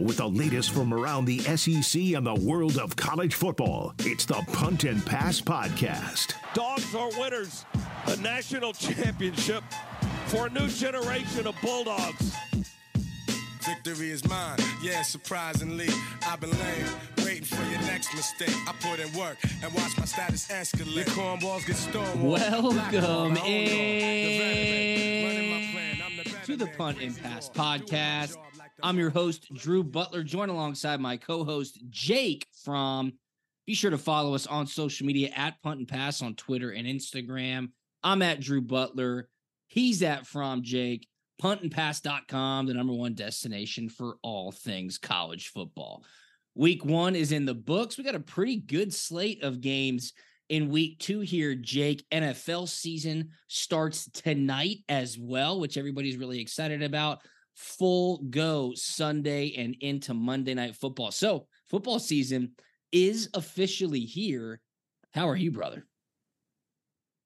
With 0.00 0.16
the 0.16 0.28
latest 0.28 0.70
from 0.70 0.94
around 0.94 1.24
the 1.26 1.38
SEC 1.40 2.00
and 2.14 2.26
the 2.26 2.34
world 2.34 2.78
of 2.78 2.96
college 2.96 3.34
football, 3.34 3.92
it's 4.00 4.24
the 4.24 4.42
Punt 4.52 4.84
and 4.84 5.04
Pass 5.04 5.40
Podcast. 5.40 6.34
Dogs 6.54 6.94
are 6.94 7.10
winners. 7.18 7.64
A 8.06 8.16
national 8.16 8.72
championship 8.72 9.62
for 10.26 10.46
a 10.46 10.50
new 10.50 10.68
generation 10.68 11.46
of 11.46 11.54
Bulldogs. 11.62 12.34
Victory 13.60 14.10
is 14.10 14.26
mine, 14.28 14.58
yeah, 14.82 15.02
surprisingly. 15.02 15.88
I've 16.26 16.40
been 16.40 16.50
lame, 16.50 16.86
waiting 17.18 17.44
for 17.44 17.62
your 17.70 17.80
next 17.82 18.14
mistake. 18.14 18.54
I 18.66 18.72
put 18.80 19.00
in 19.00 19.12
work 19.18 19.36
and 19.62 19.72
watch 19.74 19.98
my 19.98 20.06
status 20.06 20.48
escalate. 20.48 20.94
Your 20.94 21.04
cornballs 21.06 21.66
get 21.66 21.76
stolen. 21.76 22.22
Welcome 22.22 23.36
in 23.46 24.40
to 26.44 26.56
the 26.56 26.66
Punt 26.66 27.00
and 27.00 27.22
Pass 27.22 27.50
podcast. 27.50 28.36
I'm 28.82 28.98
your 28.98 29.10
host, 29.10 29.52
Drew 29.54 29.82
Butler, 29.82 30.22
joined 30.22 30.50
alongside 30.50 31.00
my 31.00 31.16
co 31.16 31.44
host, 31.44 31.78
Jake 31.90 32.46
Fromm. 32.64 33.12
Be 33.66 33.74
sure 33.74 33.90
to 33.90 33.98
follow 33.98 34.34
us 34.34 34.46
on 34.46 34.66
social 34.66 35.06
media 35.06 35.30
at 35.36 35.60
Punt 35.62 35.78
and 35.78 35.88
Pass 35.88 36.22
on 36.22 36.34
Twitter 36.34 36.70
and 36.70 36.86
Instagram. 36.86 37.68
I'm 38.02 38.22
at 38.22 38.40
Drew 38.40 38.60
Butler. 38.60 39.28
He's 39.68 40.02
at 40.02 40.26
From 40.26 40.62
Jake. 40.62 41.06
Puntandpass.com, 41.40 42.66
the 42.66 42.74
number 42.74 42.92
one 42.92 43.14
destination 43.14 43.88
for 43.88 44.16
all 44.22 44.52
things 44.52 44.98
college 44.98 45.48
football. 45.48 46.04
Week 46.54 46.84
one 46.84 47.16
is 47.16 47.32
in 47.32 47.46
the 47.46 47.54
books. 47.54 47.96
We 47.96 48.04
got 48.04 48.14
a 48.14 48.20
pretty 48.20 48.56
good 48.56 48.92
slate 48.92 49.42
of 49.42 49.60
games 49.60 50.12
in 50.50 50.68
week 50.68 50.98
two 50.98 51.20
here, 51.20 51.54
Jake. 51.54 52.04
NFL 52.12 52.68
season 52.68 53.30
starts 53.48 54.10
tonight 54.10 54.78
as 54.88 55.16
well, 55.18 55.60
which 55.60 55.78
everybody's 55.78 56.16
really 56.18 56.40
excited 56.40 56.82
about. 56.82 57.20
Full 57.60 58.24
go 58.30 58.72
Sunday 58.74 59.54
and 59.58 59.76
into 59.80 60.14
Monday 60.14 60.54
night 60.54 60.76
football. 60.76 61.10
So, 61.10 61.46
football 61.68 61.98
season 61.98 62.52
is 62.90 63.28
officially 63.34 64.00
here. 64.00 64.62
How 65.12 65.28
are 65.28 65.36
you, 65.36 65.50
brother? 65.50 65.84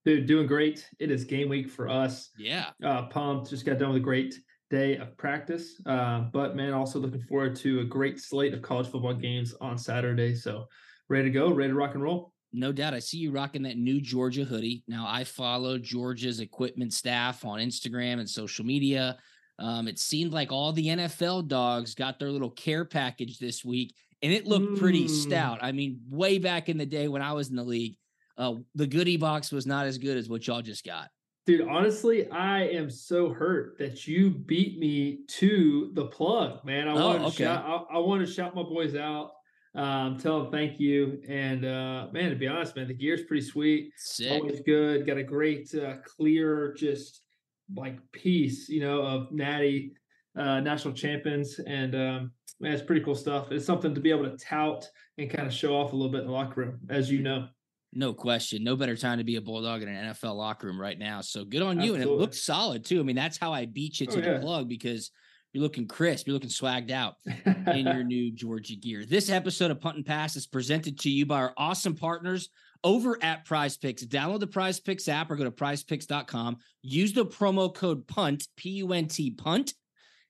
Dude, 0.04 0.26
doing 0.26 0.48
great. 0.48 0.86
It 0.98 1.12
is 1.12 1.22
game 1.22 1.48
week 1.48 1.70
for 1.70 1.88
us. 1.88 2.30
Yeah. 2.36 2.70
Uh, 2.82 3.02
pumped. 3.06 3.50
Just 3.50 3.64
got 3.64 3.78
done 3.78 3.90
with 3.90 3.98
a 3.98 4.00
great 4.00 4.34
day 4.70 4.96
of 4.96 5.16
practice. 5.16 5.80
Uh, 5.86 6.22
but 6.32 6.56
man, 6.56 6.72
also 6.72 6.98
looking 6.98 7.22
forward 7.22 7.54
to 7.56 7.80
a 7.80 7.84
great 7.84 8.20
slate 8.20 8.54
of 8.54 8.60
college 8.60 8.88
football 8.88 9.14
games 9.14 9.54
on 9.60 9.78
Saturday. 9.78 10.34
So 10.34 10.66
ready 11.08 11.24
to 11.24 11.30
go, 11.30 11.52
ready 11.52 11.70
to 11.70 11.76
rock 11.76 11.94
and 11.94 12.02
roll. 12.02 12.32
No 12.52 12.72
doubt. 12.72 12.92
I 12.92 12.98
see 12.98 13.18
you 13.18 13.30
rocking 13.30 13.62
that 13.62 13.78
new 13.78 14.00
Georgia 14.00 14.44
hoodie. 14.44 14.84
Now, 14.86 15.06
I 15.08 15.24
follow 15.24 15.78
Georgia's 15.78 16.40
equipment 16.40 16.92
staff 16.92 17.44
on 17.44 17.60
Instagram 17.60 18.20
and 18.20 18.28
social 18.28 18.64
media. 18.64 19.16
Um, 19.58 19.86
it 19.88 19.98
seemed 19.98 20.32
like 20.32 20.50
all 20.52 20.72
the 20.72 20.88
NFL 20.88 21.48
dogs 21.48 21.94
got 21.94 22.18
their 22.18 22.30
little 22.30 22.50
care 22.50 22.84
package 22.84 23.38
this 23.38 23.64
week, 23.64 23.94
and 24.22 24.32
it 24.32 24.46
looked 24.46 24.78
pretty 24.78 25.04
Mm. 25.04 25.10
stout. 25.10 25.58
I 25.62 25.72
mean, 25.72 26.00
way 26.10 26.38
back 26.38 26.68
in 26.68 26.76
the 26.78 26.86
day 26.86 27.08
when 27.08 27.22
I 27.22 27.32
was 27.32 27.50
in 27.50 27.56
the 27.56 27.62
league, 27.64 27.96
uh, 28.36 28.54
the 28.74 28.86
goodie 28.86 29.16
box 29.16 29.52
was 29.52 29.64
not 29.66 29.86
as 29.86 29.98
good 29.98 30.16
as 30.16 30.28
what 30.28 30.46
y'all 30.46 30.62
just 30.62 30.84
got. 30.84 31.08
Dude, 31.46 31.68
honestly, 31.68 32.28
I 32.30 32.64
am 32.68 32.88
so 32.90 33.28
hurt 33.28 33.76
that 33.78 34.06
you 34.08 34.30
beat 34.30 34.78
me 34.78 35.20
to 35.28 35.90
the 35.94 36.06
plug, 36.06 36.64
man. 36.64 36.88
I 36.88 36.92
Oh, 36.92 37.06
want 37.08 37.18
to 37.20 37.24
okay. 37.26 37.44
shout 37.44 37.64
I, 37.90 37.96
I 37.96 37.98
want 37.98 38.26
to 38.26 38.32
shout 38.32 38.54
my 38.56 38.62
boys 38.62 38.96
out. 38.96 39.32
Um, 39.74 40.16
tell 40.18 40.42
them 40.42 40.50
thank 40.52 40.80
you. 40.80 41.20
And 41.28 41.64
uh 41.66 42.06
man, 42.12 42.30
to 42.30 42.36
be 42.36 42.46
honest, 42.46 42.74
man, 42.76 42.88
the 42.88 42.94
gear's 42.94 43.24
pretty 43.24 43.42
sweet. 43.44 43.90
Sick. 43.96 44.30
always 44.32 44.60
good. 44.62 45.04
Got 45.06 45.18
a 45.18 45.22
great, 45.22 45.72
uh, 45.74 45.96
clear, 46.04 46.72
just 46.78 47.20
like 47.74 47.98
piece, 48.12 48.68
you 48.68 48.80
know, 48.80 49.02
of 49.02 49.32
Natty 49.32 49.92
uh, 50.36 50.60
national 50.60 50.94
champions, 50.94 51.58
and 51.60 51.94
um, 51.94 52.32
man, 52.60 52.72
it's 52.72 52.82
pretty 52.82 53.04
cool 53.04 53.14
stuff. 53.14 53.52
It's 53.52 53.64
something 53.64 53.94
to 53.94 54.00
be 54.00 54.10
able 54.10 54.24
to 54.30 54.36
tout 54.36 54.84
and 55.18 55.30
kind 55.30 55.46
of 55.46 55.54
show 55.54 55.76
off 55.76 55.92
a 55.92 55.96
little 55.96 56.10
bit 56.10 56.22
in 56.22 56.26
the 56.26 56.32
locker 56.32 56.60
room, 56.60 56.80
as 56.88 57.10
you 57.10 57.22
know. 57.22 57.48
No 57.92 58.12
question. 58.12 58.64
No 58.64 58.74
better 58.74 58.96
time 58.96 59.18
to 59.18 59.24
be 59.24 59.36
a 59.36 59.40
Bulldog 59.40 59.82
in 59.82 59.88
an 59.88 60.12
NFL 60.12 60.34
locker 60.34 60.66
room 60.66 60.80
right 60.80 60.98
now. 60.98 61.20
So 61.20 61.44
good 61.44 61.62
on 61.62 61.80
you. 61.80 61.94
And 61.94 62.02
it 62.02 62.08
looks 62.08 62.42
solid 62.42 62.84
too. 62.84 62.98
I 62.98 63.04
mean, 63.04 63.14
that's 63.14 63.38
how 63.38 63.52
I 63.52 63.66
beat 63.66 64.00
you 64.00 64.08
to 64.08 64.18
Oh, 64.18 64.20
the 64.20 64.30
yeah. 64.32 64.38
plug 64.40 64.68
because 64.68 65.12
you're 65.52 65.62
looking 65.62 65.86
crisp. 65.86 66.26
You're 66.26 66.34
looking 66.34 66.50
swagged 66.50 66.90
out 66.90 67.14
in 67.68 67.86
your 67.86 68.02
new 68.04 68.32
Georgia 68.32 68.74
gear. 68.74 69.04
This 69.06 69.30
episode 69.30 69.70
of 69.70 69.80
Punt 69.80 69.98
and 69.98 70.04
Pass 70.04 70.34
is 70.34 70.48
presented 70.48 70.98
to 71.00 71.08
you 71.08 71.24
by 71.24 71.36
our 71.36 71.54
awesome 71.56 71.94
partners 71.94 72.48
over 72.84 73.18
at 73.22 73.44
Prize 73.46 73.76
Picks. 73.76 74.04
Download 74.04 74.38
the 74.38 74.46
Prize 74.46 74.78
Picks 74.78 75.08
app 75.08 75.30
or 75.30 75.36
go 75.36 75.44
to 75.44 75.50
prizepicks.com. 75.50 76.58
Use 76.82 77.12
the 77.12 77.26
promo 77.26 77.74
code 77.74 78.06
PUNT, 78.06 78.46
P 78.56 78.70
U 78.70 78.92
N 78.92 79.08
T, 79.08 79.30
PUNT, 79.30 79.74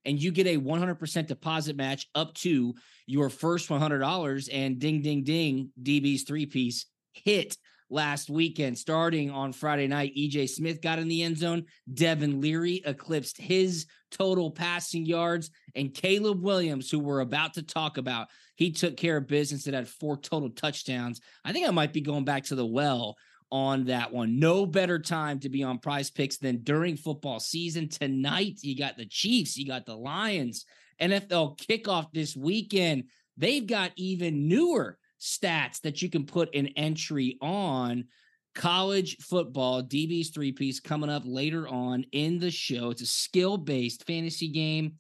and 0.05 0.23
you 0.23 0.31
get 0.31 0.47
a 0.47 0.59
100% 0.59 1.27
deposit 1.27 1.77
match 1.77 2.09
up 2.15 2.33
to 2.35 2.75
your 3.07 3.29
first 3.29 3.69
$100. 3.69 4.49
And 4.53 4.79
ding, 4.79 5.03
ding, 5.03 5.25
ding, 5.25 5.71
DB's 5.83 6.23
three 6.23 6.47
piece 6.47 6.87
hit 7.13 7.57
last 7.91 8.31
weekend. 8.31 8.79
Starting 8.79 9.31
on 9.31 9.53
Friday 9.53 9.87
night, 9.87 10.15
EJ 10.17 10.49
Smith 10.49 10.81
got 10.81 10.99
in 10.99 11.09
the 11.09 11.23
end 11.23 11.39
zone. 11.39 11.65
Devin 11.93 12.41
Leary 12.41 12.83
eclipsed 12.85 13.39
his 13.39 13.87
total 14.11 14.51
passing 14.51 15.05
yards. 15.05 15.51
And 15.75 15.93
Caleb 15.93 16.43
Williams, 16.43 16.91
who 16.91 16.99
we're 16.99 17.21
about 17.21 17.55
to 17.55 17.63
talk 17.63 17.97
about, 17.99 18.29
he 18.57 18.71
took 18.71 18.97
care 18.97 19.17
of 19.17 19.27
business 19.27 19.67
and 19.67 19.75
had 19.75 19.89
four 19.89 20.17
total 20.17 20.51
touchdowns. 20.51 21.21
I 21.45 21.53
think 21.53 21.67
I 21.67 21.71
might 21.71 21.93
be 21.93 22.01
going 22.01 22.25
back 22.25 22.45
to 22.45 22.55
the 22.55 22.67
well 22.67 23.17
on 23.51 23.85
that 23.85 24.13
one. 24.13 24.39
No 24.39 24.67
better 24.67 24.99
time 24.99 25.41
to 25.41 25.49
be 25.49 25.63
on 25.63 25.79
prize 25.79 26.11
picks 26.11 26.39
than 26.39 26.63
during 26.63 26.97
football 26.97 27.41
season. 27.41 27.89
Tonight, 27.89 28.59
you 28.63 28.77
got 28.77 28.97
the 28.97 29.07
Chiefs, 29.07 29.57
you 29.57 29.67
got 29.67 29.87
the 29.87 29.97
Lions, 29.97 30.65
NFL 31.01 31.59
kickoff 31.59 32.07
this 32.13 32.37
weekend. 32.37 33.05
They've 33.37 33.67
got 33.67 33.93
even 33.97 34.49
newer 34.49 34.99
stats 35.21 35.81
that 35.81 36.03
you 36.03 36.11
can 36.11 36.27
put 36.27 36.55
an 36.55 36.69
entry 36.77 37.39
on. 37.41 38.05
College 38.55 39.17
football, 39.21 39.83
DB's 39.83 40.31
three 40.31 40.53
piece 40.53 40.79
coming 40.79 41.11
up 41.11 41.23
later 41.25 41.67
on 41.67 42.05
in 42.13 42.39
the 42.39 42.53
show. 42.53 42.91
It's 42.91 43.03
a 43.03 43.07
skill 43.07 43.57
based 43.57 44.07
fantasy 44.07 44.49
game. 44.49 44.95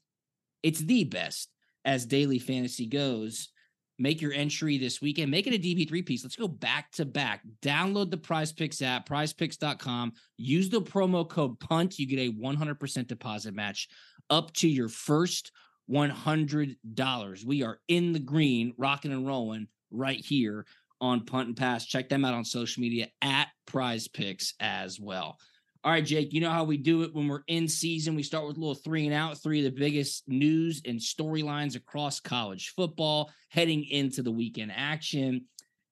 It's 0.62 0.80
the 0.80 1.04
best 1.04 1.50
as 1.84 2.06
daily 2.06 2.38
fantasy 2.38 2.86
goes. 2.86 3.50
Make 3.98 4.20
your 4.20 4.32
entry 4.32 4.76
this 4.76 5.00
weekend. 5.00 5.30
Make 5.30 5.46
it 5.46 5.54
a 5.54 5.58
DB 5.58 5.88
three 5.88 6.02
piece. 6.02 6.24
Let's 6.24 6.36
go 6.36 6.48
back 6.48 6.90
to 6.92 7.04
back. 7.04 7.42
Download 7.62 8.10
the 8.10 8.16
Prize 8.16 8.52
Picks 8.52 8.82
app, 8.82 9.08
prizepicks.com. 9.08 10.12
Use 10.36 10.68
the 10.68 10.82
promo 10.82 11.28
code 11.28 11.58
PUNT. 11.60 11.98
You 11.98 12.06
get 12.06 12.18
a 12.18 12.32
100% 12.32 13.06
deposit 13.06 13.54
match 13.54 13.88
up 14.30 14.52
to 14.54 14.68
your 14.68 14.88
first 14.88 15.52
$100. 15.90 17.44
We 17.44 17.62
are 17.62 17.78
in 17.88 18.12
the 18.12 18.18
green, 18.18 18.74
rocking 18.76 19.12
and 19.12 19.26
rolling 19.26 19.68
right 19.90 20.20
here 20.20 20.66
on 21.00 21.24
Punt 21.24 21.48
and 21.48 21.56
Pass. 21.56 21.86
Check 21.86 22.08
them 22.08 22.24
out 22.24 22.34
on 22.34 22.44
social 22.44 22.80
media 22.80 23.08
at 23.22 23.48
Prize 23.66 24.08
Picks 24.08 24.54
as 24.60 24.98
well. 24.98 25.38
All 25.84 25.90
right, 25.90 26.04
Jake, 26.04 26.32
you 26.32 26.40
know 26.40 26.50
how 26.50 26.64
we 26.64 26.78
do 26.78 27.02
it 27.02 27.14
when 27.14 27.28
we're 27.28 27.42
in 27.46 27.68
season. 27.68 28.14
We 28.14 28.22
start 28.22 28.46
with 28.46 28.56
a 28.56 28.60
little 28.60 28.74
three 28.74 29.04
and 29.04 29.14
out, 29.14 29.36
three 29.36 29.58
of 29.58 29.70
the 29.70 29.78
biggest 29.78 30.26
news 30.26 30.80
and 30.86 30.98
storylines 30.98 31.76
across 31.76 32.20
college 32.20 32.72
football 32.74 33.30
heading 33.50 33.84
into 33.84 34.22
the 34.22 34.30
weekend 34.30 34.72
action. 34.74 35.44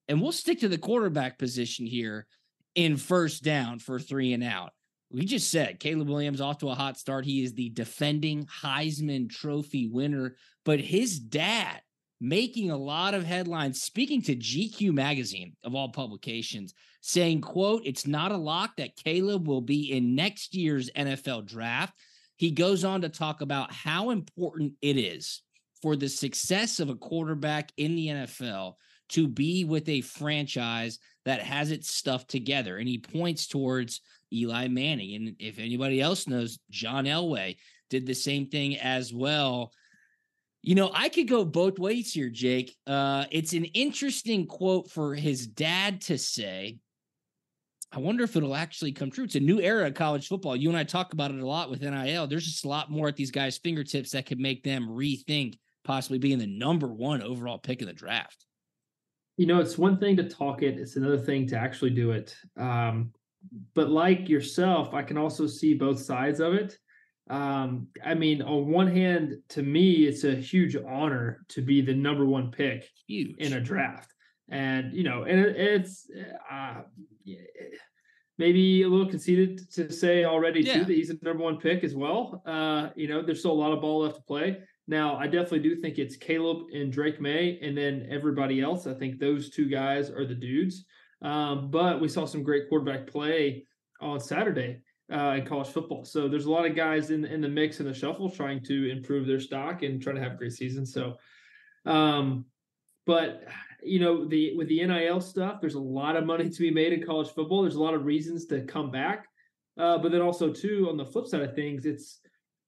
And 0.08 0.22
we'll 0.22 0.32
stick 0.32 0.60
to 0.60 0.68
the 0.68 0.78
quarterback 0.78 1.38
position 1.38 1.84
here 1.84 2.26
in 2.74 2.96
first 2.96 3.42
down 3.42 3.80
for 3.80 4.00
three 4.00 4.32
and 4.32 4.42
out. 4.42 4.72
we 5.10 5.26
just 5.26 5.50
said 5.50 5.78
Caleb 5.78 6.08
Williams 6.08 6.40
off 6.40 6.56
to 6.60 6.70
a 6.70 6.74
hot 6.74 6.96
start. 6.96 7.26
He 7.26 7.44
is 7.44 7.52
the 7.52 7.68
defending 7.68 8.46
Heisman 8.46 9.28
Trophy 9.28 9.88
winner, 9.88 10.36
but 10.64 10.80
his 10.80 11.20
dad 11.20 11.82
making 12.22 12.70
a 12.70 12.76
lot 12.76 13.14
of 13.14 13.24
headlines 13.24 13.82
speaking 13.82 14.22
to 14.22 14.36
GQ 14.36 14.92
magazine 14.92 15.56
of 15.64 15.74
all 15.74 15.88
publications 15.88 16.72
saying 17.00 17.40
quote 17.40 17.82
it's 17.84 18.06
not 18.06 18.30
a 18.30 18.36
lock 18.36 18.76
that 18.76 18.94
Caleb 18.94 19.48
will 19.48 19.60
be 19.60 19.90
in 19.90 20.14
next 20.14 20.54
year's 20.54 20.88
NFL 20.90 21.46
draft. 21.46 21.92
He 22.36 22.52
goes 22.52 22.84
on 22.84 23.00
to 23.00 23.08
talk 23.08 23.40
about 23.40 23.72
how 23.72 24.10
important 24.10 24.74
it 24.80 24.96
is 24.96 25.42
for 25.82 25.96
the 25.96 26.08
success 26.08 26.78
of 26.78 26.90
a 26.90 26.94
quarterback 26.94 27.72
in 27.76 27.96
the 27.96 28.06
NFL 28.06 28.74
to 29.08 29.26
be 29.26 29.64
with 29.64 29.88
a 29.88 30.00
franchise 30.02 31.00
that 31.24 31.42
has 31.42 31.72
its 31.72 31.92
stuff 31.92 32.28
together. 32.28 32.76
And 32.78 32.86
he 32.86 32.98
points 32.98 33.48
towards 33.48 34.00
Eli 34.32 34.68
Manning. 34.68 35.16
And 35.16 35.36
if 35.40 35.58
anybody 35.58 36.00
else 36.00 36.28
knows 36.28 36.60
John 36.70 37.06
Elway 37.06 37.56
did 37.90 38.06
the 38.06 38.14
same 38.14 38.46
thing 38.46 38.78
as 38.78 39.12
well 39.12 39.72
you 40.62 40.76
know, 40.76 40.90
I 40.94 41.08
could 41.08 41.28
go 41.28 41.44
both 41.44 41.78
ways 41.78 42.12
here, 42.12 42.30
Jake. 42.30 42.76
Uh, 42.86 43.24
it's 43.32 43.52
an 43.52 43.64
interesting 43.64 44.46
quote 44.46 44.90
for 44.90 45.14
his 45.14 45.46
dad 45.46 46.00
to 46.02 46.16
say. 46.16 46.78
I 47.90 47.98
wonder 47.98 48.24
if 48.24 48.36
it'll 48.36 48.54
actually 48.54 48.92
come 48.92 49.10
true. 49.10 49.24
It's 49.24 49.34
a 49.34 49.40
new 49.40 49.60
era 49.60 49.88
of 49.88 49.94
college 49.94 50.28
football. 50.28 50.56
You 50.56 50.70
and 50.70 50.78
I 50.78 50.84
talk 50.84 51.12
about 51.12 51.30
it 51.30 51.40
a 51.40 51.46
lot 51.46 51.68
with 51.68 51.82
NIL. 51.82 52.26
There's 52.26 52.46
just 52.46 52.64
a 52.64 52.68
lot 52.68 52.90
more 52.90 53.08
at 53.08 53.16
these 53.16 53.30
guys' 53.30 53.58
fingertips 53.58 54.12
that 54.12 54.24
could 54.24 54.38
make 54.38 54.62
them 54.62 54.88
rethink 54.88 55.58
possibly 55.84 56.18
being 56.18 56.38
the 56.38 56.46
number 56.46 56.86
one 56.86 57.22
overall 57.22 57.58
pick 57.58 57.82
in 57.82 57.88
the 57.88 57.92
draft. 57.92 58.46
You 59.36 59.46
know, 59.46 59.58
it's 59.58 59.76
one 59.76 59.98
thing 59.98 60.16
to 60.16 60.28
talk 60.28 60.62
it, 60.62 60.78
it's 60.78 60.96
another 60.96 61.18
thing 61.18 61.46
to 61.48 61.56
actually 61.56 61.90
do 61.90 62.12
it. 62.12 62.34
Um, 62.56 63.12
but 63.74 63.90
like 63.90 64.28
yourself, 64.28 64.94
I 64.94 65.02
can 65.02 65.18
also 65.18 65.46
see 65.46 65.74
both 65.74 66.00
sides 66.00 66.38
of 66.38 66.54
it 66.54 66.78
um, 67.30 67.88
I 68.04 68.14
mean, 68.14 68.42
on 68.42 68.68
one 68.68 68.88
hand, 68.88 69.36
to 69.50 69.62
me, 69.62 70.06
it's 70.06 70.24
a 70.24 70.34
huge 70.34 70.76
honor 70.76 71.44
to 71.48 71.62
be 71.62 71.80
the 71.80 71.94
number 71.94 72.26
one 72.26 72.50
pick 72.50 72.88
huge. 73.06 73.36
in 73.38 73.54
a 73.54 73.60
draft. 73.60 74.12
And, 74.50 74.92
you 74.92 75.04
know, 75.04 75.22
and 75.22 75.40
it, 75.40 75.56
it's 75.56 76.10
uh, 76.50 76.82
maybe 78.38 78.82
a 78.82 78.88
little 78.88 79.08
conceited 79.08 79.70
to 79.72 79.90
say 79.90 80.24
already, 80.24 80.60
yeah. 80.60 80.74
too, 80.74 80.84
that 80.84 80.92
he's 80.92 81.08
the 81.08 81.18
number 81.22 81.42
one 81.42 81.58
pick 81.58 81.84
as 81.84 81.94
well. 81.94 82.42
Uh, 82.44 82.88
you 82.96 83.08
know, 83.08 83.22
there's 83.22 83.38
still 83.38 83.52
a 83.52 83.54
lot 83.54 83.72
of 83.72 83.80
ball 83.80 84.00
left 84.00 84.16
to 84.16 84.22
play. 84.22 84.58
Now, 84.88 85.16
I 85.16 85.26
definitely 85.26 85.60
do 85.60 85.76
think 85.76 85.98
it's 85.98 86.16
Caleb 86.16 86.66
and 86.74 86.92
Drake 86.92 87.20
Maye, 87.20 87.58
and 87.62 87.78
then 87.78 88.06
everybody 88.10 88.60
else. 88.60 88.86
I 88.86 88.94
think 88.94 89.18
those 89.18 89.48
two 89.48 89.68
guys 89.68 90.10
are 90.10 90.26
the 90.26 90.34
dudes. 90.34 90.84
Um, 91.22 91.70
but 91.70 92.00
we 92.00 92.08
saw 92.08 92.26
some 92.26 92.42
great 92.42 92.68
quarterback 92.68 93.06
play 93.06 93.64
on 94.00 94.18
Saturday 94.18 94.80
uh, 95.10 95.36
in 95.38 95.46
college 95.46 95.68
football. 95.68 96.04
So 96.04 96.28
there's 96.28 96.46
a 96.46 96.50
lot 96.50 96.66
of 96.66 96.76
guys 96.76 97.10
in 97.10 97.24
in 97.24 97.40
the 97.40 97.48
mix 97.48 97.80
in 97.80 97.86
the 97.86 97.94
shuffle 97.94 98.30
trying 98.30 98.62
to 98.64 98.90
improve 98.90 99.26
their 99.26 99.40
stock 99.40 99.82
and 99.82 100.02
trying 100.02 100.16
to 100.16 100.22
have 100.22 100.32
a 100.32 100.36
great 100.36 100.52
season. 100.52 100.84
So, 100.86 101.16
um, 101.86 102.44
but 103.06 103.44
you 103.82 103.98
know 103.98 104.26
the 104.26 104.56
with 104.56 104.68
the 104.68 104.84
NIL 104.84 105.20
stuff, 105.20 105.60
there's 105.60 105.74
a 105.74 105.80
lot 105.80 106.16
of 106.16 106.26
money 106.26 106.48
to 106.50 106.60
be 106.60 106.70
made 106.70 106.92
in 106.92 107.04
college 107.04 107.28
football. 107.28 107.62
There's 107.62 107.76
a 107.76 107.82
lot 107.82 107.94
of 107.94 108.04
reasons 108.04 108.46
to 108.46 108.62
come 108.62 108.90
back, 108.90 109.26
uh, 109.78 109.98
but 109.98 110.12
then 110.12 110.22
also 110.22 110.52
too 110.52 110.86
on 110.88 110.96
the 110.96 111.06
flip 111.06 111.26
side 111.26 111.42
of 111.42 111.54
things, 111.54 111.86
it's 111.86 112.20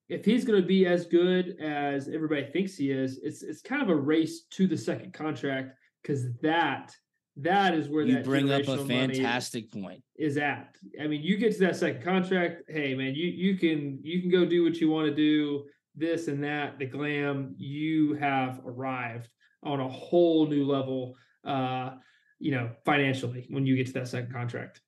if 0.08 0.24
he's 0.24 0.44
going 0.44 0.60
to 0.60 0.66
be 0.66 0.86
as 0.86 1.06
good 1.06 1.58
as 1.60 2.08
everybody 2.08 2.44
thinks 2.52 2.76
he 2.76 2.90
is, 2.90 3.18
it's 3.22 3.42
it's 3.42 3.62
kind 3.62 3.82
of 3.82 3.88
a 3.88 3.96
race 3.96 4.42
to 4.50 4.66
the 4.66 4.76
second 4.76 5.12
contract 5.12 5.76
because 6.02 6.32
that 6.42 6.94
that 7.36 7.74
is 7.74 7.88
where 7.88 8.04
you 8.04 8.14
that 8.14 8.24
bring 8.24 8.50
up 8.50 8.68
a 8.68 8.84
fantastic 8.84 9.70
point 9.72 10.02
is 10.16 10.36
at. 10.36 10.76
I 11.00 11.06
mean, 11.06 11.22
you 11.22 11.36
get 11.36 11.52
to 11.54 11.58
that 11.60 11.76
second 11.76 12.02
contract. 12.02 12.62
Hey, 12.68 12.94
man, 12.94 13.14
you 13.14 13.26
you 13.26 13.56
can 13.56 13.98
you 14.02 14.20
can 14.20 14.30
go 14.30 14.44
do 14.44 14.62
what 14.62 14.76
you 14.76 14.88
want 14.90 15.08
to 15.08 15.14
do, 15.14 15.64
this 15.94 16.28
and 16.28 16.42
that, 16.44 16.78
the 16.78 16.86
glam. 16.86 17.54
You 17.58 18.14
have 18.14 18.60
arrived 18.64 19.28
on 19.62 19.80
a 19.80 19.88
whole 19.88 20.46
new 20.46 20.64
level. 20.64 21.16
Uh, 21.44 21.94
you 22.38 22.50
know, 22.50 22.70
financially 22.84 23.46
when 23.48 23.66
you 23.66 23.76
get 23.76 23.86
to 23.86 23.92
that 23.94 24.08
second 24.08 24.32
contract. 24.32 24.80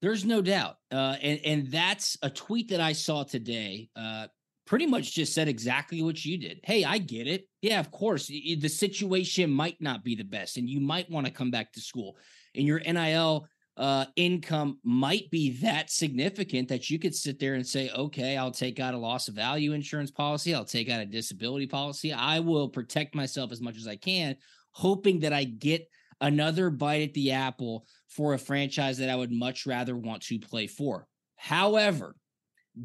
There's 0.00 0.24
no 0.24 0.42
doubt, 0.42 0.76
uh, 0.90 1.16
and 1.22 1.40
and 1.44 1.70
that's 1.70 2.16
a 2.22 2.30
tweet 2.30 2.70
that 2.70 2.80
I 2.80 2.92
saw 2.92 3.22
today. 3.22 3.88
Uh, 3.94 4.28
pretty 4.72 4.86
much 4.86 5.12
just 5.12 5.34
said 5.34 5.48
exactly 5.48 6.00
what 6.00 6.24
you 6.24 6.38
did. 6.38 6.58
Hey, 6.64 6.82
I 6.82 6.96
get 6.96 7.26
it. 7.26 7.46
Yeah, 7.60 7.78
of 7.78 7.90
course. 7.90 8.28
The 8.28 8.68
situation 8.68 9.50
might 9.50 9.78
not 9.82 10.02
be 10.02 10.14
the 10.14 10.24
best, 10.24 10.56
and 10.56 10.66
you 10.66 10.80
might 10.80 11.10
want 11.10 11.26
to 11.26 11.32
come 11.32 11.50
back 11.50 11.74
to 11.74 11.80
school, 11.82 12.16
and 12.54 12.66
your 12.66 12.78
NIL 12.78 13.46
uh, 13.76 14.06
income 14.16 14.78
might 14.82 15.30
be 15.30 15.50
that 15.58 15.90
significant 15.90 16.68
that 16.70 16.88
you 16.88 16.98
could 16.98 17.14
sit 17.14 17.38
there 17.38 17.52
and 17.52 17.66
say, 17.66 17.90
okay, 17.90 18.38
I'll 18.38 18.50
take 18.50 18.80
out 18.80 18.94
a 18.94 18.98
loss 18.98 19.28
of 19.28 19.34
value 19.34 19.74
insurance 19.74 20.10
policy. 20.10 20.54
I'll 20.54 20.64
take 20.64 20.88
out 20.88 21.02
a 21.02 21.04
disability 21.04 21.66
policy. 21.66 22.10
I 22.10 22.40
will 22.40 22.70
protect 22.70 23.14
myself 23.14 23.52
as 23.52 23.60
much 23.60 23.76
as 23.76 23.86
I 23.86 23.96
can, 23.96 24.36
hoping 24.70 25.20
that 25.20 25.34
I 25.34 25.44
get 25.44 25.86
another 26.22 26.70
bite 26.70 27.02
at 27.02 27.12
the 27.12 27.32
apple 27.32 27.84
for 28.08 28.32
a 28.32 28.38
franchise 28.38 28.96
that 28.96 29.10
I 29.10 29.16
would 29.16 29.32
much 29.32 29.66
rather 29.66 29.94
want 29.94 30.22
to 30.22 30.38
play 30.38 30.66
for. 30.66 31.06
However, 31.36 32.16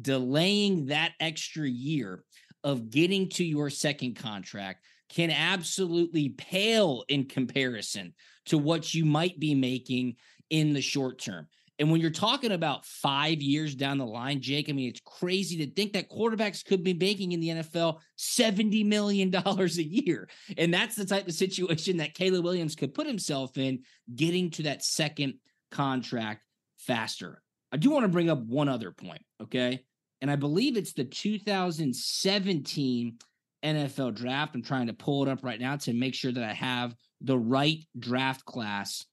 delaying 0.00 0.86
that 0.86 1.12
extra 1.20 1.68
year 1.68 2.24
of 2.64 2.90
getting 2.90 3.28
to 3.30 3.44
your 3.44 3.70
second 3.70 4.16
contract 4.16 4.84
can 5.08 5.30
absolutely 5.30 6.28
pale 6.30 7.04
in 7.08 7.24
comparison 7.24 8.12
to 8.46 8.58
what 8.58 8.92
you 8.92 9.04
might 9.04 9.38
be 9.38 9.54
making 9.54 10.16
in 10.50 10.72
the 10.72 10.80
short 10.80 11.18
term. 11.18 11.46
And 11.78 11.92
when 11.92 12.00
you're 12.00 12.10
talking 12.10 12.50
about 12.50 12.84
five 12.84 13.40
years 13.40 13.76
down 13.76 13.98
the 13.98 14.06
line, 14.06 14.40
Jake, 14.40 14.68
I 14.68 14.72
mean, 14.72 14.88
it's 14.88 15.00
crazy 15.04 15.58
to 15.58 15.72
think 15.72 15.92
that 15.92 16.10
quarterbacks 16.10 16.64
could 16.64 16.82
be 16.82 16.92
making 16.92 17.32
in 17.32 17.40
the 17.40 17.48
NFL 17.48 18.00
$70 18.18 18.84
million 18.84 19.32
a 19.32 19.66
year. 19.66 20.28
And 20.56 20.74
that's 20.74 20.96
the 20.96 21.06
type 21.06 21.28
of 21.28 21.34
situation 21.34 21.98
that 21.98 22.14
Caleb 22.14 22.42
Williams 22.42 22.74
could 22.74 22.94
put 22.94 23.06
himself 23.06 23.56
in, 23.56 23.84
getting 24.12 24.50
to 24.52 24.64
that 24.64 24.82
second 24.82 25.34
contract 25.70 26.42
faster. 26.78 27.42
I 27.72 27.76
do 27.76 27.90
want 27.90 28.04
to 28.04 28.08
bring 28.08 28.30
up 28.30 28.44
one 28.44 28.68
other 28.68 28.92
point, 28.92 29.22
okay? 29.42 29.80
And 30.20 30.30
I 30.30 30.36
believe 30.36 30.76
it's 30.76 30.94
the 30.94 31.04
2017 31.04 33.18
NFL 33.64 34.14
draft. 34.14 34.54
I'm 34.54 34.62
trying 34.62 34.86
to 34.86 34.92
pull 34.92 35.24
it 35.24 35.28
up 35.28 35.44
right 35.44 35.60
now 35.60 35.76
to 35.76 35.92
make 35.92 36.14
sure 36.14 36.32
that 36.32 36.44
I 36.44 36.54
have 36.54 36.94
the 37.20 37.38
right 37.38 37.84
draft 37.98 38.44
class 38.44 39.04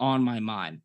on 0.00 0.22
my 0.22 0.40
mind. 0.40 0.80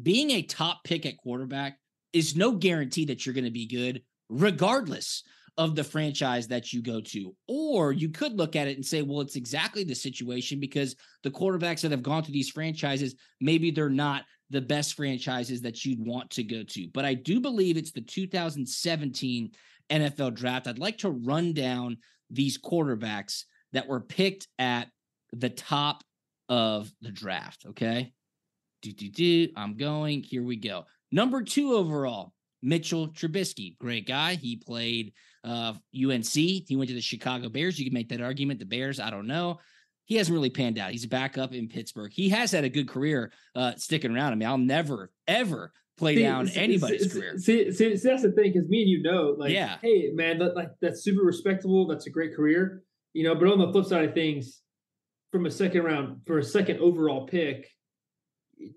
Being 0.00 0.32
a 0.32 0.42
top 0.42 0.84
pick 0.84 1.06
at 1.06 1.16
quarterback 1.16 1.78
is 2.12 2.36
no 2.36 2.52
guarantee 2.52 3.06
that 3.06 3.24
you're 3.24 3.34
going 3.34 3.44
to 3.44 3.50
be 3.50 3.66
good, 3.66 4.02
regardless 4.28 5.22
of 5.58 5.74
the 5.74 5.84
franchise 5.84 6.48
that 6.48 6.72
you 6.72 6.82
go 6.82 7.00
to. 7.00 7.34
Or 7.48 7.92
you 7.92 8.10
could 8.10 8.36
look 8.36 8.56
at 8.56 8.68
it 8.68 8.76
and 8.76 8.84
say, 8.84 9.02
well, 9.02 9.22
it's 9.22 9.36
exactly 9.36 9.84
the 9.84 9.94
situation 9.94 10.60
because 10.60 10.94
the 11.22 11.30
quarterbacks 11.30 11.80
that 11.80 11.92
have 11.92 12.02
gone 12.02 12.22
to 12.24 12.32
these 12.32 12.50
franchises, 12.50 13.14
maybe 13.40 13.70
they're 13.70 13.88
not 13.88 14.24
the 14.50 14.60
best 14.60 14.94
franchises 14.94 15.62
that 15.62 15.84
you'd 15.84 16.04
want 16.04 16.30
to 16.30 16.42
go 16.42 16.62
to. 16.62 16.88
But 16.92 17.04
I 17.04 17.14
do 17.14 17.40
believe 17.40 17.76
it's 17.76 17.92
the 17.92 18.00
2017 18.00 19.50
NFL 19.90 20.34
draft. 20.34 20.66
I'd 20.66 20.78
like 20.78 20.98
to 20.98 21.10
run 21.10 21.52
down 21.52 21.98
these 22.30 22.58
quarterbacks 22.58 23.44
that 23.72 23.88
were 23.88 24.00
picked 24.00 24.48
at 24.58 24.88
the 25.32 25.50
top 25.50 26.04
of 26.48 26.90
the 27.00 27.10
draft. 27.10 27.66
Okay. 27.70 28.12
Do, 28.82 28.92
do, 28.92 29.08
do. 29.08 29.48
I'm 29.56 29.76
going. 29.76 30.22
Here 30.22 30.42
we 30.42 30.56
go. 30.56 30.84
Number 31.10 31.42
two 31.42 31.74
overall, 31.74 32.32
Mitchell 32.62 33.08
Trubisky. 33.08 33.76
Great 33.78 34.06
guy. 34.06 34.34
He 34.34 34.56
played 34.56 35.12
uh, 35.42 35.74
UNC. 35.94 36.28
He 36.32 36.76
went 36.76 36.88
to 36.88 36.94
the 36.94 37.00
Chicago 37.00 37.48
Bears. 37.48 37.78
You 37.78 37.86
can 37.86 37.94
make 37.94 38.10
that 38.10 38.20
argument. 38.20 38.60
The 38.60 38.66
Bears, 38.66 39.00
I 39.00 39.10
don't 39.10 39.26
know 39.26 39.58
he 40.06 40.16
hasn't 40.16 40.34
really 40.34 40.50
panned 40.50 40.78
out. 40.78 40.92
He's 40.92 41.04
back 41.06 41.36
up 41.36 41.52
in 41.52 41.68
Pittsburgh. 41.68 42.12
He 42.12 42.30
has 42.30 42.52
had 42.52 42.64
a 42.64 42.68
good 42.68 42.88
career 42.88 43.32
uh, 43.54 43.74
sticking 43.76 44.14
around. 44.14 44.32
I 44.32 44.36
mean, 44.36 44.48
I'll 44.48 44.56
never, 44.56 45.10
ever 45.28 45.72
play 45.98 46.16
see, 46.16 46.22
down 46.22 46.46
see, 46.46 46.60
anybody's 46.60 47.12
see, 47.12 47.20
career. 47.20 47.38
See, 47.38 47.72
see, 47.72 47.88
that's 47.94 48.22
the 48.22 48.32
thing, 48.32 48.52
because 48.52 48.68
me 48.68 48.82
and 48.82 48.90
you 48.90 49.02
know, 49.02 49.34
like, 49.36 49.52
yeah. 49.52 49.76
hey, 49.82 50.10
man, 50.14 50.38
that, 50.38 50.56
like 50.56 50.70
that's 50.80 51.02
super 51.02 51.22
respectable. 51.22 51.86
That's 51.86 52.06
a 52.06 52.10
great 52.10 52.34
career, 52.34 52.82
you 53.12 53.24
know. 53.24 53.34
But 53.34 53.48
on 53.48 53.58
the 53.58 53.70
flip 53.72 53.86
side 53.86 54.04
of 54.08 54.14
things, 54.14 54.62
from 55.32 55.46
a 55.46 55.50
second 55.50 55.82
round 55.82 56.20
for 56.26 56.38
a 56.38 56.44
second 56.44 56.80
overall 56.80 57.26
pick, 57.26 57.68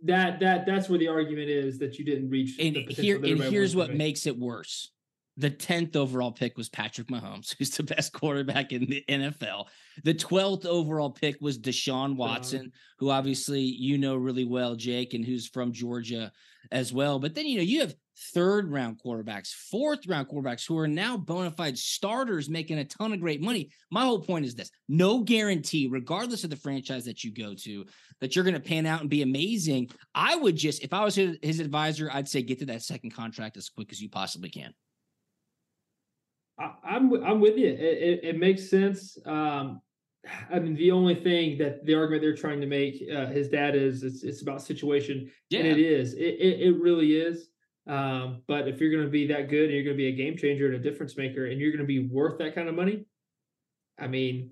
that 0.04 0.40
that 0.40 0.66
that's 0.66 0.90
where 0.90 1.00
the 1.00 1.08
argument 1.08 1.50
is 1.50 1.80
that 1.80 1.98
you 1.98 2.06
didn't 2.06 2.30
reach. 2.30 2.58
And 2.60 2.76
here, 2.76 3.24
and 3.24 3.42
here's 3.44 3.76
what 3.76 3.94
makes 3.94 4.26
it 4.26 4.38
worse 4.38 4.92
the 5.40 5.50
10th 5.50 5.96
overall 5.96 6.34
pick 6.34 6.58
was 6.58 6.68
Patrick 6.68 7.08
Mahomes, 7.08 7.56
who's 7.58 7.72
the 7.72 7.84
best 7.84 8.12
quarterback 8.12 8.72
in 8.74 8.86
the 8.86 9.04
NFL. 9.08 9.68
The 10.04 10.14
12th 10.14 10.66
overall 10.66 11.10
pick 11.10 11.38
was 11.40 11.58
Deshaun 11.58 12.18
Watson, 12.18 12.72
who 13.00 13.10
obviously 13.10 13.62
you 13.62 13.98
know 13.98 14.16
really 14.16 14.46
well, 14.46 14.76
Jake, 14.76 15.14
and 15.14 15.24
who's 15.24 15.48
from 15.48 15.72
Georgia 15.72 16.32
as 16.72 16.92
well. 16.92 17.20
But 17.20 17.36
then, 17.36 17.48
you 17.48 17.58
know, 17.58 17.64
you 17.64 17.80
have 17.80 17.96
third 18.34 18.70
round 18.70 19.00
quarterbacks, 19.04 19.54
fourth 19.54 20.06
round 20.08 20.28
quarterbacks 20.28 20.68
who 20.68 20.78
are 20.78 20.90
now 20.90 21.16
bona 21.16 21.52
fide 21.52 21.78
starters 21.78 22.50
making 22.50 22.80
a 22.80 22.86
ton 22.86 23.14
of 23.14 23.22
great 23.22 23.42
money. 23.42 23.70
My 23.92 24.04
whole 24.04 24.20
point 24.20 24.46
is 24.46 24.56
this 24.56 24.72
no 24.90 25.24
guarantee, 25.24 25.88
regardless 25.90 26.44
of 26.44 26.50
the 26.50 26.58
franchise 26.58 27.06
that 27.06 27.24
you 27.24 27.34
go 27.34 27.54
to, 27.56 27.86
that 28.20 28.36
you're 28.36 28.44
going 28.44 28.56
to 28.56 28.60
pan 28.60 28.86
out 28.86 29.02
and 29.02 29.10
be 29.10 29.22
amazing. 29.22 29.90
I 30.14 30.36
would 30.36 30.58
just, 30.58 30.84
if 30.84 30.94
I 30.94 31.06
was 31.06 31.16
his 31.16 31.62
advisor, 31.62 32.10
I'd 32.12 32.28
say 32.28 32.42
get 32.42 32.60
to 32.60 32.66
that 32.66 32.84
second 32.84 33.12
contract 33.12 33.56
as 33.56 33.70
quick 33.70 33.94
as 33.94 34.02
you 34.02 34.10
possibly 34.10 34.50
can. 34.50 34.74
I, 36.60 36.96
am 36.96 37.14
I'm, 37.14 37.24
I'm 37.24 37.40
with 37.40 37.58
you. 37.58 37.68
It, 37.68 37.80
it, 37.80 38.20
it 38.24 38.40
makes 38.40 38.70
sense. 38.70 39.18
Um, 39.26 39.82
I 40.52 40.60
mean, 40.60 40.76
the 40.76 40.92
only 40.92 41.16
thing 41.16 41.58
that 41.60 41.86
the 41.86 41.96
argument 41.96 42.22
they're 42.22 42.36
trying 42.36 42.62
to 42.62 42.68
make, 42.68 43.02
uh, 43.14 43.28
his 43.28 43.50
dad 43.50 43.76
is, 43.76 44.04
it's, 44.04 44.24
it's 44.24 44.42
about 44.42 44.62
situation, 44.62 45.32
yeah. 45.50 45.60
and 45.60 45.68
it 45.68 45.80
is. 45.80 46.14
It, 46.14 46.36
it, 46.40 46.62
it 46.62 46.82
really 46.82 47.14
is. 47.16 47.50
Um, 47.88 48.44
but 48.48 48.68
if 48.68 48.80
you're 48.80 48.92
going 48.92 49.06
to 49.06 49.10
be 49.10 49.28
that 49.28 49.50
good 49.50 49.66
and 49.66 49.74
you're 49.74 49.84
going 49.84 49.96
to 49.96 49.98
be 49.98 50.08
a 50.08 50.12
game 50.16 50.38
changer 50.38 50.68
and 50.68 50.76
a 50.76 50.80
difference 50.80 51.18
maker, 51.18 51.48
and 51.48 51.60
you're 51.60 51.72
going 51.72 51.80
to 51.80 51.86
be 51.86 52.08
worth 52.08 52.38
that 52.40 52.54
kind 52.54 52.68
of 52.68 52.76
money, 52.76 53.06
I 53.98 54.08
mean, 54.08 54.52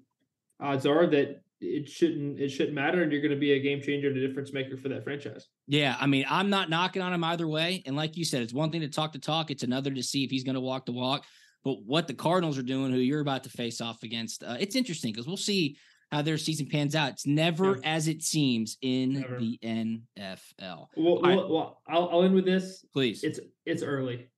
odds 0.60 0.86
are 0.86 1.06
that 1.08 1.42
it 1.60 1.90
shouldn't 1.90 2.40
it 2.40 2.50
shouldn't 2.50 2.76
matter, 2.76 3.04
and 3.04 3.12
you're 3.12 3.22
going 3.22 3.34
to 3.34 3.40
be 3.40 3.54
a 3.54 3.60
game 3.60 3.82
changer 3.82 4.08
and 4.08 4.18
a 4.18 4.28
difference 4.28 4.54
maker 4.54 4.78
for 4.78 4.90
that 4.90 5.04
franchise. 5.04 5.48
Yeah, 5.68 5.96
I 6.00 6.08
mean, 6.08 6.26
I'm 6.30 6.50
not 6.50 6.70
knocking 6.70 7.02
on 7.02 7.14
him 7.14 7.24
either 7.24 7.48
way. 7.48 7.84
And 7.86 7.96
like 7.96 8.16
you 8.16 8.26
said, 8.26 8.42
it's 8.42 8.54
one 8.54 8.72
thing 8.72 8.82
to 8.82 8.90
talk 8.90 9.12
the 9.12 9.20
talk; 9.20 9.52
it's 9.52 9.64
another 9.64 9.92
to 9.92 10.04
see 10.04 10.24
if 10.24 10.32
he's 10.32 10.44
going 10.44 10.56
to 10.56 10.62
walk 10.62 10.86
the 10.86 10.92
walk. 10.92 11.26
But 11.68 11.84
what 11.86 12.08
the 12.08 12.14
Cardinals 12.14 12.58
are 12.58 12.64
doing, 12.64 12.94
who 12.94 12.98
you're 12.98 13.20
about 13.20 13.44
to 13.44 13.50
face 13.50 13.82
off 13.82 14.02
against, 14.02 14.42
uh, 14.42 14.56
it's 14.58 14.74
interesting 14.74 15.12
because 15.12 15.28
we'll 15.28 15.36
see 15.36 15.76
how 16.14 16.22
their 16.22 16.38
season 16.38 16.70
pans 16.72 16.96
out. 16.96 17.10
It's 17.10 17.28
never 17.28 17.72
yeah. 17.72 17.82
as 17.96 18.08
it 18.08 18.24
seems 18.24 18.78
in 18.82 19.16
never. 19.16 19.38
the 19.38 19.60
NFL. 19.62 20.88
Well, 20.96 21.22
well, 21.22 21.50
well, 21.50 21.82
I'll, 21.86 22.08
I'll 22.08 22.24
end 22.24 22.36
with 22.36 22.46
this. 22.46 22.86
Please. 22.94 23.22
It's 23.22 23.42
it's 23.66 23.84
early. 23.84 24.30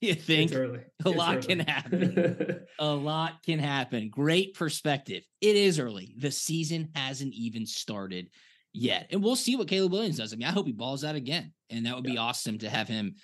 You 0.00 0.14
think 0.14 0.50
it's 0.50 0.58
early. 0.58 0.80
a 1.04 1.08
it's 1.08 1.16
lot 1.16 1.36
early. 1.36 1.46
can 1.46 1.60
happen. 1.60 2.60
a 2.80 2.92
lot 2.92 3.44
can 3.44 3.60
happen. 3.60 4.08
Great 4.10 4.54
perspective. 4.54 5.22
It 5.40 5.54
is 5.54 5.78
early. 5.78 6.16
The 6.18 6.32
season 6.32 6.88
hasn't 6.96 7.32
even 7.32 7.64
started 7.64 8.28
yet. 8.72 9.06
And 9.10 9.22
we'll 9.22 9.36
see 9.36 9.54
what 9.54 9.68
Caleb 9.68 9.92
Williams 9.92 10.16
does. 10.16 10.32
I 10.32 10.36
mean, 10.36 10.48
I 10.48 10.50
hope 10.50 10.66
he 10.66 10.72
balls 10.72 11.04
out 11.04 11.14
again. 11.14 11.52
And 11.70 11.86
that 11.86 11.94
would 11.94 12.06
yeah. 12.06 12.12
be 12.12 12.18
awesome 12.18 12.58
to 12.58 12.70
have 12.70 12.88
him 12.88 13.14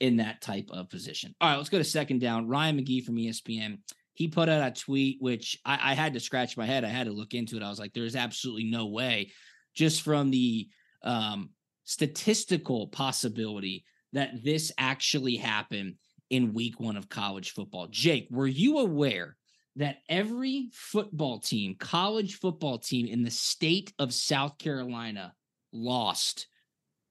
in 0.00 0.18
that 0.18 0.40
type 0.40 0.68
of 0.70 0.88
position. 0.88 1.34
All 1.40 1.50
right, 1.50 1.56
let's 1.56 1.68
go 1.68 1.78
to 1.78 1.84
second 1.84 2.20
down. 2.20 2.48
Ryan 2.48 2.78
McGee 2.78 3.04
from 3.04 3.16
ESPN. 3.16 3.78
He 4.14 4.28
put 4.28 4.48
out 4.48 4.66
a 4.66 4.80
tweet, 4.80 5.18
which 5.20 5.58
I, 5.64 5.92
I 5.92 5.94
had 5.94 6.14
to 6.14 6.20
scratch 6.20 6.56
my 6.56 6.66
head. 6.66 6.84
I 6.84 6.88
had 6.88 7.06
to 7.06 7.12
look 7.12 7.34
into 7.34 7.56
it. 7.56 7.62
I 7.62 7.70
was 7.70 7.78
like, 7.78 7.92
there's 7.94 8.16
absolutely 8.16 8.64
no 8.64 8.86
way, 8.86 9.32
just 9.74 10.02
from 10.02 10.30
the 10.30 10.68
um, 11.02 11.50
statistical 11.84 12.88
possibility 12.88 13.84
that 14.12 14.42
this 14.42 14.72
actually 14.78 15.36
happened 15.36 15.94
in 16.30 16.54
week 16.54 16.80
one 16.80 16.96
of 16.96 17.08
college 17.08 17.52
football. 17.52 17.86
Jake, 17.88 18.28
were 18.30 18.46
you 18.46 18.78
aware 18.78 19.36
that 19.76 19.98
every 20.08 20.68
football 20.72 21.38
team, 21.38 21.76
college 21.78 22.34
football 22.38 22.78
team 22.78 23.06
in 23.06 23.22
the 23.22 23.30
state 23.30 23.92
of 23.98 24.12
South 24.12 24.58
Carolina 24.58 25.32
lost 25.72 26.48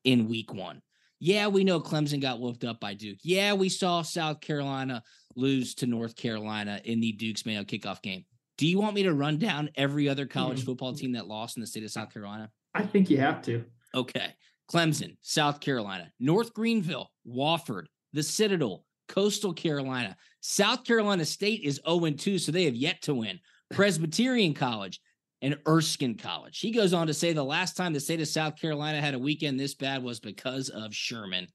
in 0.03 0.27
week 0.27 0.53
one? 0.53 0.81
Yeah, 1.19 1.47
we 1.47 1.63
know 1.63 1.79
Clemson 1.79 2.21
got 2.21 2.39
whooped 2.39 2.63
up 2.63 2.79
by 2.79 2.93
Duke. 2.93 3.17
Yeah, 3.23 3.53
we 3.53 3.69
saw 3.69 4.01
South 4.01 4.39
Carolina 4.39 5.03
lose 5.35 5.75
to 5.75 5.87
North 5.87 6.15
Carolina 6.15 6.79
in 6.83 6.99
the 6.99 7.11
Duke's 7.11 7.45
Mayo 7.45 7.63
kickoff 7.63 8.01
game. 8.01 8.25
Do 8.57 8.67
you 8.67 8.79
want 8.79 8.95
me 8.95 9.03
to 9.03 9.13
run 9.13 9.37
down 9.37 9.69
every 9.75 10.09
other 10.09 10.25
college 10.25 10.59
mm-hmm. 10.59 10.65
football 10.65 10.93
team 10.93 11.13
that 11.13 11.27
lost 11.27 11.57
in 11.57 11.61
the 11.61 11.67
state 11.67 11.83
of 11.83 11.91
South 11.91 12.11
Carolina? 12.11 12.49
I 12.73 12.83
think 12.83 13.09
you 13.09 13.19
have 13.19 13.41
to. 13.43 13.63
Okay. 13.93 14.33
Clemson, 14.71 15.15
South 15.21 15.59
Carolina, 15.59 16.11
North 16.19 16.53
Greenville, 16.53 17.11
Wofford, 17.27 17.85
the 18.13 18.23
Citadel, 18.23 18.83
Coastal 19.07 19.53
Carolina. 19.53 20.15
South 20.41 20.83
Carolina 20.83 21.25
State 21.25 21.61
is 21.63 21.79
0 21.87 22.11
2, 22.11 22.37
so 22.37 22.51
they 22.51 22.65
have 22.65 22.75
yet 22.75 23.01
to 23.03 23.13
win. 23.13 23.39
Presbyterian 23.71 24.53
College, 24.53 24.99
and 25.41 25.57
Erskine 25.67 26.17
College. 26.17 26.59
He 26.59 26.71
goes 26.71 26.93
on 26.93 27.07
to 27.07 27.13
say 27.13 27.33
the 27.33 27.43
last 27.43 27.77
time 27.77 27.93
the 27.93 27.99
state 27.99 28.21
of 28.21 28.27
South 28.27 28.59
Carolina 28.59 29.01
had 29.01 29.13
a 29.13 29.19
weekend 29.19 29.59
this 29.59 29.75
bad 29.75 30.03
was 30.03 30.19
because 30.19 30.69
of 30.69 30.95
Sherman. 30.95 31.47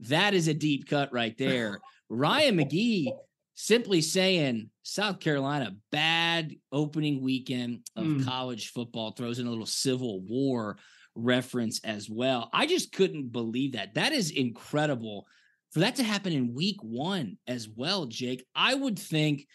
That 0.00 0.34
is 0.34 0.48
a 0.48 0.54
deep 0.54 0.88
cut 0.88 1.12
right 1.12 1.36
there. 1.38 1.80
Ryan 2.08 2.56
McGee 2.56 3.12
simply 3.54 4.00
saying 4.00 4.70
South 4.82 5.20
Carolina, 5.20 5.76
bad 5.90 6.54
opening 6.72 7.22
weekend 7.22 7.80
of 7.96 8.06
mm. 8.06 8.24
college 8.24 8.68
football, 8.68 9.12
throws 9.12 9.38
in 9.38 9.46
a 9.46 9.50
little 9.50 9.66
Civil 9.66 10.20
War 10.20 10.78
reference 11.14 11.80
as 11.84 12.08
well. 12.08 12.48
I 12.52 12.66
just 12.66 12.92
couldn't 12.92 13.32
believe 13.32 13.72
that. 13.72 13.94
That 13.94 14.12
is 14.12 14.30
incredible 14.30 15.26
for 15.72 15.80
that 15.80 15.96
to 15.96 16.04
happen 16.04 16.32
in 16.32 16.54
week 16.54 16.76
one 16.82 17.36
as 17.46 17.68
well, 17.68 18.06
Jake. 18.06 18.44
I 18.54 18.74
would 18.74 18.98
think 18.98 19.46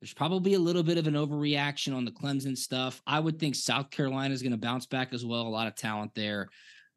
there's 0.00 0.14
probably 0.14 0.54
a 0.54 0.58
little 0.58 0.82
bit 0.82 0.98
of 0.98 1.06
an 1.06 1.14
overreaction 1.14 1.94
on 1.94 2.04
the 2.04 2.10
Clemson 2.10 2.56
stuff. 2.56 3.02
I 3.06 3.20
would 3.20 3.38
think 3.38 3.54
South 3.54 3.90
Carolina 3.90 4.32
is 4.32 4.42
going 4.42 4.52
to 4.52 4.58
bounce 4.58 4.86
back 4.86 5.12
as 5.12 5.24
well. 5.24 5.42
A 5.42 5.48
lot 5.48 5.66
of 5.66 5.74
talent 5.74 6.12
there. 6.14 6.48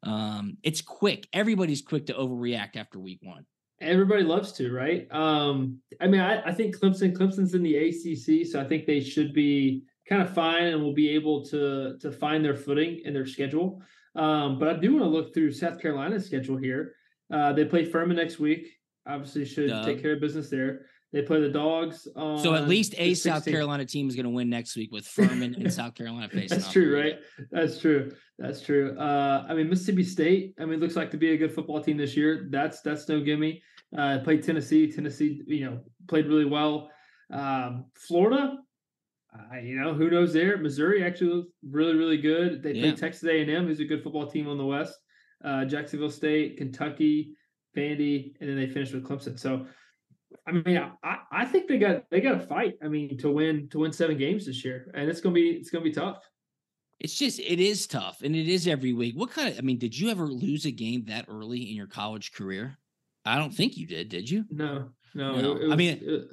Um, 0.02 0.56
it's 0.62 0.80
quick. 0.80 1.28
Everybody's 1.32 1.82
quick 1.82 2.06
to 2.06 2.14
overreact 2.14 2.76
after 2.76 2.98
week 2.98 3.18
one. 3.22 3.44
Everybody 3.80 4.22
loves 4.22 4.52
to, 4.52 4.72
right? 4.72 5.06
Um, 5.10 5.78
I 6.00 6.06
mean, 6.06 6.20
I, 6.20 6.42
I 6.42 6.52
think 6.52 6.78
Clemson, 6.78 7.12
Clemson's 7.12 7.54
in 7.54 7.62
the 7.62 7.76
ACC, 7.76 8.46
so 8.46 8.60
I 8.60 8.64
think 8.64 8.86
they 8.86 9.00
should 9.00 9.34
be 9.34 9.84
kind 10.08 10.22
of 10.22 10.32
fine 10.32 10.64
and 10.64 10.82
will 10.82 10.94
be 10.94 11.10
able 11.10 11.44
to 11.46 11.98
to 11.98 12.12
find 12.12 12.44
their 12.44 12.54
footing 12.54 13.00
in 13.04 13.12
their 13.12 13.26
schedule. 13.26 13.82
Um, 14.14 14.58
but 14.58 14.68
I 14.68 14.74
do 14.74 14.92
want 14.92 15.04
to 15.04 15.08
look 15.08 15.34
through 15.34 15.52
South 15.52 15.80
Carolina's 15.80 16.24
schedule 16.24 16.56
here. 16.56 16.94
Uh, 17.32 17.52
they 17.52 17.64
play 17.64 17.84
Furman 17.84 18.16
next 18.16 18.38
week. 18.38 18.68
Obviously, 19.06 19.44
should 19.44 19.68
Duh. 19.68 19.84
take 19.84 20.00
care 20.00 20.14
of 20.14 20.20
business 20.20 20.48
there. 20.48 20.86
They 21.14 21.22
play 21.22 21.40
the 21.40 21.48
dogs. 21.48 22.08
so 22.16 22.54
at 22.54 22.66
least 22.66 22.96
a 22.98 23.14
South 23.14 23.44
Carolina 23.44 23.84
team 23.84 24.08
is 24.08 24.16
going 24.16 24.24
to 24.24 24.30
win 24.30 24.50
next 24.50 24.74
week 24.74 24.90
with 24.90 25.06
Furman 25.06 25.54
and 25.54 25.72
South 25.72 25.94
Carolina 25.94 26.28
facing. 26.32 26.58
That's 26.58 26.72
true, 26.72 26.92
right? 26.92 27.20
That's 27.52 27.78
true. 27.78 28.10
That's 28.36 28.60
true. 28.60 28.98
Uh, 28.98 29.46
I 29.48 29.54
mean, 29.54 29.70
Mississippi 29.70 30.02
State. 30.02 30.54
I 30.58 30.64
mean, 30.64 30.80
looks 30.80 30.96
like 30.96 31.12
to 31.12 31.16
be 31.16 31.30
a 31.30 31.36
good 31.36 31.54
football 31.54 31.80
team 31.80 31.98
this 31.98 32.16
year. 32.16 32.48
That's 32.50 32.80
that's 32.80 33.08
no 33.08 33.20
gimme. 33.20 33.62
Uh, 33.96 34.18
played 34.24 34.42
Tennessee. 34.42 34.90
Tennessee, 34.90 35.40
you 35.46 35.66
know, 35.66 35.82
played 36.08 36.26
really 36.26 36.46
well. 36.46 36.90
Um, 37.32 37.84
Florida. 37.94 38.58
Uh, 39.32 39.58
you 39.58 39.76
know, 39.80 39.94
who 39.94 40.10
knows 40.10 40.32
there? 40.32 40.56
Missouri 40.56 41.04
actually 41.04 41.30
looks 41.30 41.52
really, 41.62 41.94
really 41.94 42.18
good. 42.18 42.60
They 42.60 42.72
yeah. 42.72 42.90
play 42.90 42.96
Texas 42.96 43.28
A&M, 43.28 43.66
who's 43.66 43.78
a 43.78 43.84
good 43.84 44.02
football 44.02 44.26
team 44.28 44.48
on 44.48 44.58
the 44.58 44.66
West. 44.66 44.98
Uh, 45.44 45.64
Jacksonville 45.64 46.10
State, 46.10 46.56
Kentucky, 46.56 47.36
Vandy, 47.76 48.34
and 48.40 48.48
then 48.48 48.56
they 48.56 48.66
finished 48.66 48.94
with 48.94 49.04
Clemson. 49.04 49.38
So 49.38 49.66
I 50.46 50.52
mean, 50.52 50.78
I, 51.02 51.18
I 51.30 51.44
think 51.44 51.68
they 51.68 51.78
got 51.78 52.08
they 52.10 52.20
got 52.20 52.32
to 52.32 52.46
fight. 52.46 52.74
I 52.82 52.88
mean, 52.88 53.16
to 53.18 53.30
win 53.30 53.68
to 53.70 53.80
win 53.80 53.92
seven 53.92 54.18
games 54.18 54.46
this 54.46 54.64
year, 54.64 54.90
and 54.94 55.08
it's 55.08 55.20
gonna 55.20 55.34
be 55.34 55.50
it's 55.50 55.70
gonna 55.70 55.84
be 55.84 55.92
tough. 55.92 56.18
It's 57.00 57.18
just 57.18 57.40
it 57.40 57.60
is 57.60 57.86
tough, 57.86 58.22
and 58.22 58.34
it 58.36 58.48
is 58.48 58.68
every 58.68 58.92
week. 58.92 59.16
What 59.16 59.30
kind 59.30 59.48
of? 59.48 59.58
I 59.58 59.62
mean, 59.62 59.78
did 59.78 59.98
you 59.98 60.10
ever 60.10 60.26
lose 60.26 60.64
a 60.64 60.70
game 60.70 61.04
that 61.06 61.26
early 61.28 61.70
in 61.70 61.76
your 61.76 61.86
college 61.86 62.32
career? 62.32 62.78
I 63.24 63.38
don't 63.38 63.54
think 63.54 63.76
you 63.76 63.86
did. 63.86 64.08
Did 64.08 64.28
you? 64.28 64.44
No, 64.50 64.90
no. 65.14 65.40
no. 65.40 65.52
Was, 65.54 65.72
I 65.72 65.76
mean, 65.76 66.00
it, 66.02 66.28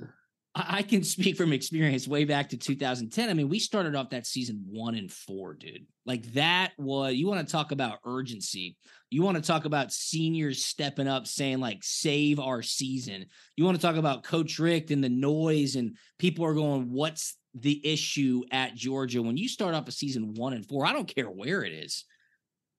I 0.54 0.84
can 0.84 1.04
speak 1.04 1.38
from 1.38 1.54
experience 1.54 2.08
way 2.08 2.26
back 2.26 2.50
to 2.50 2.58
2010. 2.58 3.30
I 3.30 3.34
mean, 3.34 3.48
we 3.48 3.58
started 3.58 3.96
off 3.96 4.10
that 4.10 4.28
season 4.28 4.66
one 4.68 4.96
and 4.96 5.10
four, 5.10 5.54
dude. 5.54 5.86
Like 6.06 6.34
that 6.34 6.72
was 6.78 7.14
you 7.16 7.28
want 7.28 7.48
to 7.48 7.52
talk 7.52 7.72
about 7.72 8.00
urgency. 8.06 8.76
You 9.10 9.22
want 9.22 9.38
to 9.38 9.44
talk 9.44 9.64
about 9.64 9.94
seniors 9.94 10.66
stepping 10.66 11.08
up, 11.08 11.26
saying 11.26 11.60
like 11.60 11.80
save 11.84 12.40
our 12.40 12.62
season. 12.62 13.28
You 13.56 13.64
want 13.64 13.78
to 13.78 13.82
talk 13.82 13.96
about 13.96 14.24
Coach 14.24 14.60
Richt 14.60 14.92
and 14.92 15.02
the 15.02 15.10
noise, 15.10 15.78
and 15.78 15.96
people 16.20 16.46
are 16.46 16.54
going, 16.54 16.92
What's 16.92 17.38
the 17.54 17.86
issue 17.86 18.44
at 18.52 18.76
Georgia? 18.76 19.22
When 19.22 19.38
you 19.38 19.48
start 19.48 19.74
off 19.74 19.88
a 19.88 19.92
season 19.94 20.34
one 20.34 20.52
and 20.52 20.68
four, 20.68 20.86
I 20.86 20.92
don't 20.92 21.14
care 21.14 21.30
where 21.30 21.64
it 21.64 21.72
is. 21.72 22.04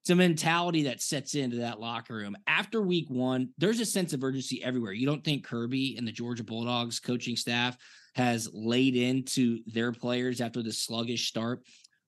It's 0.03 0.09
a 0.09 0.15
mentality 0.15 0.83
that 0.83 1.01
sets 1.01 1.33
into 1.33 1.55
that 1.57 1.79
locker 1.79 2.15
room. 2.15 2.35
After 2.45 2.81
week 2.81 3.09
one, 3.09 3.51
there's 3.57 3.79
a 3.79 3.85
sense 3.85 4.11
of 4.11 4.21
urgency 4.21 4.61
everywhere. 4.61 4.91
You 4.91 5.05
don't 5.05 5.23
think 5.23 5.45
Kirby 5.45 5.95
and 5.97 6.05
the 6.05 6.11
Georgia 6.11 6.43
Bulldogs 6.43 6.99
coaching 6.99 7.37
staff 7.37 7.77
has 8.15 8.49
laid 8.51 8.97
into 8.97 9.59
their 9.65 9.93
players 9.93 10.41
after 10.41 10.61
the 10.61 10.73
sluggish 10.73 11.29
start 11.29 11.61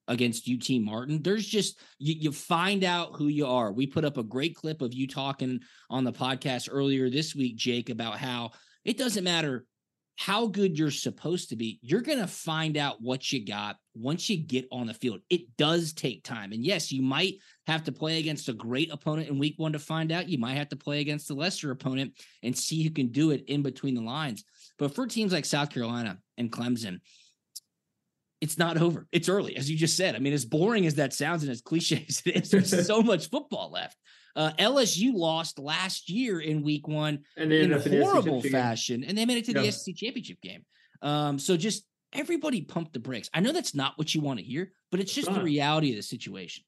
against 0.08 0.46
UT 0.46 0.78
Martin. 0.78 1.22
There's 1.22 1.46
just 1.46 1.80
you, 1.98 2.14
you, 2.18 2.32
find 2.32 2.84
out 2.84 3.16
who 3.16 3.28
you 3.28 3.46
are. 3.46 3.72
We 3.72 3.86
put 3.86 4.04
up 4.04 4.18
a 4.18 4.22
great 4.22 4.54
clip 4.54 4.82
of 4.82 4.92
you 4.92 5.08
talking 5.08 5.60
on 5.88 6.04
the 6.04 6.12
podcast 6.12 6.68
earlier 6.70 7.08
this 7.08 7.34
week, 7.34 7.56
Jake, 7.56 7.88
about 7.88 8.18
how 8.18 8.50
it 8.84 8.98
doesn't 8.98 9.24
matter 9.24 9.64
how 10.16 10.46
good 10.46 10.78
you're 10.78 10.90
supposed 10.90 11.50
to 11.50 11.56
be, 11.56 11.78
you're 11.82 12.00
going 12.00 12.18
to 12.18 12.26
find 12.26 12.76
out 12.78 13.02
what 13.02 13.30
you 13.30 13.44
got 13.44 13.76
once 13.94 14.30
you 14.30 14.38
get 14.38 14.66
on 14.72 14.86
the 14.86 14.94
field. 14.94 15.20
It 15.28 15.56
does 15.58 15.92
take 15.92 16.24
time. 16.24 16.52
And 16.52 16.64
yes, 16.64 16.90
you 16.90 17.02
might 17.02 17.34
have 17.66 17.84
to 17.84 17.92
play 17.92 18.18
against 18.18 18.48
a 18.48 18.54
great 18.54 18.90
opponent 18.90 19.28
in 19.28 19.38
week 19.38 19.54
one 19.58 19.74
to 19.74 19.78
find 19.78 20.10
out. 20.10 20.28
You 20.28 20.38
might 20.38 20.54
have 20.54 20.70
to 20.70 20.76
play 20.76 21.00
against 21.00 21.30
a 21.30 21.34
lesser 21.34 21.70
opponent 21.70 22.14
and 22.42 22.56
see 22.56 22.82
who 22.82 22.90
can 22.90 23.08
do 23.08 23.30
it 23.30 23.44
in 23.46 23.62
between 23.62 23.94
the 23.94 24.00
lines. 24.00 24.44
But 24.78 24.94
for 24.94 25.06
teams 25.06 25.32
like 25.32 25.44
South 25.44 25.70
Carolina 25.70 26.18
and 26.38 26.50
Clemson, 26.50 27.00
it's 28.40 28.58
not 28.58 28.78
over. 28.78 29.06
It's 29.12 29.28
early, 29.28 29.56
as 29.56 29.70
you 29.70 29.76
just 29.76 29.96
said. 29.96 30.14
I 30.14 30.18
mean, 30.18 30.32
as 30.32 30.44
boring 30.44 30.86
as 30.86 30.94
that 30.94 31.12
sounds 31.12 31.42
and 31.42 31.52
as 31.52 31.60
cliche 31.60 32.04
as 32.08 32.22
it 32.24 32.36
is, 32.36 32.50
there's 32.50 32.86
so 32.86 33.02
much 33.02 33.28
football 33.28 33.70
left. 33.70 33.96
Uh, 34.36 34.52
LSU 34.58 35.12
lost 35.14 35.58
last 35.58 36.10
year 36.10 36.40
in 36.40 36.62
week 36.62 36.86
one 36.86 37.20
And 37.36 37.50
in 37.52 37.72
horrible 37.72 38.42
fashion, 38.42 39.02
and 39.02 39.16
they 39.16 39.24
made 39.24 39.38
it 39.38 39.46
to 39.46 39.54
the 39.54 39.70
SEC 39.72 39.96
championship 39.96 40.40
game. 40.42 40.64
Um, 41.02 41.38
so 41.38 41.56
just 41.56 41.86
everybody 42.12 42.60
pump 42.62 42.92
the 42.92 43.00
brakes. 43.00 43.30
I 43.32 43.40
know 43.40 43.52
that's 43.52 43.74
not 43.74 43.96
what 43.96 44.14
you 44.14 44.20
want 44.20 44.38
to 44.38 44.44
hear, 44.44 44.72
but 44.90 45.00
it's 45.00 45.12
just 45.12 45.32
the 45.32 45.42
reality 45.42 45.90
of 45.90 45.96
the 45.96 46.02
situation. 46.02 46.64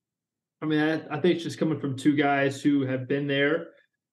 I 0.61 0.67
mean, 0.67 0.81
I, 0.81 0.95
I 1.17 1.21
think 1.21 1.37
it's 1.37 1.45
just 1.45 1.59
coming 1.59 1.79
from 1.79 1.97
two 1.97 2.17
guys 2.17 2.61
who 2.61 2.85
have 2.85 3.07
been 3.07 3.27
there 3.27 3.69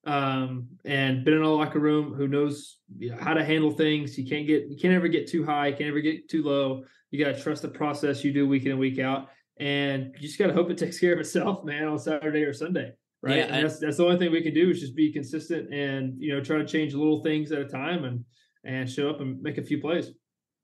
um, 0.06 0.68
and 0.84 1.24
been 1.24 1.34
in 1.34 1.42
a 1.42 1.48
locker 1.48 1.80
room, 1.80 2.14
who 2.14 2.28
knows 2.28 2.78
you 2.96 3.10
know, 3.10 3.16
how 3.20 3.34
to 3.34 3.44
handle 3.44 3.72
things. 3.72 4.16
You 4.16 4.26
can't 4.26 4.46
get, 4.46 4.68
you 4.68 4.76
can't 4.76 4.94
ever 4.94 5.08
get 5.08 5.26
too 5.26 5.44
high, 5.44 5.68
you 5.68 5.76
can't 5.76 5.88
ever 5.88 6.00
get 6.00 6.28
too 6.28 6.44
low. 6.44 6.84
You 7.10 7.24
got 7.24 7.34
to 7.34 7.40
trust 7.40 7.62
the 7.62 7.68
process 7.68 8.22
you 8.22 8.32
do 8.32 8.46
week 8.46 8.64
in 8.64 8.72
and 8.72 8.80
week 8.80 8.98
out, 8.98 9.28
and 9.58 10.14
you 10.14 10.26
just 10.26 10.38
got 10.38 10.48
to 10.48 10.52
hope 10.52 10.70
it 10.70 10.78
takes 10.78 11.00
care 11.00 11.12
of 11.12 11.20
itself, 11.20 11.64
man, 11.64 11.88
on 11.88 11.98
Saturday 11.98 12.42
or 12.42 12.52
Sunday, 12.52 12.92
right? 13.26 13.36
Yeah, 13.38 13.44
and 13.46 13.64
that's 13.66 13.78
that's 13.78 13.96
the 13.98 14.04
only 14.04 14.18
thing 14.18 14.32
we 14.32 14.42
can 14.42 14.54
do 14.54 14.70
is 14.70 14.80
just 14.80 14.94
be 14.96 15.12
consistent 15.12 15.72
and 15.72 16.14
you 16.18 16.34
know 16.34 16.42
try 16.42 16.58
to 16.58 16.66
change 16.66 16.94
little 16.94 17.22
things 17.22 17.52
at 17.52 17.60
a 17.60 17.66
time 17.68 18.04
and 18.04 18.24
and 18.64 18.90
show 18.90 19.10
up 19.10 19.20
and 19.20 19.40
make 19.42 19.58
a 19.58 19.62
few 19.62 19.80
plays. 19.80 20.10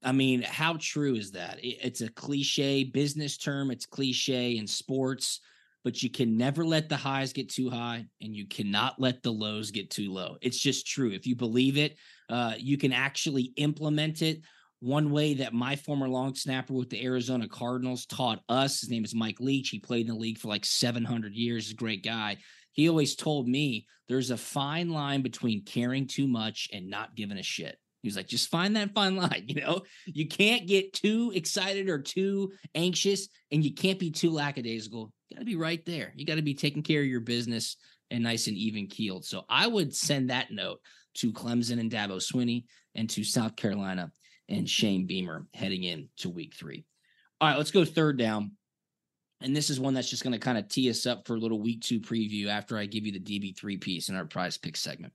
I 0.02 0.12
mean, 0.12 0.42
how 0.42 0.76
true 0.80 1.14
is 1.14 1.30
that? 1.32 1.62
It- 1.64 1.78
It's 1.82 2.00
a 2.00 2.08
cliche 2.08 2.84
business 2.84 3.36
term, 3.36 3.70
it's 3.70 3.86
cliche 3.86 4.56
in 4.56 4.66
sports, 4.66 5.40
but 5.84 6.02
you 6.02 6.10
can 6.10 6.36
never 6.36 6.64
let 6.64 6.88
the 6.88 6.96
highs 6.96 7.32
get 7.32 7.48
too 7.48 7.70
high 7.70 8.06
and 8.20 8.34
you 8.34 8.46
cannot 8.46 9.00
let 9.00 9.22
the 9.22 9.32
lows 9.32 9.70
get 9.70 9.90
too 9.90 10.12
low. 10.12 10.38
It's 10.40 10.58
just 10.58 10.86
true. 10.86 11.10
If 11.12 11.26
you 11.26 11.36
believe 11.36 11.76
it, 11.76 11.96
uh, 12.28 12.54
you 12.58 12.76
can 12.78 12.92
actually 12.92 13.52
implement 13.56 14.22
it. 14.22 14.42
One 14.82 15.12
way 15.12 15.34
that 15.34 15.54
my 15.54 15.76
former 15.76 16.08
long 16.08 16.34
snapper 16.34 16.74
with 16.74 16.90
the 16.90 17.04
Arizona 17.04 17.46
Cardinals 17.46 18.04
taught 18.04 18.42
us, 18.48 18.80
his 18.80 18.90
name 18.90 19.04
is 19.04 19.14
Mike 19.14 19.38
Leach. 19.38 19.68
He 19.68 19.78
played 19.78 20.08
in 20.08 20.12
the 20.12 20.18
league 20.18 20.38
for 20.38 20.48
like 20.48 20.64
700 20.64 21.36
years. 21.36 21.66
He's 21.66 21.74
a 21.74 21.76
great 21.76 22.02
guy. 22.02 22.38
He 22.72 22.88
always 22.88 23.14
told 23.14 23.46
me 23.46 23.86
there's 24.08 24.32
a 24.32 24.36
fine 24.36 24.90
line 24.90 25.22
between 25.22 25.64
caring 25.64 26.08
too 26.08 26.26
much 26.26 26.68
and 26.72 26.90
not 26.90 27.14
giving 27.14 27.38
a 27.38 27.44
shit. 27.44 27.78
He 28.02 28.08
was 28.08 28.16
like, 28.16 28.26
just 28.26 28.50
find 28.50 28.74
that 28.74 28.92
fine 28.92 29.14
line. 29.22 29.44
You 29.46 29.60
know, 29.60 29.82
you 30.04 30.26
can't 30.26 30.66
get 30.66 30.92
too 30.92 31.30
excited 31.32 31.88
or 31.88 32.00
too 32.00 32.50
anxious, 32.74 33.28
and 33.52 33.64
you 33.64 33.74
can't 33.74 34.00
be 34.00 34.10
too 34.10 34.32
lackadaisical. 34.32 35.12
You 35.28 35.36
got 35.36 35.42
to 35.42 35.46
be 35.46 35.54
right 35.54 35.86
there. 35.86 36.12
You 36.16 36.26
got 36.26 36.34
to 36.34 36.42
be 36.42 36.54
taking 36.54 36.82
care 36.82 37.02
of 37.02 37.06
your 37.06 37.20
business 37.20 37.76
and 38.10 38.24
nice 38.24 38.48
and 38.48 38.56
even 38.56 38.88
keeled. 38.88 39.26
So 39.26 39.44
I 39.48 39.68
would 39.68 39.94
send 39.94 40.30
that 40.30 40.50
note 40.50 40.80
to 41.18 41.32
Clemson 41.32 41.78
and 41.78 41.88
Dabo 41.88 42.20
Swinney 42.20 42.64
and 42.96 43.08
to 43.10 43.22
South 43.22 43.54
Carolina 43.54 44.10
and 44.52 44.68
Shane 44.68 45.06
Beamer 45.06 45.46
heading 45.54 45.84
into 45.84 46.28
week 46.28 46.54
three. 46.54 46.84
All 47.40 47.48
right, 47.48 47.56
let's 47.56 47.70
go 47.70 47.84
third 47.84 48.18
down. 48.18 48.52
And 49.40 49.56
this 49.56 49.70
is 49.70 49.80
one 49.80 49.94
that's 49.94 50.10
just 50.10 50.22
going 50.22 50.34
to 50.34 50.38
kind 50.38 50.58
of 50.58 50.68
tee 50.68 50.88
us 50.88 51.06
up 51.06 51.26
for 51.26 51.34
a 51.34 51.38
little 51.38 51.60
week 51.60 51.80
two 51.80 52.00
preview 52.00 52.46
after 52.46 52.78
I 52.78 52.86
give 52.86 53.04
you 53.04 53.12
the 53.12 53.18
DB3 53.18 53.80
piece 53.80 54.08
in 54.08 54.14
our 54.14 54.24
prize 54.24 54.56
pick 54.56 54.76
segment. 54.76 55.12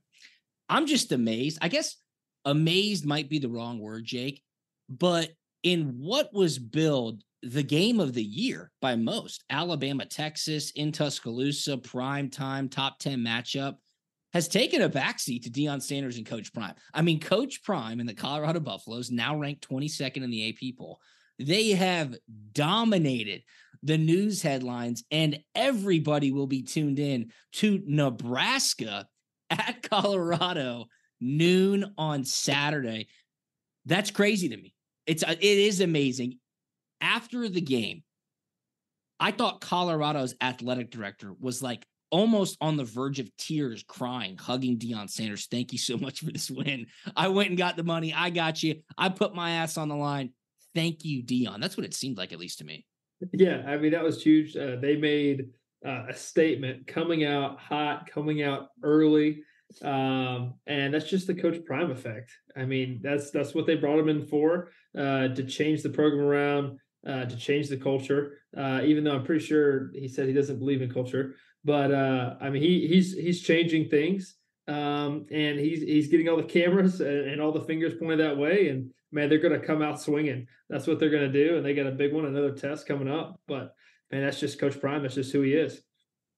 I'm 0.68 0.86
just 0.86 1.12
amazed. 1.12 1.58
I 1.62 1.68
guess 1.68 1.96
amazed 2.44 3.06
might 3.06 3.30
be 3.30 3.38
the 3.38 3.48
wrong 3.48 3.78
word, 3.78 4.04
Jake, 4.04 4.42
but 4.90 5.30
in 5.62 5.94
what 5.98 6.34
was 6.34 6.58
billed 6.58 7.22
the 7.42 7.62
game 7.62 8.00
of 8.00 8.12
the 8.12 8.22
year 8.22 8.70
by 8.82 8.96
most, 8.96 9.44
Alabama, 9.48 10.04
Texas 10.04 10.72
in 10.72 10.92
Tuscaloosa, 10.92 11.78
prime 11.78 12.28
time, 12.28 12.68
top 12.68 12.98
10 12.98 13.20
matchup, 13.20 13.76
has 14.32 14.48
taken 14.48 14.82
a 14.82 14.90
backseat 14.90 15.42
to 15.42 15.50
Deion 15.50 15.82
Sanders 15.82 16.16
and 16.16 16.26
Coach 16.26 16.52
Prime. 16.52 16.74
I 16.92 17.02
mean, 17.02 17.20
Coach 17.20 17.62
Prime 17.62 18.00
and 18.00 18.08
the 18.08 18.14
Colorado 18.14 18.60
Buffaloes, 18.60 19.10
now 19.10 19.36
ranked 19.36 19.68
22nd 19.68 20.22
in 20.22 20.30
the 20.30 20.50
AP 20.50 20.76
poll, 20.76 21.00
they 21.38 21.70
have 21.70 22.14
dominated 22.52 23.42
the 23.82 23.98
news 23.98 24.42
headlines, 24.42 25.04
and 25.10 25.38
everybody 25.54 26.32
will 26.32 26.46
be 26.46 26.62
tuned 26.62 26.98
in 26.98 27.30
to 27.52 27.80
Nebraska 27.86 29.06
at 29.50 29.82
Colorado 29.88 30.86
noon 31.20 31.94
on 31.96 32.24
Saturday. 32.24 33.08
That's 33.86 34.10
crazy 34.10 34.48
to 34.50 34.56
me. 34.56 34.74
It's 35.06 35.22
uh, 35.22 35.36
it 35.40 35.42
is 35.58 35.80
amazing. 35.80 36.38
After 37.00 37.48
the 37.48 37.60
game, 37.60 38.02
I 39.20 39.30
thought 39.30 39.60
Colorado's 39.60 40.34
athletic 40.40 40.90
director 40.90 41.32
was 41.38 41.62
like 41.62 41.86
almost 42.10 42.56
on 42.60 42.76
the 42.76 42.84
verge 42.84 43.20
of 43.20 43.34
tears, 43.36 43.84
crying, 43.86 44.36
hugging 44.36 44.78
Deion 44.78 45.10
Sanders. 45.10 45.46
Thank 45.50 45.72
you 45.72 45.78
so 45.78 45.96
much 45.96 46.20
for 46.20 46.30
this 46.32 46.50
win. 46.50 46.86
I 47.16 47.28
went 47.28 47.50
and 47.50 47.58
got 47.58 47.76
the 47.76 47.84
money. 47.84 48.12
I 48.14 48.30
got 48.30 48.62
you. 48.62 48.82
I 48.96 49.08
put 49.08 49.34
my 49.34 49.50
ass 49.52 49.76
on 49.76 49.88
the 49.88 49.96
line. 49.96 50.30
Thank 50.74 51.04
you, 51.04 51.22
Deion. 51.22 51.60
That's 51.60 51.76
what 51.76 51.86
it 51.86 51.94
seemed 51.94 52.18
like, 52.18 52.32
at 52.32 52.38
least 52.38 52.58
to 52.58 52.64
me. 52.64 52.84
Yeah, 53.32 53.62
I 53.66 53.76
mean 53.78 53.92
that 53.92 54.04
was 54.04 54.22
huge. 54.22 54.56
Uh, 54.56 54.76
they 54.76 54.96
made 54.96 55.48
uh, 55.84 56.04
a 56.08 56.14
statement 56.14 56.86
coming 56.86 57.24
out 57.24 57.58
hot, 57.58 58.08
coming 58.08 58.42
out 58.42 58.68
early, 58.82 59.42
um, 59.82 60.54
and 60.66 60.94
that's 60.94 61.08
just 61.08 61.26
the 61.26 61.34
Coach 61.34 61.64
Prime 61.64 61.90
effect. 61.90 62.30
I 62.56 62.64
mean 62.64 63.00
that's 63.02 63.30
that's 63.30 63.54
what 63.54 63.66
they 63.66 63.74
brought 63.74 63.98
him 63.98 64.08
in 64.08 64.26
for 64.26 64.70
uh, 64.96 65.28
to 65.28 65.44
change 65.44 65.82
the 65.82 65.90
program 65.90 66.24
around, 66.24 66.78
uh, 67.06 67.24
to 67.24 67.36
change 67.36 67.68
the 67.68 67.76
culture. 67.76 68.38
Uh, 68.56 68.82
even 68.84 69.04
though 69.04 69.16
I'm 69.16 69.24
pretty 69.24 69.44
sure 69.44 69.90
he 69.94 70.08
said 70.08 70.28
he 70.28 70.32
doesn't 70.32 70.58
believe 70.58 70.82
in 70.82 70.92
culture, 70.92 71.34
but 71.68 71.92
uh, 71.92 72.34
I 72.40 72.50
mean 72.50 72.62
he 72.62 72.88
he's 72.88 73.14
he's 73.14 73.42
changing 73.42 73.90
things, 73.90 74.34
um, 74.66 75.26
and 75.30 75.60
he's 75.60 75.82
he's 75.82 76.08
getting 76.08 76.28
all 76.28 76.38
the 76.38 76.42
cameras 76.42 77.00
and, 77.00 77.28
and 77.30 77.40
all 77.40 77.52
the 77.52 77.60
fingers 77.60 77.94
pointed 77.94 78.20
that 78.20 78.36
way, 78.36 78.70
and 78.70 78.90
man, 79.12 79.28
they're 79.28 79.38
going 79.38 79.58
to 79.58 79.66
come 79.66 79.82
out 79.82 80.00
swinging. 80.00 80.46
That's 80.68 80.86
what 80.86 80.98
they're 80.98 81.10
going 81.10 81.30
to 81.30 81.46
do, 81.46 81.56
and 81.56 81.64
they 81.64 81.74
got 81.74 81.86
a 81.86 81.92
big 81.92 82.12
one, 82.12 82.24
another 82.24 82.52
test 82.52 82.86
coming 82.86 83.08
up. 83.08 83.40
But 83.46 83.74
man, 84.10 84.24
that's 84.24 84.40
just 84.40 84.58
Coach 84.58 84.80
Prime. 84.80 85.02
That's 85.02 85.14
just 85.14 85.32
who 85.32 85.42
he 85.42 85.52
is. 85.52 85.80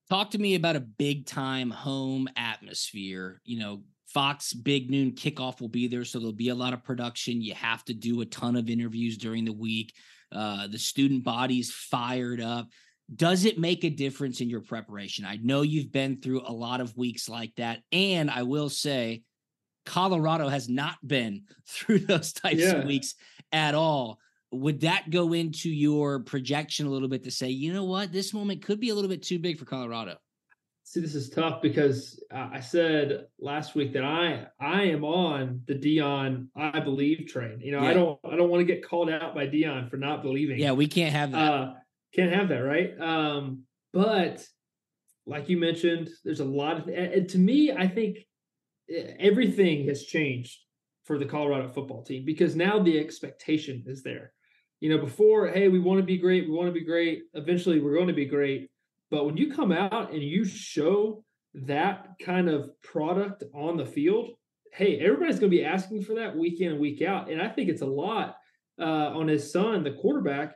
Talk 0.09 0.31
to 0.33 0.39
me 0.39 0.57
about 0.57 0.77
a 0.77 0.81
big 0.81 1.27
time 1.27 1.71
home 1.71 2.29
atmosphere. 2.37 3.41
You 3.45 3.61
know, 3.61 3.83
Fox 4.09 4.53
Big 4.53 4.91
Noon 4.91 5.13
kickoff 5.13 5.61
will 5.61 5.69
be 5.69 5.87
there, 5.87 6.05
so 6.05 6.19
there'll 6.19 6.33
be 6.33 6.49
a 6.49 6.55
lot 6.55 6.73
of 6.75 6.83
production. 6.83 7.41
You 7.41 7.55
have 7.55 7.85
to 7.85 7.95
do 7.95 8.21
a 8.21 8.27
ton 8.27 8.57
of 8.57 8.69
interviews 8.69 9.17
during 9.17 9.45
the 9.45 9.53
week. 9.53 9.95
Uh, 10.33 10.67
the 10.67 10.79
student 10.79 11.25
body's 11.25 11.73
fired 11.73 12.41
up. 12.41 12.69
Does 13.15 13.45
it 13.45 13.59
make 13.59 13.85
a 13.85 13.91
difference 13.91 14.41
in 14.41 14.49
your 14.49 14.61
preparation? 14.61 15.25
I 15.25 15.37
know 15.43 15.63
you've 15.63 15.91
been 15.93 16.21
through 16.21 16.43
a 16.47 16.53
lot 16.53 16.81
of 16.81 16.97
weeks 16.97 17.29
like 17.29 17.55
that, 17.57 17.81
and 17.93 18.31
I 18.31 18.45
will 18.45 18.69
say, 18.69 19.23
Colorado 19.87 20.49
has 20.49 20.69
not 20.69 20.97
been 21.07 21.45
through 21.67 22.01
those 22.01 22.33
types 22.33 22.61
Yeah. 22.61 22.73
of 22.77 22.85
weeks 22.87 23.15
at 23.53 23.75
all. 23.75 24.19
Would 24.53 24.81
that 24.81 25.11
go 25.11 25.33
into 25.33 25.71
your 25.71 26.21
projection 26.21 26.87
a 26.87 26.91
little 26.91 27.09
bit 27.09 27.25
to 27.25 27.31
say, 27.31 27.51
you 27.51 27.73
know 27.73 27.85
what, 27.85 28.13
this 28.13 28.35
moment 28.35 28.63
could 28.63 28.81
be 28.81 28.91
a 28.91 28.95
little 28.95 29.11
bit 29.11 29.23
too 29.23 29.39
big 29.39 29.59
for 29.59 29.65
Colorado? 29.65 30.17
See, 30.83 30.99
this 31.01 31.15
is 31.15 31.31
tough 31.31 31.63
because 31.63 32.21
I 32.33 32.59
said 32.59 33.27
last 33.39 33.77
week 33.77 33.93
that 33.93 34.03
I 34.03 34.47
I 34.59 34.83
am 34.87 35.05
on 35.05 35.63
the 35.67 35.75
Deion 35.75 36.49
I 36.57 36.81
believe 36.81 37.29
train. 37.29 37.61
You 37.61 37.71
know, 37.73 37.83
Yeah. 37.83 37.91
I 37.91 37.95
don't 37.95 38.19
I 38.25 38.35
don't 38.37 38.51
want 38.51 38.61
to 38.61 38.65
get 38.65 38.85
called 38.85 39.09
out 39.09 39.33
by 39.33 39.47
Deion 39.47 39.89
for 39.89 39.99
not 39.99 40.21
believing. 40.23 40.59
Yeah, 40.59 40.73
we 40.73 40.89
can't 40.89 41.13
have 41.13 41.31
that. 41.31 41.53
uh, 41.53 41.75
can't 42.15 42.33
have 42.33 42.49
that, 42.49 42.59
right? 42.59 42.99
Um, 43.01 43.63
but 43.93 44.45
like 45.27 45.49
you 45.49 45.57
mentioned, 45.57 46.11
there's 46.25 46.41
a 46.41 46.45
lot 46.45 46.79
of 46.79 46.89
and 46.89 47.29
to 47.29 47.39
me, 47.39 47.73
I 47.73 47.87
think 47.87 48.19
eh, 48.91 49.15
everything 49.19 49.87
has 49.89 50.05
changed 50.05 50.59
for 51.05 51.19
the 51.19 51.27
Colorado 51.27 51.69
football 51.69 52.03
team 52.03 52.25
because 52.25 52.57
now 52.57 52.79
the 52.79 52.99
expectation 52.99 53.83
is 53.87 54.03
there. 54.03 54.33
You 54.81 54.91
know, 54.91 54.99
before, 54.99 55.49
hey, 55.49 55.69
we 55.69 55.79
want 55.79 56.01
to 56.01 56.07
be 56.07 56.19
great, 56.19 56.49
we 56.49 56.55
want 56.55 56.69
to 56.69 56.73
be 56.73 56.85
great. 56.85 57.23
Eventually, 57.35 57.81
we're 57.81 57.95
going 57.95 58.09
to 58.09 58.15
be 58.15 58.27
great. 58.27 58.71
But 59.11 59.27
when 59.27 59.37
you 59.37 59.53
come 59.53 59.73
out 59.73 60.13
and 60.13 60.23
you 60.23 60.45
show 60.45 61.25
that 61.55 62.07
kind 62.23 62.49
of 62.49 62.71
product 62.83 63.45
on 63.55 63.77
the 63.77 63.85
field, 63.85 64.31
hey, 64.73 65.01
everybody's 65.01 65.39
going 65.39 65.51
to 65.51 65.57
be 65.57 65.65
asking 65.65 66.03
for 66.03 66.15
that 66.15 66.37
week 66.37 66.61
in 66.61 66.73
and 66.73 66.81
week 66.81 67.03
out. 67.03 67.31
And 67.31 67.43
I 67.43 67.49
think 67.49 67.69
it's 67.69 67.83
a 67.83 67.87
lot 67.87 68.37
uh, 68.81 68.85
on 68.85 69.29
his 69.29 69.53
son, 69.53 69.83
the 69.83 69.93
quarterback, 69.93 70.55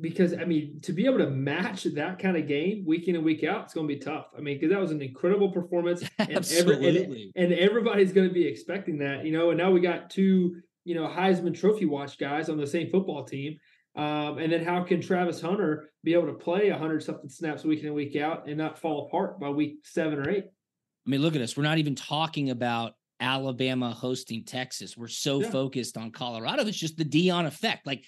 because 0.00 0.34
I 0.34 0.44
mean, 0.44 0.80
to 0.82 0.92
be 0.92 1.06
able 1.06 1.18
to 1.18 1.30
match 1.30 1.84
that 1.84 2.18
kind 2.18 2.36
of 2.36 2.46
game 2.46 2.84
week 2.86 3.08
in 3.08 3.16
and 3.16 3.24
week 3.24 3.44
out, 3.44 3.64
it's 3.64 3.74
going 3.74 3.88
to 3.88 3.94
be 3.94 4.00
tough. 4.00 4.26
I 4.36 4.40
mean, 4.40 4.56
because 4.56 4.70
that 4.70 4.80
was 4.80 4.90
an 4.90 5.02
incredible 5.02 5.50
performance, 5.50 6.02
and, 6.18 6.30
every, 6.30 6.36
Absolutely. 6.36 7.32
and, 7.36 7.52
and 7.52 7.60
everybody's 7.60 8.12
going 8.12 8.28
to 8.28 8.34
be 8.34 8.46
expecting 8.46 8.98
that, 8.98 9.24
you 9.24 9.32
know. 9.32 9.50
And 9.50 9.58
now 9.58 9.70
we 9.70 9.80
got 9.80 10.10
two, 10.10 10.56
you 10.84 10.94
know, 10.94 11.06
Heisman 11.06 11.58
Trophy 11.58 11.86
watch 11.86 12.18
guys 12.18 12.48
on 12.48 12.58
the 12.58 12.66
same 12.66 12.90
football 12.90 13.24
team. 13.24 13.58
Um, 13.96 14.36
and 14.38 14.52
then 14.52 14.62
how 14.62 14.82
can 14.84 15.00
Travis 15.00 15.40
Hunter 15.40 15.88
be 16.04 16.12
able 16.12 16.26
to 16.26 16.34
play 16.34 16.68
hundred 16.68 17.02
something 17.02 17.30
snaps 17.30 17.64
week 17.64 17.80
in 17.80 17.86
and 17.86 17.94
week 17.94 18.14
out 18.16 18.46
and 18.46 18.58
not 18.58 18.78
fall 18.78 19.06
apart 19.06 19.40
by 19.40 19.48
week 19.48 19.78
seven 19.84 20.18
or 20.18 20.28
eight? 20.28 20.44
I 20.44 21.10
mean, 21.10 21.22
look 21.22 21.34
at 21.34 21.40
us. 21.40 21.56
We're 21.56 21.62
not 21.62 21.78
even 21.78 21.94
talking 21.94 22.50
about 22.50 22.92
Alabama 23.20 23.90
hosting 23.92 24.44
Texas. 24.44 24.96
We're 24.96 25.08
so 25.08 25.40
Yeah. 25.40 25.50
focused 25.50 25.96
on 25.96 26.10
Colorado. 26.10 26.66
It's 26.66 26.76
just 26.76 26.98
the 26.98 27.04
Deion 27.04 27.46
effect. 27.46 27.86
Like, 27.86 28.04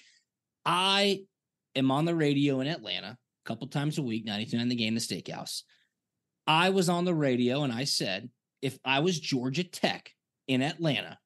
I 0.65 1.21
am 1.75 1.91
on 1.91 2.05
the 2.05 2.15
radio 2.15 2.59
in 2.59 2.67
Atlanta 2.67 3.17
a 3.17 3.47
couple 3.47 3.67
times 3.67 3.97
a 3.97 4.03
week, 4.03 4.25
99 4.25 4.69
the 4.69 4.75
game, 4.75 4.95
the 4.95 4.99
steakhouse. 4.99 5.63
I 6.47 6.69
was 6.69 6.89
on 6.89 7.05
the 7.05 7.13
radio 7.13 7.63
and 7.63 7.71
I 7.71 7.83
said, 7.83 8.29
if 8.61 8.77
I 8.83 8.99
was 8.99 9.19
Georgia 9.19 9.63
Tech 9.63 10.11
in 10.47 10.61
Atlanta, 10.61 11.17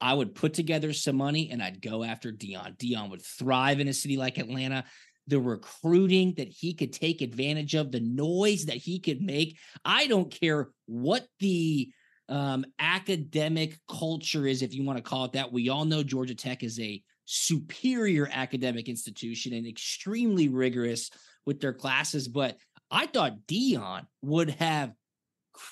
I 0.00 0.14
would 0.14 0.34
put 0.34 0.54
together 0.54 0.92
some 0.92 1.16
money 1.16 1.50
and 1.50 1.62
I'd 1.62 1.80
go 1.80 2.04
after 2.04 2.30
Deion. 2.30 2.76
Deion 2.76 3.10
would 3.10 3.22
thrive 3.22 3.80
in 3.80 3.88
a 3.88 3.94
city 3.94 4.16
like 4.16 4.38
Atlanta. 4.38 4.84
The 5.28 5.40
recruiting 5.40 6.34
that 6.36 6.48
he 6.48 6.74
could 6.74 6.92
take 6.92 7.20
advantage 7.22 7.74
of, 7.74 7.90
the 7.90 8.00
noise 8.00 8.66
that 8.66 8.76
he 8.76 9.00
could 9.00 9.20
make. 9.20 9.58
I 9.84 10.06
don't 10.06 10.30
care 10.30 10.68
what 10.84 11.26
the 11.40 11.90
um, 12.28 12.64
academic 12.78 13.78
culture 13.88 14.46
is, 14.46 14.62
if 14.62 14.74
you 14.74 14.84
want 14.84 14.98
to 14.98 15.02
call 15.02 15.24
it 15.24 15.32
that. 15.32 15.52
We 15.52 15.68
all 15.68 15.84
know 15.84 16.02
Georgia 16.02 16.34
Tech 16.34 16.62
is 16.62 16.78
a 16.78 17.02
superior 17.26 18.28
academic 18.32 18.88
institution 18.88 19.52
and 19.52 19.66
extremely 19.66 20.48
rigorous 20.48 21.10
with 21.44 21.60
their 21.60 21.74
classes. 21.74 22.28
But 22.28 22.56
I 22.90 23.06
thought 23.06 23.46
Deion 23.46 24.06
would 24.22 24.50
have 24.50 24.92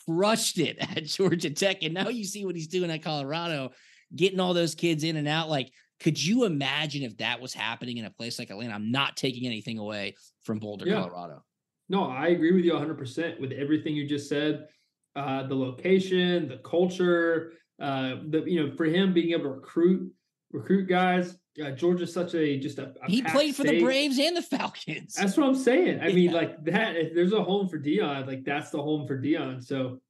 crushed 0.07 0.59
it 0.59 0.77
at 0.81 1.05
Georgia 1.05 1.51
Tech. 1.51 1.83
And 1.83 1.95
now 1.95 2.09
you 2.09 2.25
see 2.25 2.45
what 2.45 2.57
he's 2.57 2.69
doing 2.69 2.91
at 2.91 3.03
Colorado, 3.03 3.71
getting 4.15 4.41
all 4.41 4.55
those 4.55 4.75
kids 4.75 5.05
in 5.05 5.17
and 5.17 5.29
out. 5.29 5.49
Like, 5.49 5.71
could 6.01 6.23
you 6.23 6.45
imagine 6.45 7.03
if 7.03 7.17
that 7.19 7.41
was 7.41 7.55
happening 7.55 7.99
in 7.99 8.05
a 8.05 8.11
place 8.11 8.39
like 8.39 8.51
Atlanta? 8.51 8.75
I'm 8.75 8.91
not 8.91 9.17
taking 9.17 9.47
anything 9.47 9.79
away 9.79 10.17
from 10.43 10.59
Boulder, 10.59 10.87
yeah. 10.87 10.97
Colorado. 10.97 11.43
No, 11.89 12.05
I 12.05 12.29
agree 12.29 12.53
with 12.53 12.65
you 12.65 12.73
100% 12.73 13.41
with 13.41 13.53
everything 13.53 13.95
you 13.95 14.09
just 14.09 14.29
said. 14.29 14.67
Uh, 15.15 15.47
the 15.47 15.55
location, 15.55 16.49
the 16.49 16.57
culture, 16.59 17.53
uh, 17.81 18.17
the 18.29 18.43
you 18.47 18.67
know, 18.67 18.75
for 18.77 18.85
him 18.85 19.15
being 19.15 19.31
able 19.31 19.45
to 19.45 19.51
recruit 19.51 20.13
recruit 20.51 20.89
guys. 20.89 21.37
Uh, 21.63 21.71
Georgia's 21.71 22.13
such 22.13 22.35
a 22.35 22.59
just 22.59 22.79
a, 22.79 22.93
a 23.03 23.09
he 23.09 23.23
played 23.23 23.55
for 23.55 23.63
state. 23.63 23.79
the 23.79 23.85
Braves 23.85 24.19
and 24.19 24.37
the 24.37 24.43
Falcons. 24.43 25.15
That's 25.15 25.37
what 25.37 25.47
I'm 25.47 25.55
saying. 25.55 26.01
I 26.01 26.09
yeah. 26.09 26.15
mean, 26.15 26.33
like 26.33 26.65
that. 26.65 26.97
If 26.97 27.15
there's 27.15 27.33
a 27.33 27.43
home 27.43 27.69
for 27.69 27.79
Deion, 27.79 28.27
like 28.27 28.45
that's 28.45 28.71
the 28.71 28.83
home 28.83 29.07
for 29.07 29.21
Deion. 29.21 29.63
So, 29.65 30.01